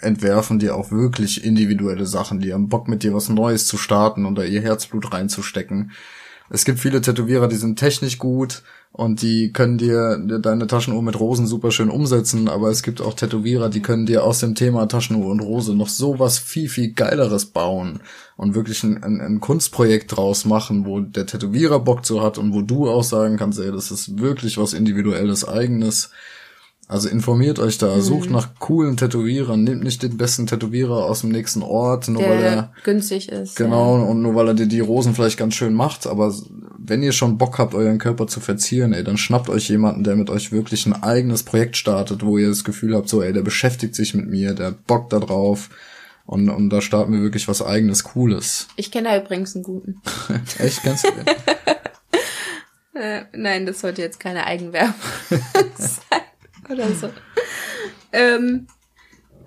entwerfen 0.00 0.58
dir 0.58 0.74
auch 0.74 0.90
wirklich 0.90 1.44
individuelle 1.44 2.06
Sachen, 2.06 2.40
die 2.40 2.52
haben 2.52 2.68
Bock 2.68 2.88
mit 2.88 3.02
dir 3.02 3.14
was 3.14 3.28
Neues 3.28 3.66
zu 3.66 3.78
starten 3.78 4.26
und 4.26 4.36
da 4.36 4.44
ihr 4.44 4.60
Herzblut 4.60 5.12
reinzustecken. 5.12 5.92
Es 6.52 6.64
gibt 6.64 6.80
viele 6.80 7.00
Tätowierer, 7.00 7.46
die 7.46 7.56
sind 7.56 7.78
technisch 7.78 8.18
gut 8.18 8.62
und 8.90 9.22
die 9.22 9.52
können 9.52 9.78
dir 9.78 10.18
deine 10.18 10.66
Taschenuhr 10.66 11.00
mit 11.00 11.18
Rosen 11.18 11.46
super 11.46 11.70
schön 11.70 11.90
umsetzen, 11.90 12.48
aber 12.48 12.70
es 12.70 12.82
gibt 12.82 13.00
auch 13.00 13.14
Tätowierer, 13.14 13.68
die 13.68 13.82
können 13.82 14.04
dir 14.04 14.24
aus 14.24 14.40
dem 14.40 14.56
Thema 14.56 14.86
Taschenuhr 14.86 15.30
und 15.30 15.38
Rose 15.38 15.76
noch 15.76 15.88
sowas 15.88 16.40
viel, 16.40 16.68
viel 16.68 16.92
geileres 16.92 17.46
bauen 17.46 18.00
und 18.36 18.56
wirklich 18.56 18.82
ein, 18.82 19.00
ein, 19.04 19.20
ein 19.20 19.40
Kunstprojekt 19.40 20.16
draus 20.16 20.44
machen, 20.44 20.86
wo 20.86 20.98
der 20.98 21.26
Tätowierer 21.26 21.78
Bock 21.78 22.04
zu 22.04 22.20
hat 22.20 22.36
und 22.36 22.52
wo 22.52 22.62
du 22.62 22.90
auch 22.90 23.04
sagen 23.04 23.36
kannst, 23.36 23.60
ey, 23.60 23.70
das 23.70 23.92
ist 23.92 24.18
wirklich 24.18 24.58
was 24.58 24.72
individuelles, 24.72 25.46
eigenes 25.46 26.10
also 26.90 27.08
informiert 27.08 27.60
euch 27.60 27.78
da, 27.78 27.94
mhm. 27.94 28.00
sucht 28.00 28.30
nach 28.30 28.48
coolen 28.58 28.96
Tätowierern, 28.96 29.62
nehmt 29.62 29.84
nicht 29.84 30.02
den 30.02 30.16
besten 30.16 30.48
Tätowierer 30.48 31.04
aus 31.04 31.20
dem 31.20 31.30
nächsten 31.30 31.62
Ort, 31.62 32.08
nur 32.08 32.20
Der 32.20 32.30
weil 32.30 32.42
er 32.42 32.72
günstig 32.82 33.28
ist. 33.28 33.54
Genau, 33.54 33.96
ja. 33.96 34.04
und 34.06 34.22
nur 34.22 34.34
weil 34.34 34.48
er 34.48 34.54
dir 34.54 34.66
die 34.66 34.80
Rosen 34.80 35.14
vielleicht 35.14 35.38
ganz 35.38 35.54
schön 35.54 35.72
macht, 35.72 36.08
aber 36.08 36.34
wenn 36.78 37.04
ihr 37.04 37.12
schon 37.12 37.38
Bock 37.38 37.60
habt, 37.60 37.76
euren 37.76 37.98
Körper 37.98 38.26
zu 38.26 38.40
verzieren, 38.40 38.92
ey, 38.92 39.04
dann 39.04 39.18
schnappt 39.18 39.48
euch 39.48 39.68
jemanden, 39.68 40.02
der 40.02 40.16
mit 40.16 40.30
euch 40.30 40.50
wirklich 40.50 40.84
ein 40.84 41.00
eigenes 41.00 41.44
Projekt 41.44 41.76
startet, 41.76 42.24
wo 42.26 42.38
ihr 42.38 42.48
das 42.48 42.64
Gefühl 42.64 42.96
habt, 42.96 43.08
so, 43.08 43.22
ey, 43.22 43.32
der 43.32 43.42
beschäftigt 43.42 43.94
sich 43.94 44.14
mit 44.14 44.26
mir, 44.26 44.54
der 44.54 44.72
bockt 44.72 45.12
da 45.12 45.20
drauf. 45.20 45.70
Und, 46.26 46.50
und 46.50 46.70
da 46.70 46.80
starten 46.80 47.12
wir 47.12 47.22
wirklich 47.22 47.46
was 47.46 47.62
eigenes, 47.62 48.02
Cooles. 48.02 48.66
Ich 48.74 48.90
kenne 48.90 49.10
da 49.10 49.16
übrigens 49.16 49.54
einen 49.54 49.62
guten. 49.62 50.02
Echt, 50.58 50.82
kennst 50.82 51.04
du 51.04 51.10
den? 51.12 51.26
äh, 53.00 53.24
nein, 53.32 53.64
das 53.64 53.80
sollte 53.80 54.02
jetzt 54.02 54.18
keine 54.18 54.44
Eigenwerbung 54.44 54.94
sein 55.78 56.20
oder 56.70 56.86
ähm, 58.12 58.66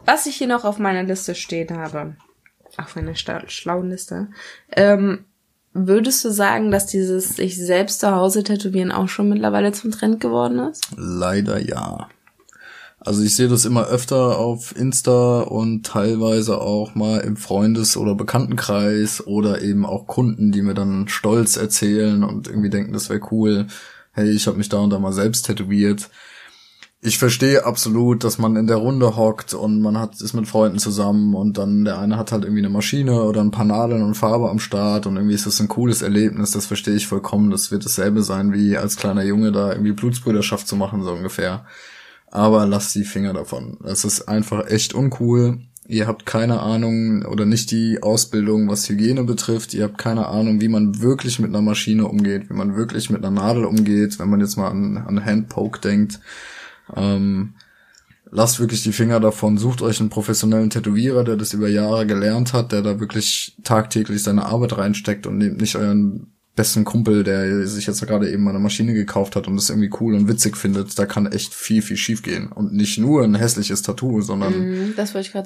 was 0.06 0.26
ich 0.26 0.36
hier 0.36 0.48
noch 0.48 0.66
auf 0.66 0.80
meiner 0.80 1.04
Liste 1.04 1.36
stehen 1.36 1.78
habe, 1.78 2.16
auf 2.78 2.96
meiner 2.96 3.16
schlauen 3.16 3.90
Liste, 3.90 4.30
ähm, 4.72 5.26
würdest 5.74 6.24
du 6.24 6.30
sagen, 6.30 6.72
dass 6.72 6.86
dieses 6.86 7.36
sich 7.36 7.58
selbst 7.58 8.00
zu 8.00 8.12
Hause 8.12 8.44
tätowieren 8.44 8.92
auch 8.92 9.08
schon 9.08 9.30
mittlerweile 9.30 9.72
zum 9.72 9.92
Trend 9.92 10.20
geworden 10.20 10.60
ist? 10.60 10.88
Leider 10.96 11.60
ja. 11.60 12.10
Also 13.00 13.22
ich 13.22 13.36
sehe 13.36 13.50
das 13.50 13.66
immer 13.66 13.88
öfter 13.88 14.38
auf 14.38 14.78
Insta 14.78 15.42
und 15.42 15.86
teilweise 15.86 16.62
auch 16.62 16.96
mal 16.96 17.20
im 17.20 17.36
Freundes- 17.36 17.98
oder 17.98 18.16
Bekanntenkreis 18.16 19.26
oder 19.28 19.62
eben 19.62 19.86
auch 19.86 20.08
Kunden, 20.08 20.54
die 20.54 20.62
mir 20.62 20.74
dann 20.74 21.10
stolz 21.10 21.58
erzählen 21.58 22.24
und 22.24 22.48
irgendwie 22.48 22.70
denken, 22.70 22.94
das 22.94 23.10
wäre 23.10 23.20
cool. 23.32 23.68
Hey, 24.14 24.30
ich 24.30 24.48
habe 24.48 24.58
mich 24.58 24.70
da 24.70 24.78
und 24.78 24.92
da 24.92 25.00
mal 25.00 25.12
selbst 25.12 25.48
tätowiert 25.48 26.10
ich 27.06 27.18
verstehe 27.18 27.66
absolut, 27.66 28.24
dass 28.24 28.38
man 28.38 28.56
in 28.56 28.66
der 28.66 28.78
Runde 28.78 29.18
hockt 29.18 29.54
und 29.54 29.82
man 29.82 30.00
hat 30.00 30.22
ist 30.22 30.34
mit 30.34 30.48
Freunden 30.48 30.80
zusammen 30.80 31.36
und 31.36 31.58
dann 31.58 31.84
der 31.84 32.00
eine 32.00 32.18
hat 32.18 32.32
halt 32.32 32.46
irgendwie 32.46 32.62
eine 32.62 32.70
Maschine 32.70 33.24
oder 33.24 33.42
ein 33.42 33.52
paar 33.52 33.66
Nadeln 33.66 34.04
und 34.04 34.16
Farbe 34.16 34.50
am 34.50 34.60
Start 34.60 35.06
und 35.06 35.18
irgendwie 35.18 35.36
ist 35.36 35.46
das 35.46 35.60
ein 35.60 35.68
cooles 35.68 36.02
Erlebnis, 36.02 36.52
das 36.52 36.66
verstehe 36.66 36.96
ich 36.96 37.08
vollkommen. 37.08 37.52
Das 37.52 37.72
wird 37.72 37.84
dasselbe 37.84 38.24
sein, 38.24 38.54
wie 38.54 38.78
als 38.78 38.96
kleiner 38.96 39.24
Junge 39.24 39.52
da 39.52 39.74
irgendwie 39.74 39.92
Blutsbrüderschaft 39.92 40.66
zu 40.66 40.78
machen, 40.78 41.04
so 41.04 41.12
ungefähr. 41.12 41.66
Aber 42.32 42.66
lasst 42.66 42.96
die 42.96 43.04
Finger 43.04 43.34
davon. 43.34 43.80
Es 43.84 44.06
ist 44.06 44.30
einfach 44.30 44.66
echt 44.68 44.94
uncool. 44.94 45.60
Ihr 45.86 46.08
habt 46.08 46.26
keine 46.26 46.62
Ahnung 46.62 47.26
oder 47.26 47.46
nicht 47.46 47.70
die 47.72 48.02
Ausbildung, 48.02 48.70
was 48.70 48.88
Hygiene 48.88 49.26
betrifft. 49.26 49.74
Ihr 49.74 49.84
habt 49.84 49.98
keine 49.98 50.28
Ahnung, 50.28 50.62
wie 50.62 50.70
man 50.70 51.02
wirklich 51.02 51.40
mit 51.40 51.50
einer 51.50 51.62
Maschine 51.62 52.08
umgeht, 52.08 52.50
wie 52.50 52.54
man 52.54 52.78
wirklich 52.78 53.10
mit 53.10 53.26
einer 53.26 53.42
Nadel 53.42 53.66
umgeht, 53.66 54.20
wenn 54.20 54.30
man 54.30 54.40
jetzt 54.40 54.56
mal 54.56 54.70
an, 54.70 54.98
an 54.98 55.26
Handpoke 55.26 55.82
denkt 55.82 56.22
ähm, 56.96 57.56
lasst 58.32 58.60
wirklich 58.60 58.84
die 58.84 58.94
Finger 58.94 59.20
davon, 59.20 59.58
sucht 59.58 59.82
euch 59.82 60.00
einen 60.00 60.10
professionellen 60.10 60.70
Tätowierer, 60.70 61.24
der 61.24 61.36
das 61.36 61.54
über 61.54 61.70
Jahre 61.70 62.08
gelernt 62.08 62.54
hat, 62.54 62.72
der 62.72 62.82
da 62.82 63.00
wirklich 63.00 63.56
tagtäglich 63.64 64.24
seine 64.24 64.46
Arbeit 64.46 64.78
reinsteckt 64.78 65.28
und 65.28 65.38
nehmt 65.38 65.62
nicht 65.62 65.76
euren 65.76 66.34
besten 66.56 66.86
Kumpel, 66.86 67.24
der 67.24 67.66
sich 67.66 67.88
jetzt 67.88 68.06
gerade 68.06 68.30
eben 68.30 68.48
eine 68.48 68.60
Maschine 68.60 68.94
gekauft 68.94 69.36
hat 69.36 69.48
und 69.48 69.56
das 69.56 69.70
irgendwie 69.70 69.90
cool 70.00 70.14
und 70.14 70.28
witzig 70.28 70.56
findet, 70.56 70.98
da 71.00 71.08
kann 71.08 71.26
echt 71.26 71.54
viel, 71.54 71.82
viel 71.82 71.98
schief 71.98 72.22
gehen. 72.22 72.52
Und 72.52 72.74
nicht 72.74 73.00
nur 73.00 73.24
ein 73.24 73.34
hässliches 73.34 73.82
Tattoo, 73.82 74.22
sondern 74.22 74.92
mm, 74.92 74.94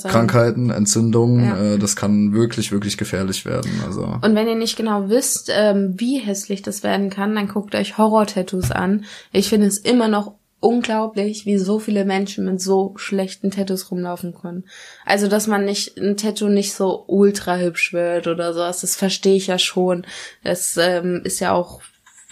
Krankheiten, 0.03 0.69
Entzündungen, 0.69 1.45
ja. 1.45 1.73
äh, 1.73 1.77
das 1.77 1.95
kann 1.95 2.33
wirklich, 2.33 2.73
wirklich 2.73 2.97
gefährlich 2.97 3.45
werden. 3.45 3.71
Also. 3.85 4.03
Und 4.21 4.35
wenn 4.35 4.47
ihr 4.47 4.55
nicht 4.55 4.75
genau 4.75 5.09
wisst, 5.09 5.49
ähm, 5.53 5.93
wie 5.95 6.19
hässlich 6.19 6.61
das 6.61 6.83
werden 6.83 7.09
kann, 7.09 7.35
dann 7.35 7.47
guckt 7.47 7.73
euch 7.75 7.97
Horror-Tattoos 7.97 8.71
an. 8.71 9.05
Ich 9.31 9.47
finde 9.47 9.67
es 9.67 9.77
immer 9.77 10.09
noch 10.09 10.33
unglaublich, 10.59 11.45
wie 11.45 11.57
so 11.57 11.79
viele 11.79 12.03
Menschen 12.03 12.45
mit 12.45 12.61
so 12.61 12.93
schlechten 12.97 13.51
Tattoos 13.51 13.91
rumlaufen 13.91 14.33
können. 14.33 14.65
Also, 15.05 15.27
dass 15.27 15.47
man 15.47 15.65
nicht, 15.65 15.97
ein 15.97 16.17
Tattoo 16.17 16.49
nicht 16.49 16.73
so 16.73 17.03
ultra 17.07 17.57
hübsch 17.57 17.93
wird 17.93 18.27
oder 18.27 18.53
sowas, 18.53 18.81
das 18.81 18.95
verstehe 18.95 19.35
ich 19.35 19.47
ja 19.47 19.59
schon. 19.59 20.05
Das 20.43 20.77
ähm, 20.77 21.21
ist 21.23 21.39
ja 21.39 21.53
auch 21.53 21.81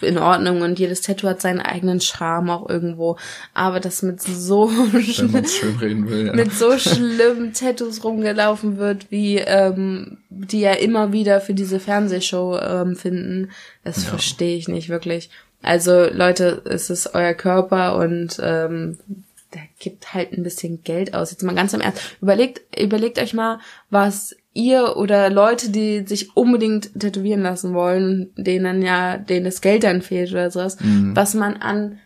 in 0.02 0.18
Ordnung 0.18 0.60
und 0.60 0.78
jedes 0.78 1.00
Tattoo 1.00 1.28
hat 1.28 1.40
seinen 1.40 1.60
eigenen 1.60 2.00
Charme 2.00 2.50
auch 2.50 2.68
irgendwo. 2.68 3.16
Aber 3.54 3.80
das 3.80 4.02
mit 4.02 4.20
so 4.20 4.68
will, 4.92 6.26
ja. 6.26 6.32
mit 6.34 6.52
so 6.52 6.76
schlimmen 6.78 7.54
Tattoos 7.54 8.04
rumgelaufen 8.04 8.76
wird, 8.76 9.10
wie 9.10 9.38
ähm, 9.38 10.18
die 10.28 10.60
ja 10.60 10.72
immer 10.72 11.12
wieder 11.12 11.40
für 11.40 11.54
diese 11.54 11.80
Fernsehshow 11.80 12.58
ähm, 12.58 12.96
finden, 12.96 13.50
das 13.84 14.04
ja. 14.04 14.10
verstehe 14.10 14.56
ich 14.56 14.68
nicht 14.68 14.90
wirklich. 14.90 15.30
Also 15.62 16.06
Leute, 16.12 16.62
es 16.64 16.90
ist 16.90 17.14
euer 17.14 17.34
Körper 17.34 17.96
und 17.96 18.38
ähm, 18.42 18.98
der 19.54 19.62
gibt 19.78 20.14
halt 20.14 20.32
ein 20.32 20.42
bisschen 20.42 20.82
Geld 20.82 21.14
aus. 21.14 21.30
Jetzt 21.30 21.42
mal 21.42 21.54
ganz 21.54 21.74
am 21.74 21.80
Ernst. 21.80 22.16
Überlegt, 22.20 22.62
überlegt 22.78 23.18
euch 23.18 23.34
mal, 23.34 23.58
was 23.90 24.36
ihr 24.52 24.96
oder 24.96 25.30
Leute, 25.30 25.70
die 25.70 26.06
sich 26.06 26.36
unbedingt 26.36 26.98
tätowieren 26.98 27.42
lassen 27.42 27.74
wollen, 27.74 28.30
denen 28.36 28.82
ja, 28.82 29.16
denen 29.16 29.44
das 29.44 29.60
Geld 29.60 29.84
dann 29.84 30.02
fehlt 30.02 30.32
oder 30.32 30.50
sowas, 30.50 30.78
mhm. 30.80 31.14
was 31.14 31.34
man 31.34 31.56
an 31.56 31.98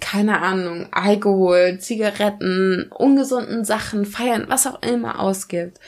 keine 0.00 0.40
Ahnung, 0.40 0.88
Alkohol, 0.90 1.78
Zigaretten, 1.78 2.90
ungesunden 2.90 3.64
Sachen, 3.64 4.04
Feiern, 4.04 4.44
was 4.48 4.66
auch 4.66 4.82
immer 4.82 5.20
ausgibt 5.20 5.78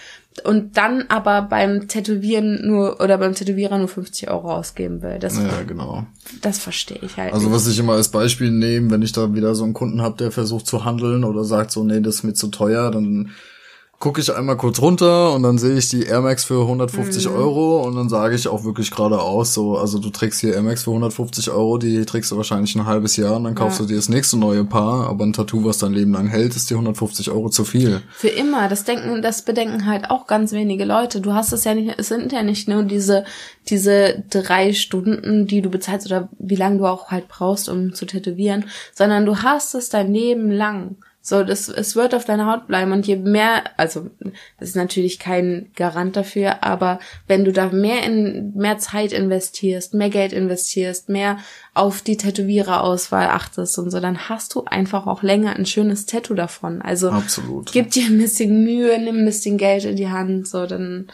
und 0.42 0.76
dann 0.76 1.04
aber 1.08 1.42
beim 1.42 1.86
Tätowieren 1.86 2.66
nur 2.66 3.00
oder 3.00 3.18
beim 3.18 3.34
Tätowierer 3.34 3.78
nur 3.78 3.86
50 3.86 4.30
Euro 4.30 4.52
ausgeben 4.52 5.00
will. 5.00 5.18
Das, 5.20 5.38
ja, 5.38 5.62
genau. 5.62 6.06
Das 6.42 6.58
verstehe 6.58 6.98
ich 7.02 7.16
halt. 7.16 7.32
Also 7.32 7.46
nicht. 7.46 7.54
was 7.54 7.68
ich 7.68 7.78
immer 7.78 7.92
als 7.92 8.08
Beispiel 8.08 8.50
nehme, 8.50 8.90
wenn 8.90 9.02
ich 9.02 9.12
da 9.12 9.32
wieder 9.32 9.54
so 9.54 9.62
einen 9.62 9.74
Kunden 9.74 10.02
habe, 10.02 10.16
der 10.16 10.32
versucht 10.32 10.66
zu 10.66 10.84
handeln 10.84 11.22
oder 11.22 11.44
sagt 11.44 11.70
so, 11.70 11.84
nee, 11.84 12.00
das 12.00 12.16
ist 12.16 12.22
mir 12.24 12.34
zu 12.34 12.48
teuer, 12.48 12.90
dann 12.90 13.30
gucke 14.04 14.20
ich 14.20 14.36
einmal 14.36 14.58
kurz 14.58 14.82
runter 14.82 15.32
und 15.32 15.42
dann 15.42 15.56
sehe 15.56 15.78
ich 15.78 15.88
die 15.88 16.02
Air 16.02 16.20
Max 16.20 16.44
für 16.44 16.60
150 16.60 17.26
mhm. 17.26 17.36
Euro 17.36 17.86
und 17.86 17.96
dann 17.96 18.10
sage 18.10 18.34
ich 18.34 18.46
auch 18.46 18.62
wirklich 18.62 18.90
geradeaus 18.90 19.54
so, 19.54 19.78
also 19.78 19.98
du 19.98 20.10
trägst 20.10 20.40
hier 20.40 20.52
Air 20.52 20.60
Max 20.60 20.82
für 20.82 20.90
150 20.90 21.50
Euro, 21.50 21.78
die 21.78 22.04
trägst 22.04 22.30
du 22.30 22.36
wahrscheinlich 22.36 22.76
ein 22.76 22.84
halbes 22.84 23.16
Jahr 23.16 23.36
und 23.36 23.44
dann 23.44 23.54
kaufst 23.54 23.80
ja. 23.80 23.86
du 23.86 23.88
dir 23.88 23.96
das 23.96 24.10
nächste 24.10 24.36
neue 24.36 24.62
Paar, 24.64 25.08
aber 25.08 25.24
ein 25.24 25.32
Tattoo, 25.32 25.64
was 25.64 25.78
dein 25.78 25.94
Leben 25.94 26.12
lang 26.12 26.26
hält, 26.26 26.54
ist 26.54 26.68
dir 26.68 26.74
150 26.74 27.30
Euro 27.30 27.48
zu 27.48 27.64
viel. 27.64 28.02
Für 28.14 28.28
immer, 28.28 28.68
das 28.68 28.84
denken, 28.84 29.22
das 29.22 29.40
bedenken 29.40 29.86
halt 29.86 30.10
auch 30.10 30.26
ganz 30.26 30.52
wenige 30.52 30.84
Leute. 30.84 31.22
Du 31.22 31.32
hast 31.32 31.54
es 31.54 31.64
ja 31.64 31.74
nicht, 31.74 31.94
es 31.96 32.08
sind 32.08 32.30
ja 32.30 32.42
nicht 32.42 32.68
nur 32.68 32.82
diese, 32.82 33.24
diese 33.70 34.22
drei 34.28 34.74
Stunden, 34.74 35.46
die 35.46 35.62
du 35.62 35.70
bezahlst 35.70 36.08
oder 36.08 36.28
wie 36.38 36.56
lange 36.56 36.76
du 36.76 36.84
auch 36.84 37.10
halt 37.10 37.28
brauchst, 37.28 37.70
um 37.70 37.94
zu 37.94 38.04
tätowieren, 38.04 38.66
sondern 38.92 39.24
du 39.24 39.38
hast 39.38 39.74
es 39.74 39.88
dein 39.88 40.12
Leben 40.12 40.50
lang. 40.50 40.96
So, 41.26 41.42
das, 41.42 41.70
es 41.70 41.96
wird 41.96 42.14
auf 42.14 42.26
deiner 42.26 42.52
Haut 42.52 42.66
bleiben 42.66 42.92
und 42.92 43.06
je 43.06 43.16
mehr, 43.16 43.64
also 43.78 44.10
das 44.60 44.68
ist 44.68 44.76
natürlich 44.76 45.18
kein 45.18 45.70
Garant 45.74 46.16
dafür, 46.16 46.62
aber 46.62 46.98
wenn 47.26 47.46
du 47.46 47.52
da 47.52 47.70
mehr 47.70 48.02
in 48.04 48.52
mehr 48.54 48.76
Zeit 48.76 49.14
investierst, 49.14 49.94
mehr 49.94 50.10
Geld 50.10 50.34
investierst, 50.34 51.08
mehr 51.08 51.38
auf 51.72 52.02
die 52.02 52.18
Tätowiererauswahl 52.18 53.28
achtest 53.28 53.78
und 53.78 53.90
so, 53.90 54.00
dann 54.00 54.28
hast 54.28 54.54
du 54.54 54.64
einfach 54.66 55.06
auch 55.06 55.22
länger 55.22 55.56
ein 55.56 55.64
schönes 55.64 56.04
Tattoo 56.04 56.34
davon. 56.34 56.82
Also 56.82 57.08
Absolut. 57.08 57.72
gib 57.72 57.90
dir 57.92 58.04
ein 58.04 58.18
bisschen 58.18 58.62
Mühe, 58.62 58.98
nimm 58.98 59.20
ein 59.20 59.24
bisschen 59.24 59.56
Geld 59.56 59.86
in 59.86 59.96
die 59.96 60.10
Hand, 60.10 60.46
so 60.46 60.66
dann 60.66 61.06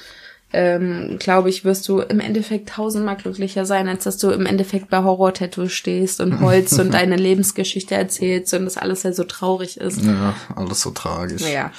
ähm, 0.53 1.17
glaube 1.19 1.49
ich, 1.49 1.65
wirst 1.65 1.89
du 1.89 2.01
im 2.01 2.19
Endeffekt 2.19 2.71
tausendmal 2.71 3.17
glücklicher 3.17 3.65
sein, 3.65 3.89
als 3.89 4.05
dass 4.05 4.19
du 4.19 4.31
im 4.31 4.47
Endeffekt 4.47 4.91
bei 4.91 5.03
Horror-Tattoo 5.03 5.69
stehst 5.69 6.21
und 6.21 6.41
Holz 6.41 6.73
und 6.79 6.93
deine 6.93 7.17
Lebensgeschichte 7.17 7.95
erzählst 7.95 8.53
und 8.55 8.65
das 8.65 8.77
alles 8.77 9.05
ja 9.05 9.13
so 9.13 9.25
traurig 9.25 9.77
ist. 9.77 10.03
Ja, 10.03 10.35
alles 10.57 10.81
so 10.81 10.91
tragisch. 10.91 11.43
Naja, 11.43 11.71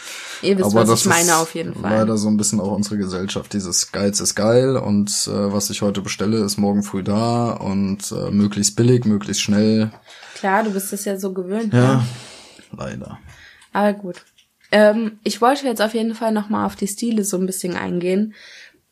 ihr 0.41 0.57
wisst, 0.57 0.75
Aber 0.75 0.87
was 0.87 1.01
ich 1.01 1.05
meine 1.07 1.37
auf 1.37 1.53
jeden 1.53 1.73
Fall. 1.73 1.91
Leider 1.91 2.17
so 2.17 2.29
ein 2.29 2.37
bisschen 2.37 2.61
auch 2.61 2.71
unsere 2.71 2.97
Gesellschaft. 2.97 3.51
Dieses 3.51 3.91
Geiz 3.91 4.21
ist 4.21 4.35
geil 4.35 4.77
und 4.77 5.09
äh, 5.27 5.53
was 5.53 5.69
ich 5.69 5.81
heute 5.81 6.01
bestelle, 6.01 6.37
ist 6.37 6.57
morgen 6.57 6.83
früh 6.83 7.03
da 7.03 7.51
und 7.51 8.11
äh, 8.11 8.31
möglichst 8.31 8.77
billig, 8.77 9.03
möglichst 9.05 9.41
schnell. 9.41 9.91
Klar, 10.35 10.63
du 10.63 10.71
bist 10.71 10.93
es 10.93 11.03
ja 11.03 11.19
so 11.19 11.33
gewöhnt. 11.33 11.73
Ja, 11.73 11.95
ne? 11.95 12.03
leider. 12.75 13.19
Aber 13.73 13.93
gut. 13.93 14.23
Ähm, 14.71 15.19
ich 15.23 15.41
wollte 15.41 15.65
jetzt 15.65 15.81
auf 15.81 15.93
jeden 15.93 16.15
Fall 16.15 16.31
nochmal 16.31 16.65
auf 16.65 16.75
die 16.75 16.87
Stile 16.87 17.23
so 17.23 17.37
ein 17.37 17.45
bisschen 17.45 17.75
eingehen 17.75 18.33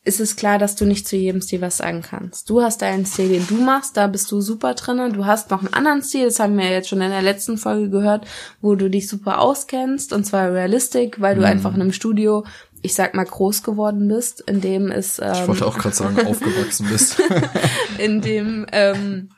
ist 0.02 0.20
es 0.20 0.36
klar, 0.36 0.58
dass 0.58 0.76
du 0.76 0.86
nicht 0.86 1.06
zu 1.06 1.16
jedem 1.16 1.42
Stil 1.42 1.60
was 1.60 1.76
sagen 1.76 2.00
kannst. 2.02 2.48
Du 2.48 2.62
hast 2.62 2.80
deinen 2.80 3.04
Stil, 3.04 3.28
den 3.28 3.46
du 3.46 3.56
machst, 3.56 3.98
da 3.98 4.06
bist 4.06 4.32
du 4.32 4.40
super 4.40 4.72
drinne. 4.74 5.12
Du 5.12 5.26
hast 5.26 5.50
noch 5.50 5.60
einen 5.60 5.74
anderen 5.74 6.02
Stil, 6.02 6.24
das 6.24 6.40
haben 6.40 6.56
wir 6.56 6.70
jetzt 6.70 6.88
schon 6.88 7.02
in 7.02 7.10
der 7.10 7.20
letzten 7.20 7.58
Folge 7.58 7.90
gehört, 7.90 8.26
wo 8.62 8.74
du 8.76 8.88
dich 8.88 9.08
super 9.08 9.40
auskennst, 9.40 10.14
und 10.14 10.24
zwar 10.24 10.52
Realistic, 10.52 11.20
weil 11.20 11.34
du 11.34 11.42
Mhm. 11.42 11.46
einfach 11.48 11.74
in 11.74 11.82
einem 11.82 11.92
Studio, 11.92 12.46
ich 12.80 12.94
sag 12.94 13.14
mal, 13.14 13.26
groß 13.26 13.62
geworden 13.62 14.08
bist, 14.08 14.40
in 14.40 14.62
dem 14.62 14.90
es, 14.90 15.18
Ich 15.18 15.24
ähm, 15.26 15.48
wollte 15.48 15.66
auch 15.66 15.76
gerade 15.76 15.94
sagen, 15.94 16.26
aufgewachsen 16.26 16.86
bist. 16.90 17.22
in 17.98 18.22
dem 18.22 18.64
ähm, 18.72 19.28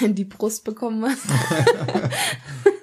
die 0.00 0.24
Brust 0.24 0.64
bekommen 0.64 1.04
hast. 1.04 1.22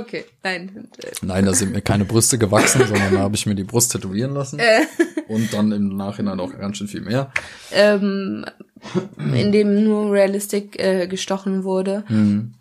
okay, 0.00 0.24
nein. 0.42 0.88
Nein, 1.22 1.44
da 1.44 1.54
sind 1.54 1.72
mir 1.72 1.82
keine 1.82 2.04
Brüste 2.04 2.38
gewachsen, 2.38 2.86
sondern 2.86 3.14
da 3.14 3.20
habe 3.20 3.34
ich 3.34 3.46
mir 3.46 3.54
die 3.54 3.64
Brust 3.64 3.92
tätowieren 3.92 4.34
lassen. 4.34 4.58
Äh. 4.58 4.86
Und 5.28 5.52
dann 5.52 5.72
im 5.72 5.96
Nachhinein 5.96 6.40
auch 6.40 6.56
ganz 6.58 6.78
schön 6.78 6.88
viel 6.88 7.00
mehr. 7.00 7.32
ähm, 7.72 8.44
in 9.34 9.52
dem 9.52 9.84
nur 9.84 10.12
Realistic 10.12 10.78
äh, 10.78 11.06
gestochen 11.06 11.64
wurde. 11.64 12.04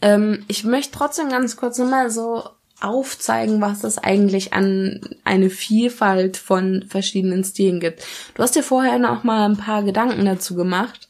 Ähm, 0.02 0.44
ich 0.48 0.64
möchte 0.64 0.98
trotzdem 0.98 1.30
ganz 1.30 1.56
kurz 1.56 1.78
nochmal 1.80 2.12
so 2.12 2.44
aufzeigen, 2.80 3.62
was 3.62 3.84
es 3.84 3.98
eigentlich 3.98 4.54
an 4.54 5.02
eine 5.24 5.50
Vielfalt 5.50 6.38
von 6.38 6.86
verschiedenen 6.88 7.44
Stilen 7.44 7.80
gibt. 7.80 8.04
Du 8.36 8.44
hast 8.44 8.56
dir 8.56 8.64
vorher 8.64 9.00
noch 9.00 9.24
mal 9.24 9.46
ein 9.46 9.58
paar 9.58 9.84
Gedanken 9.84 10.26
dazu 10.26 10.56
gemacht. 10.56 11.08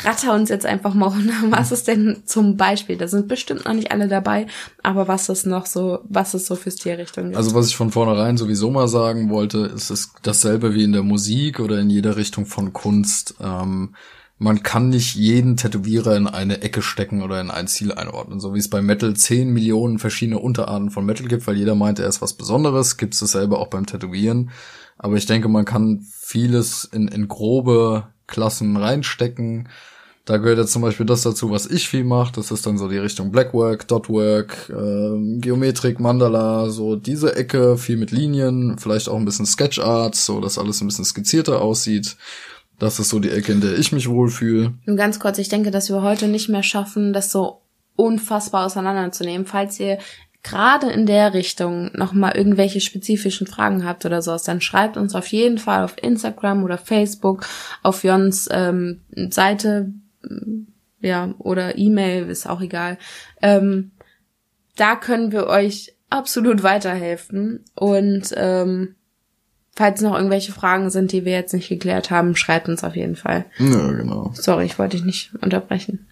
Ratter 0.00 0.34
uns 0.34 0.48
jetzt 0.48 0.66
einfach 0.66 0.94
mal 0.94 1.08
runter. 1.08 1.34
Was 1.50 1.72
ist 1.72 1.88
denn 1.88 2.22
zum 2.24 2.56
Beispiel? 2.56 2.96
Da 2.96 3.08
sind 3.08 3.28
bestimmt 3.28 3.64
noch 3.64 3.74
nicht 3.74 3.90
alle 3.90 4.08
dabei, 4.08 4.46
aber 4.82 5.08
was 5.08 5.28
ist 5.28 5.46
noch 5.46 5.66
so, 5.66 6.00
was 6.08 6.34
es 6.34 6.46
so 6.46 6.54
für 6.54 6.70
Stilrichtungen 6.70 7.30
gibt? 7.30 7.36
Also 7.36 7.54
was 7.54 7.68
ich 7.68 7.76
von 7.76 7.90
vornherein 7.90 8.36
sowieso 8.36 8.70
mal 8.70 8.88
sagen 8.88 9.30
wollte, 9.30 9.58
ist 9.58 9.90
es 9.90 10.12
dasselbe 10.22 10.74
wie 10.74 10.84
in 10.84 10.92
der 10.92 11.02
Musik 11.02 11.60
oder 11.60 11.78
in 11.78 11.90
jeder 11.90 12.16
Richtung 12.16 12.46
von 12.46 12.72
Kunst. 12.72 13.34
Ähm, 13.40 13.94
man 14.38 14.62
kann 14.62 14.88
nicht 14.88 15.16
jeden 15.16 15.56
Tätowierer 15.56 16.16
in 16.16 16.28
eine 16.28 16.62
Ecke 16.62 16.80
stecken 16.80 17.22
oder 17.22 17.40
in 17.40 17.50
ein 17.50 17.66
Ziel 17.66 17.92
einordnen. 17.92 18.38
So 18.38 18.54
wie 18.54 18.60
es 18.60 18.70
bei 18.70 18.80
Metal 18.80 19.14
10 19.14 19.52
Millionen 19.52 19.98
verschiedene 19.98 20.38
Unterarten 20.38 20.90
von 20.90 21.04
Metal 21.04 21.26
gibt, 21.26 21.46
weil 21.48 21.56
jeder 21.56 21.74
meint, 21.74 21.98
er 21.98 22.08
ist 22.08 22.22
was 22.22 22.34
Besonderes, 22.34 22.96
gibt 22.96 23.14
es 23.14 23.20
dasselbe 23.20 23.58
auch 23.58 23.66
beim 23.66 23.86
Tätowieren. 23.86 24.50
Aber 24.96 25.16
ich 25.16 25.26
denke, 25.26 25.48
man 25.48 25.64
kann 25.64 26.06
vieles 26.20 26.84
in, 26.84 27.08
in 27.08 27.26
grobe 27.26 28.08
Klassen 28.28 28.76
reinstecken. 28.76 29.68
Da 30.24 30.36
gehört 30.36 30.58
jetzt 30.58 30.72
zum 30.72 30.82
Beispiel 30.82 31.06
das 31.06 31.22
dazu, 31.22 31.50
was 31.50 31.66
ich 31.66 31.88
viel 31.88 32.04
mache. 32.04 32.34
Das 32.34 32.50
ist 32.50 32.66
dann 32.66 32.76
so 32.76 32.86
die 32.86 32.98
Richtung 32.98 33.32
Blackwork, 33.32 33.88
Dotwork, 33.88 34.68
ähm, 34.68 35.40
Geometrik, 35.40 36.00
Mandala, 36.00 36.68
so 36.68 36.96
diese 36.96 37.34
Ecke, 37.34 37.78
viel 37.78 37.96
mit 37.96 38.10
Linien, 38.10 38.78
vielleicht 38.78 39.08
auch 39.08 39.16
ein 39.16 39.24
bisschen 39.24 39.46
Sketchart, 39.46 40.14
so 40.14 40.40
dass 40.40 40.58
alles 40.58 40.82
ein 40.82 40.86
bisschen 40.86 41.06
skizzierter 41.06 41.62
aussieht. 41.62 42.16
Das 42.78 43.00
ist 43.00 43.08
so 43.08 43.18
die 43.18 43.30
Ecke, 43.30 43.52
in 43.52 43.62
der 43.62 43.78
ich 43.78 43.90
mich 43.90 44.08
wohlfühle. 44.08 44.74
Nur 44.84 44.96
ganz 44.96 45.18
kurz, 45.18 45.38
ich 45.38 45.48
denke, 45.48 45.70
dass 45.70 45.88
wir 45.88 46.02
heute 46.02 46.28
nicht 46.28 46.50
mehr 46.50 46.62
schaffen, 46.62 47.14
das 47.14 47.32
so 47.32 47.62
unfassbar 47.96 48.66
auseinanderzunehmen. 48.66 49.46
Falls 49.46 49.80
ihr 49.80 49.98
gerade 50.42 50.90
in 50.90 51.06
der 51.06 51.34
Richtung 51.34 51.90
nochmal 51.94 52.36
irgendwelche 52.36 52.80
spezifischen 52.80 53.46
Fragen 53.46 53.84
habt 53.84 54.06
oder 54.06 54.22
sowas, 54.22 54.44
dann 54.44 54.60
schreibt 54.60 54.96
uns 54.96 55.14
auf 55.14 55.26
jeden 55.26 55.58
Fall 55.58 55.84
auf 55.84 55.96
Instagram 56.00 56.64
oder 56.64 56.78
Facebook, 56.78 57.46
auf 57.82 58.04
Jons 58.04 58.48
ähm, 58.50 59.00
Seite, 59.30 59.92
ja, 61.00 61.34
oder 61.38 61.78
E-Mail, 61.78 62.28
ist 62.28 62.48
auch 62.48 62.60
egal. 62.60 62.98
Ähm, 63.42 63.92
da 64.76 64.96
können 64.96 65.32
wir 65.32 65.46
euch 65.46 65.94
absolut 66.10 66.62
weiterhelfen. 66.62 67.64
Und 67.74 68.32
ähm, 68.36 68.94
falls 69.76 70.00
noch 70.00 70.14
irgendwelche 70.14 70.52
Fragen 70.52 70.90
sind, 70.90 71.12
die 71.12 71.24
wir 71.24 71.32
jetzt 71.32 71.54
nicht 71.54 71.68
geklärt 71.68 72.10
haben, 72.10 72.36
schreibt 72.36 72.68
uns 72.68 72.84
auf 72.84 72.96
jeden 72.96 73.16
Fall. 73.16 73.44
Ja, 73.58 73.92
genau. 73.92 74.30
Sorry, 74.34 74.64
ich 74.64 74.78
wollte 74.78 74.96
dich 74.96 75.04
nicht 75.04 75.34
unterbrechen. 75.40 76.06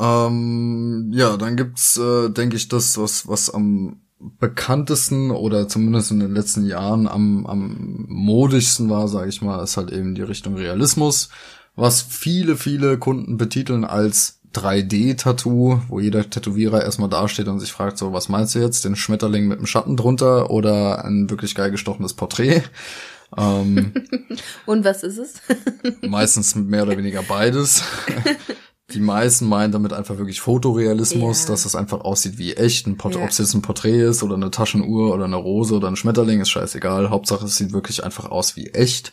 Ähm, 0.00 1.10
ja, 1.12 1.36
dann 1.36 1.56
gibt's, 1.56 1.98
äh, 1.98 2.30
denke 2.30 2.56
ich, 2.56 2.68
das, 2.68 2.96
was, 2.96 3.28
was 3.28 3.50
am 3.50 4.00
bekanntesten 4.38 5.30
oder 5.30 5.68
zumindest 5.68 6.10
in 6.10 6.20
den 6.20 6.34
letzten 6.34 6.66
Jahren 6.66 7.06
am, 7.06 7.46
am 7.46 8.06
modischsten 8.08 8.90
war, 8.90 9.08
sage 9.08 9.28
ich 9.28 9.42
mal, 9.42 9.62
ist 9.62 9.76
halt 9.76 9.90
eben 9.90 10.14
die 10.14 10.22
Richtung 10.22 10.56
Realismus, 10.56 11.28
was 11.74 12.02
viele, 12.02 12.56
viele 12.56 12.98
Kunden 12.98 13.36
betiteln 13.36 13.84
als 13.84 14.40
3D-Tattoo, 14.54 15.82
wo 15.88 16.00
jeder 16.00 16.28
Tätowierer 16.28 16.82
erstmal 16.82 17.08
dasteht 17.08 17.48
und 17.48 17.60
sich 17.60 17.72
fragt, 17.72 17.98
so, 17.98 18.12
was 18.12 18.28
meinst 18.28 18.54
du 18.54 18.58
jetzt? 18.58 18.84
Den 18.84 18.96
Schmetterling 18.96 19.46
mit 19.46 19.58
dem 19.58 19.66
Schatten 19.66 19.96
drunter 19.96 20.50
oder 20.50 21.04
ein 21.04 21.30
wirklich 21.30 21.54
geil 21.54 21.70
gestochenes 21.70 22.14
Porträt? 22.14 22.62
Ähm, 23.36 23.92
Und 24.66 24.84
was 24.84 25.04
ist 25.04 25.18
es? 25.18 25.34
meistens 26.02 26.56
mehr 26.56 26.82
oder 26.82 26.96
weniger 26.96 27.22
beides. 27.22 27.84
Die 28.92 29.00
meisten 29.00 29.46
meinen 29.48 29.72
damit 29.72 29.92
einfach 29.92 30.18
wirklich 30.18 30.40
Fotorealismus, 30.40 31.42
Ja. 31.44 31.48
dass 31.50 31.64
es 31.64 31.74
einfach 31.76 32.00
aussieht 32.00 32.38
wie 32.38 32.54
echt. 32.54 32.86
Ein 32.86 32.96
Port 32.96 33.14
Ja. 33.14 33.22
Ob 33.22 33.30
es 33.30 33.38
jetzt 33.38 33.54
ein 33.54 33.62
Porträt 33.62 34.00
ist 34.02 34.22
oder 34.22 34.34
eine 34.34 34.50
Taschenuhr 34.50 35.14
oder 35.14 35.24
eine 35.24 35.36
Rose 35.36 35.74
oder 35.74 35.88
ein 35.88 35.96
Schmetterling, 35.96 36.40
ist 36.40 36.50
scheißegal. 36.50 37.10
Hauptsache, 37.10 37.44
es 37.46 37.56
sieht 37.56 37.72
wirklich 37.72 38.02
einfach 38.04 38.30
aus 38.30 38.56
wie 38.56 38.66
echt. 38.68 39.12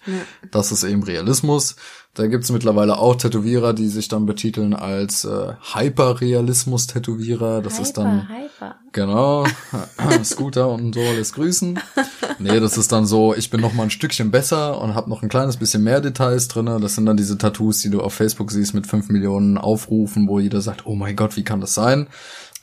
Das 0.51 0.71
ist 0.71 0.83
eben 0.83 1.03
Realismus. 1.03 1.75
Da 2.13 2.25
gibt's 2.25 2.49
mittlerweile 2.51 2.97
auch 2.97 3.15
Tätowierer, 3.15 3.73
die 3.73 3.87
sich 3.89 4.07
dann 4.07 4.25
betiteln 4.25 4.73
als 4.73 5.23
äh, 5.23 5.53
Hyperrealismus-Tätowierer. 5.73 7.61
Das 7.61 7.79
ist 7.79 7.93
dann 7.97 8.27
hyper. 8.27 8.75
Genau. 8.91 9.45
Scooter 10.23 10.69
und 10.69 10.95
so 10.95 11.01
alles 11.01 11.33
grüßen. 11.33 11.79
Nee, 12.39 12.59
das 12.59 12.77
ist 12.77 12.91
dann 12.91 13.05
so, 13.05 13.33
ich 13.33 13.49
bin 13.49 13.61
noch 13.61 13.73
mal 13.73 13.83
ein 13.83 13.89
Stückchen 13.89 14.31
besser 14.31 14.81
und 14.81 14.93
habe 14.95 15.09
noch 15.09 15.23
ein 15.23 15.29
kleines 15.29 15.57
bisschen 15.57 15.83
mehr 15.83 16.01
Details 16.01 16.47
drinne. 16.47 16.79
Das 16.79 16.95
sind 16.95 17.05
dann 17.05 17.17
diese 17.17 17.37
Tattoos, 17.37 17.79
die 17.79 17.89
du 17.89 18.01
auf 18.01 18.13
Facebook 18.13 18.51
siehst 18.51 18.73
mit 18.73 18.87
fünf 18.87 19.09
Millionen 19.09 19.57
Aufrufen, 19.57 20.27
wo 20.27 20.39
jeder 20.39 20.61
sagt, 20.61 20.85
oh 20.85 20.95
mein 20.95 21.15
Gott, 21.15 21.35
wie 21.35 21.43
kann 21.43 21.61
das 21.61 21.73
sein? 21.73 22.07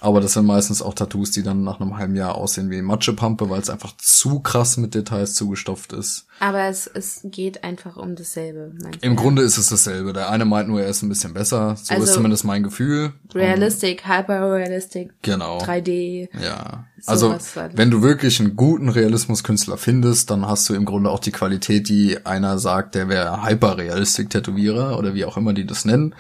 Aber 0.05 0.21
das 0.21 0.35
sind 0.35 0.45
meistens 0.45 0.83
auch 0.83 0.93
Tattoos, 0.93 1.31
die 1.31 1.43
dann 1.43 1.65
nach 1.65 1.81
einem 1.81 1.97
halben 1.97 2.15
Jahr 2.15 2.35
aussehen 2.35 2.69
wie 2.71 2.83
Matschepampe, 2.83 3.49
weil 3.49 3.61
es 3.63 3.71
einfach 3.71 3.97
zu 3.97 4.41
krass 4.41 4.77
mit 4.77 4.95
Details 4.95 5.35
zugestopft 5.35 5.95
ist. 5.95 6.27
Aber 6.41 6.65
es, 6.65 6.87
es 6.87 7.21
geht 7.25 7.65
einfach 7.65 7.97
um 7.97 8.15
dasselbe. 8.15 8.73
Im 9.01 9.17
Grunde 9.17 9.41
ist 9.41 9.57
es 9.57 9.71
dasselbe. 9.71 10.13
Der 10.13 10.29
eine 10.29 10.45
meint 10.45 10.69
nur, 10.69 10.83
er 10.83 10.89
ist 10.89 11.01
ein 11.03 11.09
bisschen 11.09 11.33
besser. 11.33 11.77
So 11.77 11.95
Also- 11.95 12.05
ist 12.07 12.13
zumindest 12.13 12.45
mein 12.45 12.63
Gefühl. 12.63 13.15
Realistic, 13.35 14.07
hyper-realistic, 14.07 15.11
Genau. 15.23 15.57
3D. 15.59 16.29
Ja, 16.39 16.85
So 17.01 17.11
also 17.11 17.33
halt. 17.57 17.77
wenn 17.79 17.91
du 17.91 18.03
wirklich 18.03 18.41
einen 18.41 18.57
guten 18.57 18.91
Realismuskünstler 18.91 19.79
findest, 19.79 20.31
dann 20.31 20.47
hast 20.47 20.69
du 20.69 20.75
im 20.75 20.85
Grunde 20.85 21.09
auch 21.09 21.19
die 21.21 21.33
Qualität, 21.33 21.89
die 21.89 22.27
einer 22.27 22.59
sagt, 22.59 22.95
der 22.95 23.09
wäre 23.09 23.43
Hyperrealistik-Tätowierer 23.43 24.99
oder 24.99 25.15
wie 25.15 25.25
auch 25.25 25.37
immer 25.39 25.53
die 25.55 25.65
das 25.67 25.85
nennen. 25.87 26.15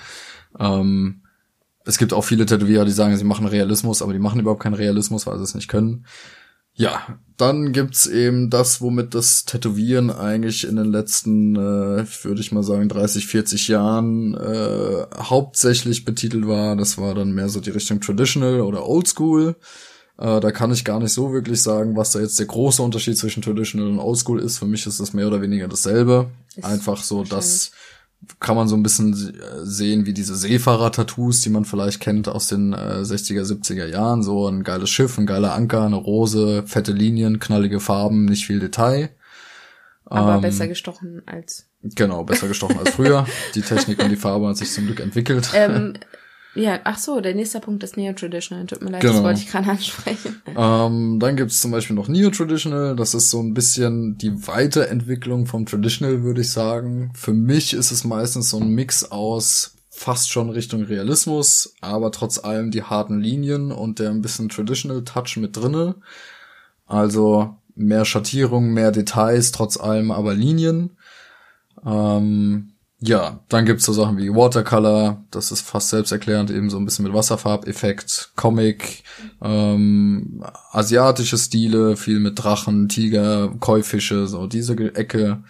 Ähm, 0.59 1.21
es 1.85 1.99
gibt 1.99 2.13
auch 2.13 2.25
viele 2.25 2.47
Tätowierer, 2.47 2.85
die 2.85 2.93
sagen, 2.93 3.17
sie 3.17 3.25
machen 3.25 3.47
Realismus, 3.47 4.03
aber 4.03 4.13
die 4.13 4.19
machen 4.19 4.41
überhaupt 4.41 4.63
keinen 4.63 4.75
Realismus, 4.75 5.27
weil 5.27 5.37
sie 5.39 5.45
es 5.45 5.55
nicht 5.55 5.69
können. 5.69 6.07
Ja, 6.77 7.19
dann 7.37 7.73
gibt's 7.73 8.07
eben 8.07 8.51
das, 8.51 8.81
womit 8.81 9.15
das 9.15 9.45
Tätowieren 9.45 10.11
eigentlich 10.11 10.67
in 10.67 10.75
den 10.75 10.91
letzten, 10.91 11.55
äh, 11.55 12.05
würde 12.25 12.41
ich 12.41 12.51
mal 12.51 12.65
sagen, 12.65 12.89
30, 12.89 13.27
40 13.29 13.69
Jahren 13.69 14.35
äh, 14.35 15.07
hauptsächlich 15.17 16.05
betitelt 16.05 16.49
war. 16.49 16.75
Das 16.75 16.99
war 16.99 17.15
dann 17.15 17.33
mehr 17.33 17.49
so 17.49 17.61
die 17.61 17.71
Richtung 17.71 18.01
Traditional 18.01 18.61
oder 18.63 18.89
Oldschool. 18.89 19.55
Äh, 20.19 20.41
da 20.41 20.51
kann 20.51 20.73
ich 20.73 20.85
gar 20.85 20.99
nicht 20.99 21.13
so 21.13 21.33
wirklich 21.33 21.63
sagen, 21.63 21.97
was 21.97 22.11
da 22.11 22.21
jetzt 22.21 22.41
der 22.41 22.47
große 22.47 22.83
Unterschied 22.83 23.19
zwischen 23.19 23.43
Traditional 23.43 23.89
und 23.89 24.01
Oldschool 24.01 24.41
ist. 24.41 24.59
Für 24.59 24.67
mich 24.67 24.85
ist 24.87 24.99
das 24.99 25.13
mehr 25.13 25.29
oder 25.29 25.43
weniger 25.43 25.69
dasselbe. 25.69 26.31
Ist 26.57 26.65
Einfach 26.65 27.03
so, 27.05 27.23
dass 27.23 27.71
kann 28.41 28.57
man 28.57 28.69
so 28.69 28.77
ein 28.77 28.83
bisschen 28.83 29.13
äh, 29.13 29.65
sehen 29.65 30.07
wie 30.07 30.13
diese 30.13 30.37
Seefahrer-Tattoos, 30.37 31.41
die 31.41 31.51
man 31.51 31.65
vielleicht 31.65 32.01
kennt 32.01 32.29
aus 32.29 32.49
den 32.49 32.73
äh, 32.73 33.03
60er, 33.03 33.43
70er 33.43 33.87
Jahren. 33.87 34.23
So 34.23 34.49
ein 34.49 34.63
geiles 34.63 34.91
Schiff, 34.91 35.19
ein 35.19 35.27
geiler 35.27 35.55
Anker, 35.55 35.83
eine 35.83 35.97
Rose, 35.97 36.65
fette 36.67 36.93
Linien, 36.93 37.39
knallige 37.39 37.81
Farben, 37.81 38.25
nicht 38.25 38.47
viel 38.47 38.61
Detail. 38.61 39.11
Aber 40.07 40.35
Ähm, 40.35 40.41
besser 40.43 40.69
gestochen 40.69 41.23
als. 41.27 41.67
Genau, 41.83 42.25
besser 42.25 42.49
gestochen 42.49 42.79
als 42.79 42.91
früher. 42.91 43.27
Die 43.55 43.63
Technik 43.63 44.03
und 44.03 44.11
die 44.11 44.17
Farbe 44.17 44.49
hat 44.49 44.57
sich 44.57 44.71
zum 44.71 44.87
Glück 44.87 45.01
entwickelt. 45.01 45.51
Ähm, 45.55 45.95
ja, 46.55 46.79
ach 46.85 46.99
so, 46.99 47.21
der 47.21 47.35
nächste 47.35 47.61
Punkt 47.61 47.83
ist 47.83 47.97
Neo-Traditional. 47.97 48.67
Tut 48.67 48.83
mir 48.83 48.91
leid, 48.91 49.01
Genau. 49.03 49.15
das 49.15 49.23
wollte 49.23 49.41
ich 49.41 49.49
gerade 49.51 49.71
ansprechen. 49.71 50.41
Ähm, 50.57 51.19
dann 51.19 51.37
gibt's 51.37 51.61
zum 51.61 51.71
Beispiel 51.73 51.97
noch 51.97 52.09
Neo-Traditional. 52.09 52.95
Das 52.97 53.15
ist 53.15 53.31
so 53.31 53.41
ein 53.41 53.55
bisschen 53.55 54.17
die 54.19 54.47
Weiterentwicklung 54.47 55.47
vom 55.47 55.67
Traditional, 55.67 56.23
würde 56.23 56.43
ich 56.43 56.51
sagen. 56.53 57.13
Für 57.15 57.33
mich 57.33 57.73
ist 57.75 57.91
es 57.91 58.05
meistens 58.05 58.51
so 58.51 58.59
ein 58.59 58.69
Mix 58.69 59.05
aus 59.11 59.77
fast 59.91 60.31
schon 60.31 60.51
Richtung 60.51 60.83
Realismus, 60.83 61.75
aber 61.81 62.11
trotz 62.13 62.39
allem 62.43 62.71
die 62.71 62.83
harten 62.83 63.21
Linien 63.21 63.71
und 63.73 63.99
der 64.01 64.11
ein 64.11 64.23
bisschen 64.23 64.49
Traditional-Touch 64.49 65.37
mit 65.39 65.57
drinne. 65.57 65.97
Also 66.87 67.57
mehr 67.75 68.05
Schattierung, 68.05 68.73
mehr 68.73 68.93
Details, 68.93 69.51
trotz 69.53 69.77
allem 69.77 70.11
aber 70.11 70.35
Linien. 70.35 70.97
Ähm, 71.85 72.74
ja, 73.07 73.41
dann 73.51 73.67
gibt's 73.67 73.85
so 73.85 73.93
Sachen 73.93 74.17
wie 74.17 74.35
Watercolor, 74.35 75.23
das 75.31 75.53
ist 75.53 75.61
fast 75.61 75.91
selbsterklärend, 75.91 76.51
eben 76.51 76.71
so 76.71 76.79
ein 76.79 76.87
bisschen 76.87 77.05
mit 77.05 77.13
Wasserfarbeffekt, 77.13 78.33
Comic, 78.35 79.05
ähm, 79.43 80.43
asiatische 80.73 81.37
Stile, 81.37 81.99
viel 81.99 82.19
mit 82.19 82.43
Drachen, 82.43 82.89
Tiger, 82.89 83.53
Käufische, 83.61 84.27
so 84.27 84.47
diese 84.47 84.75
Ecke. 84.95 85.43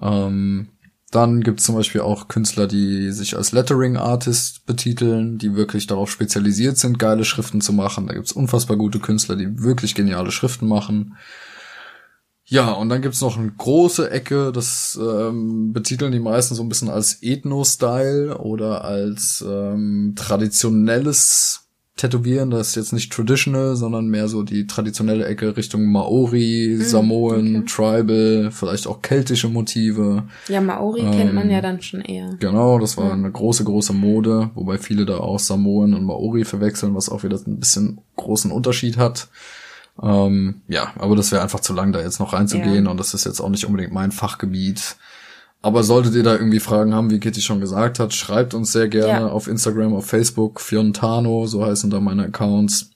Ähm, 0.00 0.68
dann 1.10 1.40
gibt's 1.40 1.64
zum 1.64 1.74
Beispiel 1.74 2.02
auch 2.02 2.28
Künstler, 2.28 2.68
die 2.68 3.10
sich 3.10 3.36
als 3.36 3.50
Lettering 3.50 3.96
Artist 3.96 4.64
betiteln, 4.64 5.38
die 5.38 5.56
wirklich 5.56 5.88
darauf 5.88 6.08
spezialisiert 6.08 6.78
sind, 6.78 7.00
geile 7.00 7.24
Schriften 7.24 7.60
zu 7.60 7.72
machen. 7.72 8.06
Da 8.06 8.14
gibt's 8.14 8.32
unfassbar 8.32 8.76
gute 8.76 9.00
Künstler, 9.00 9.34
die 9.34 9.62
wirklich 9.62 9.96
geniale 9.96 10.30
Schriften 10.30 10.68
machen. 10.68 11.16
Ja, 12.52 12.72
und 12.72 12.90
dann 12.90 13.00
gibt's 13.00 13.22
noch 13.22 13.38
eine 13.38 13.50
große 13.50 14.10
Ecke, 14.10 14.52
das 14.52 15.00
ähm, 15.02 15.72
betiteln 15.72 16.12
die 16.12 16.20
meisten 16.20 16.54
so 16.54 16.62
ein 16.62 16.68
bisschen 16.68 16.90
als 16.90 17.22
Ethno-Style 17.22 18.36
oder 18.36 18.84
als 18.84 19.42
ähm, 19.48 20.12
traditionelles 20.16 21.62
Tätowieren. 21.96 22.50
Das 22.50 22.68
ist 22.68 22.74
jetzt 22.74 22.92
nicht 22.92 23.10
traditional, 23.10 23.74
sondern 23.74 24.08
mehr 24.08 24.28
so 24.28 24.42
die 24.42 24.66
traditionelle 24.66 25.24
Ecke 25.24 25.56
Richtung 25.56 25.86
Maori, 25.86 26.76
mm, 26.78 26.82
Samoan, 26.82 27.56
okay. 27.56 27.64
Tribal, 27.66 28.50
vielleicht 28.50 28.86
auch 28.86 29.00
keltische 29.00 29.48
Motive. 29.48 30.24
Ja, 30.48 30.60
Maori 30.60 31.00
ähm, 31.00 31.10
kennt 31.10 31.32
man 31.32 31.48
ja 31.48 31.62
dann 31.62 31.80
schon 31.80 32.02
eher. 32.02 32.36
Genau, 32.38 32.78
das 32.78 32.98
war 32.98 33.06
ja. 33.06 33.12
eine 33.14 33.32
große, 33.32 33.64
große 33.64 33.94
Mode, 33.94 34.50
wobei 34.54 34.76
viele 34.76 35.06
da 35.06 35.16
auch 35.16 35.38
Samoan 35.38 35.94
und 35.94 36.04
Maori 36.04 36.44
verwechseln, 36.44 36.94
was 36.94 37.08
auch 37.08 37.24
wieder 37.24 37.40
ein 37.46 37.60
bisschen 37.60 38.02
großen 38.16 38.50
Unterschied 38.50 38.98
hat. 38.98 39.28
Ähm, 40.00 40.62
ja, 40.68 40.92
aber 40.98 41.16
das 41.16 41.32
wäre 41.32 41.42
einfach 41.42 41.60
zu 41.60 41.72
lang, 41.72 41.92
da 41.92 42.00
jetzt 42.00 42.20
noch 42.20 42.32
reinzugehen 42.32 42.86
ja. 42.86 42.90
und 42.90 42.98
das 42.98 43.14
ist 43.14 43.24
jetzt 43.24 43.40
auch 43.40 43.48
nicht 43.48 43.66
unbedingt 43.66 43.92
mein 43.92 44.12
Fachgebiet. 44.12 44.96
Aber 45.60 45.84
solltet 45.84 46.14
ihr 46.14 46.24
da 46.24 46.32
irgendwie 46.32 46.60
Fragen 46.60 46.92
haben, 46.92 47.10
wie 47.10 47.20
Kitty 47.20 47.40
schon 47.40 47.60
gesagt 47.60 48.00
hat, 48.00 48.12
schreibt 48.12 48.52
uns 48.52 48.72
sehr 48.72 48.88
gerne 48.88 49.26
ja. 49.26 49.28
auf 49.28 49.46
Instagram, 49.46 49.94
auf 49.94 50.06
Facebook, 50.06 50.60
Fiontano, 50.60 51.46
so 51.46 51.64
heißen 51.64 51.88
da 51.88 52.00
meine 52.00 52.24
Accounts. 52.24 52.90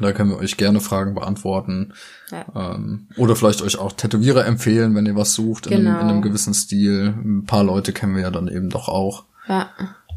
Da 0.00 0.12
können 0.12 0.30
wir 0.30 0.38
euch 0.38 0.56
gerne 0.56 0.80
Fragen 0.80 1.14
beantworten. 1.14 1.92
Ja. 2.30 2.74
Ähm, 2.74 3.08
oder 3.16 3.36
vielleicht 3.36 3.62
euch 3.62 3.78
auch 3.78 3.92
Tätowierer 3.92 4.46
empfehlen, 4.46 4.94
wenn 4.94 5.06
ihr 5.06 5.16
was 5.16 5.34
sucht 5.34 5.66
in, 5.66 5.78
genau. 5.78 5.90
einem, 5.90 6.00
in 6.00 6.08
einem 6.08 6.22
gewissen 6.22 6.54
Stil. 6.54 7.14
Ein 7.22 7.44
paar 7.46 7.64
Leute 7.64 7.92
kennen 7.92 8.14
wir 8.14 8.22
ja 8.22 8.30
dann 8.30 8.48
eben 8.48 8.70
doch 8.70 8.88
auch. 8.88 9.24
Ja. 9.48 9.70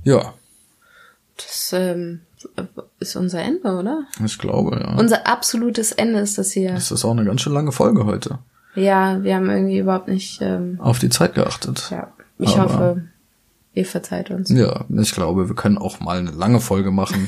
Ja. 0.03 0.33
Das 1.35 1.73
ähm, 1.73 2.21
ist 2.99 3.15
unser 3.15 3.41
Ende, 3.41 3.75
oder? 3.75 4.03
Ich 4.23 4.37
glaube, 4.37 4.79
ja. 4.79 4.95
Unser 4.97 5.27
absolutes 5.27 5.91
Ende 5.91 6.19
ist 6.19 6.37
das 6.37 6.51
hier. 6.51 6.73
Das 6.73 6.91
ist 6.91 7.05
auch 7.05 7.11
eine 7.11 7.25
ganz 7.25 7.41
schön 7.41 7.53
lange 7.53 7.71
Folge 7.71 8.05
heute. 8.05 8.39
Ja, 8.75 9.21
wir 9.23 9.35
haben 9.35 9.49
irgendwie 9.49 9.79
überhaupt 9.79 10.07
nicht 10.07 10.41
ähm, 10.41 10.79
auf 10.81 10.99
die 10.99 11.09
Zeit 11.09 11.35
geachtet. 11.35 11.87
Ja, 11.91 12.13
ich 12.37 12.57
Aber, 12.57 12.63
hoffe, 12.63 13.03
ihr 13.73 13.85
verzeiht 13.85 14.31
uns. 14.31 14.49
Ja, 14.49 14.85
ich 14.89 15.13
glaube, 15.13 15.49
wir 15.49 15.55
können 15.55 15.77
auch 15.77 15.99
mal 15.99 16.19
eine 16.19 16.31
lange 16.31 16.59
Folge 16.59 16.91
machen. 16.91 17.27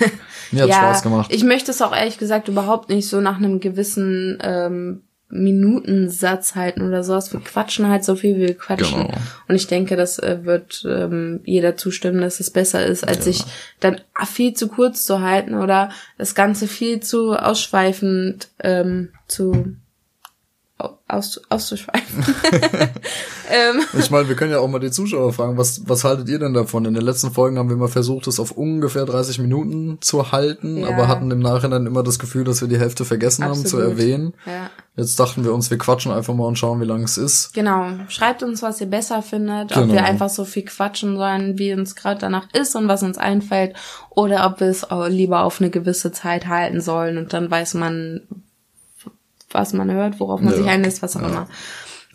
Mir 0.52 0.62
hat 0.64 0.70
ja, 0.70 0.76
Spaß 0.76 1.04
gemacht. 1.04 1.34
Ich 1.34 1.44
möchte 1.44 1.72
es 1.72 1.82
auch 1.82 1.96
ehrlich 1.96 2.18
gesagt 2.18 2.48
überhaupt 2.48 2.90
nicht 2.90 3.10
so 3.10 3.20
nach 3.20 3.38
einem 3.38 3.60
gewissen 3.60 4.38
ähm, 4.42 5.02
Minutensatz 5.34 6.56
halten 6.56 6.82
oder 6.88 7.04
sowas. 7.04 7.34
Wir 7.34 7.40
quatschen 7.40 7.88
halt 7.88 8.04
so 8.04 8.16
viel, 8.16 8.36
wie 8.36 8.48
wir 8.48 8.58
quatschen. 8.58 9.08
Genau. 9.08 9.18
Und 9.48 9.56
ich 9.56 9.68
denke, 9.68 9.96
das 9.96 10.20
äh, 10.20 10.40
wird 10.44 10.86
ähm, 10.88 11.42
jeder 11.44 11.76
zustimmen, 11.76 12.22
dass 12.22 12.40
es 12.40 12.52
besser 12.52 12.86
ist, 12.86 13.08
als 13.08 13.18
ja. 13.18 13.24
sich 13.24 13.44
dann 13.80 14.02
viel 14.26 14.54
zu 14.54 14.68
kurz 14.68 15.06
zu 15.06 15.22
halten 15.22 15.56
oder 15.56 15.90
das 16.18 16.36
Ganze 16.36 16.68
viel 16.68 17.00
zu 17.00 17.34
ausschweifend 17.34 18.50
ähm, 18.60 19.10
zu 19.28 19.76
aus, 21.08 21.42
auszuschweifen. 21.50 22.24
ähm. 23.52 23.82
Ich 23.98 24.12
meine, 24.12 24.28
wir 24.28 24.36
können 24.36 24.52
ja 24.52 24.60
auch 24.60 24.68
mal 24.68 24.80
die 24.80 24.92
Zuschauer 24.92 25.34
fragen, 25.34 25.58
was, 25.58 25.88
was 25.88 26.04
haltet 26.04 26.30
ihr 26.30 26.40
denn 26.40 26.54
davon? 26.54 26.86
In 26.86 26.94
den 26.94 27.04
letzten 27.04 27.32
Folgen 27.32 27.58
haben 27.58 27.70
wir 27.70 27.76
mal 27.76 27.88
versucht, 27.88 28.28
es 28.28 28.40
auf 28.40 28.52
ungefähr 28.52 29.06
30 29.06 29.40
Minuten 29.40 29.98
zu 30.02 30.32
halten, 30.32 30.78
ja. 30.78 30.90
aber 30.90 31.08
hatten 31.08 31.32
im 31.32 31.40
Nachhinein 31.40 31.86
immer 31.86 32.04
das 32.04 32.20
Gefühl, 32.20 32.44
dass 32.44 32.62
wir 32.62 32.68
die 32.68 32.80
Hälfte 32.80 33.06
vergessen 33.06 33.44
Absolut. 33.44 33.64
haben 33.64 33.70
zu 33.70 33.78
erwähnen. 33.80 34.34
Ja. 34.46 34.70
Jetzt 34.96 35.20
dachten 35.20 35.44
wir 35.44 35.54
uns, 35.54 35.72
wir 35.72 35.80
quatschen 35.80 36.12
einfach 36.12 36.36
mal 36.36 36.46
und 36.46 36.58
schauen, 36.58 36.80
wie 36.80 36.86
lang 36.86 37.04
es 37.04 37.18
ist. 37.18 37.54
Genau. 37.56 37.88
Schreibt 38.10 38.44
uns, 38.44 38.62
was 38.62 38.80
ihr 38.80 38.88
besser 38.88 39.24
findet, 39.24 39.70
genau. 39.70 39.86
ob 39.86 39.92
wir 39.92 40.06
einfach 40.06 40.30
so 40.30 40.46
viel 40.46 40.66
quatschen 40.66 41.18
sollen, 41.18 41.58
wie 41.58 41.74
uns 41.74 41.96
gerade 41.96 42.20
danach 42.20 42.48
ist 42.54 42.76
und 42.76 42.88
was 42.88 43.02
uns 43.02 43.18
einfällt, 43.18 43.76
oder 44.12 44.46
ob 44.46 44.60
wir 44.60 44.68
es 44.68 44.86
lieber 45.10 45.44
auf 45.44 45.60
eine 45.60 45.72
gewisse 45.72 46.12
Zeit 46.12 46.48
halten 46.48 46.80
sollen 46.80 47.18
und 47.18 47.34
dann 47.34 47.50
weiß 47.50 47.74
man, 47.74 48.22
was 49.50 49.74
man 49.74 49.92
hört, 49.92 50.20
worauf 50.20 50.42
man 50.42 50.54
ja. 50.54 50.60
sich 50.60 50.68
einlässt, 50.68 51.02
was 51.02 51.16
auch 51.18 51.22
ja. 51.22 51.28
immer. 51.28 51.48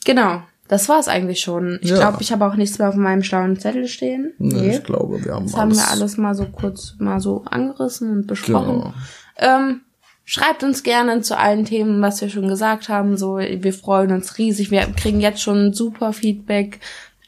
Genau. 0.05 0.43
Das 0.69 0.89
war's 0.89 1.09
eigentlich 1.09 1.41
schon. 1.41 1.79
Ich 1.81 1.91
ja. 1.91 1.97
glaube, 1.97 2.19
ich 2.21 2.31
habe 2.31 2.47
auch 2.47 2.55
nichts 2.55 2.79
mehr 2.79 2.91
auf 2.91 2.95
meinem 2.95 3.23
schlauen 3.23 3.59
Zettel 3.59 3.89
stehen. 3.89 4.35
Nee, 4.39 4.55
nee. 4.55 4.77
ich 4.77 4.85
glaube, 4.85 5.25
wir 5.25 5.33
haben 5.33 5.47
das 5.47 5.55
alles. 5.55 5.81
haben 5.81 5.87
wir 5.87 5.91
alles 5.91 6.17
mal 6.19 6.35
so 6.35 6.45
kurz 6.45 6.95
mal 6.99 7.21
so 7.21 7.43
angerissen 7.51 8.13
und 8.13 8.27
besprochen. 8.27 8.81
Genau. 8.83 8.95
Ähm, 9.39 9.81
schreibt 10.29 10.63
uns 10.63 10.83
gerne 10.83 11.23
zu 11.23 11.39
allen 11.39 11.65
Themen, 11.65 12.03
was 12.03 12.21
wir 12.21 12.29
schon 12.29 12.49
gesagt 12.49 12.91
haben. 12.91 13.17
So, 13.17 13.39
wir 13.39 13.73
freuen 13.73 14.13
uns 14.13 14.37
riesig. 14.37 14.71
Wir 14.71 14.83
kriegen 14.93 15.23
jetzt 15.23 15.41
schon 15.41 15.73
super 15.73 16.13
Feedback. 16.13 16.81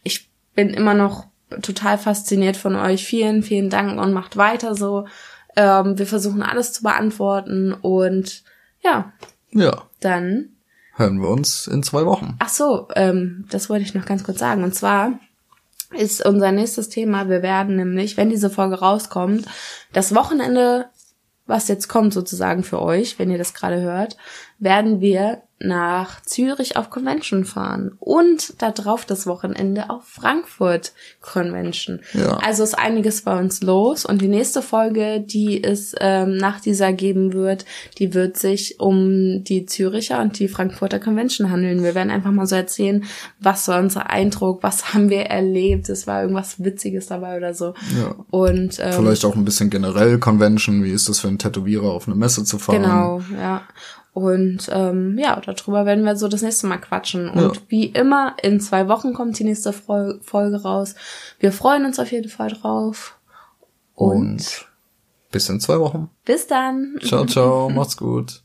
Ich 0.02 0.28
bin 0.54 0.68
immer 0.68 0.92
noch 0.92 1.24
total 1.62 1.96
fasziniert 1.96 2.58
von 2.58 2.76
euch. 2.76 3.06
Vielen, 3.06 3.42
vielen 3.42 3.70
Dank 3.70 3.98
und 3.98 4.12
macht 4.12 4.36
weiter 4.36 4.74
so. 4.74 5.06
Ähm, 5.56 5.98
wir 5.98 6.06
versuchen 6.06 6.42
alles 6.42 6.74
zu 6.74 6.82
beantworten 6.82 7.72
und 7.72 8.44
ja, 8.82 9.12
ja. 9.50 9.82
Dann 10.00 10.50
hören 10.94 11.22
wir 11.22 11.28
uns 11.28 11.66
in 11.66 11.82
zwei 11.82 12.04
Wochen. 12.04 12.36
Ach 12.38 12.50
so, 12.50 12.88
ähm, 12.94 13.46
das 13.50 13.70
wollte 13.70 13.84
ich 13.84 13.94
noch 13.94 14.04
ganz 14.04 14.24
kurz 14.24 14.38
sagen. 14.38 14.62
Und 14.62 14.74
zwar 14.74 15.18
ist 15.96 16.24
unser 16.24 16.52
nächstes 16.52 16.90
Thema, 16.90 17.30
wir 17.30 17.42
werden 17.42 17.76
nämlich, 17.76 18.18
wenn 18.18 18.28
diese 18.28 18.50
Folge 18.50 18.78
rauskommt, 18.78 19.46
das 19.94 20.14
Wochenende, 20.14 20.90
was 21.50 21.68
jetzt 21.68 21.88
kommt 21.88 22.14
sozusagen 22.14 22.62
für 22.62 22.80
euch, 22.80 23.18
wenn 23.18 23.30
ihr 23.30 23.38
das 23.38 23.52
gerade 23.52 23.80
hört, 23.80 24.16
werden 24.60 25.00
wir 25.00 25.42
nach 25.62 26.22
Zürich 26.22 26.78
auf 26.78 26.88
Convention 26.88 27.44
fahren 27.44 27.92
und 27.98 28.54
da 28.62 28.70
drauf 28.70 29.04
das 29.04 29.26
Wochenende 29.26 29.90
auf 29.90 30.04
Frankfurt 30.04 30.92
Convention. 31.20 32.00
Ja. 32.14 32.38
Also 32.38 32.62
ist 32.62 32.78
einiges 32.78 33.22
bei 33.22 33.38
uns 33.38 33.62
los 33.62 34.06
und 34.06 34.22
die 34.22 34.28
nächste 34.28 34.62
Folge, 34.62 35.20
die 35.20 35.62
es 35.62 35.94
ähm, 36.00 36.38
nach 36.38 36.60
dieser 36.60 36.94
geben 36.94 37.34
wird, 37.34 37.66
die 37.98 38.14
wird 38.14 38.38
sich 38.38 38.80
um 38.80 39.44
die 39.44 39.66
Züricher 39.66 40.22
und 40.22 40.38
die 40.38 40.48
Frankfurter 40.48 40.98
Convention 40.98 41.50
handeln. 41.50 41.82
Wir 41.82 41.94
werden 41.94 42.10
einfach 42.10 42.32
mal 42.32 42.46
so 42.46 42.56
erzählen, 42.56 43.04
was 43.38 43.68
war 43.68 43.80
unser 43.80 44.08
Eindruck, 44.08 44.62
was 44.62 44.94
haben 44.94 45.10
wir 45.10 45.26
erlebt, 45.26 45.90
es 45.90 46.06
war 46.06 46.22
irgendwas 46.22 46.64
Witziges 46.64 47.06
dabei 47.08 47.36
oder 47.36 47.52
so. 47.52 47.74
Ja. 48.00 48.14
Und 48.30 48.78
ähm, 48.80 48.92
vielleicht 48.94 49.26
auch 49.26 49.36
ein 49.36 49.44
bisschen 49.44 49.68
generell 49.68 50.18
Convention, 50.18 50.82
wie 50.84 50.92
ist 50.92 51.10
das 51.10 51.20
für 51.20 51.28
einen 51.28 51.38
Tätowierer 51.38 51.90
auf 51.90 52.06
eine 52.06 52.16
Messe 52.16 52.44
zu 52.44 52.58
fahren? 52.58 52.80
Genau, 52.80 53.20
ja. 53.38 53.62
Und 54.20 54.68
ähm, 54.72 55.18
ja, 55.18 55.40
darüber 55.40 55.86
werden 55.86 56.04
wir 56.04 56.16
so 56.16 56.28
das 56.28 56.42
nächste 56.42 56.66
Mal 56.66 56.78
quatschen. 56.78 57.28
Und 57.28 57.56
ja. 57.56 57.62
wie 57.68 57.86
immer, 57.86 58.36
in 58.42 58.60
zwei 58.60 58.88
Wochen 58.88 59.14
kommt 59.14 59.38
die 59.38 59.44
nächste 59.44 59.72
Folge 59.72 60.62
raus. 60.62 60.94
Wir 61.38 61.52
freuen 61.52 61.84
uns 61.86 61.98
auf 61.98 62.12
jeden 62.12 62.28
Fall 62.28 62.50
drauf. 62.50 63.18
Und, 63.94 64.16
Und 64.16 64.68
bis 65.30 65.48
in 65.48 65.60
zwei 65.60 65.78
Wochen. 65.78 66.10
Bis 66.24 66.46
dann. 66.46 66.98
Ciao, 67.02 67.24
ciao. 67.24 67.68
Macht's 67.74 67.96
gut. 67.96 68.42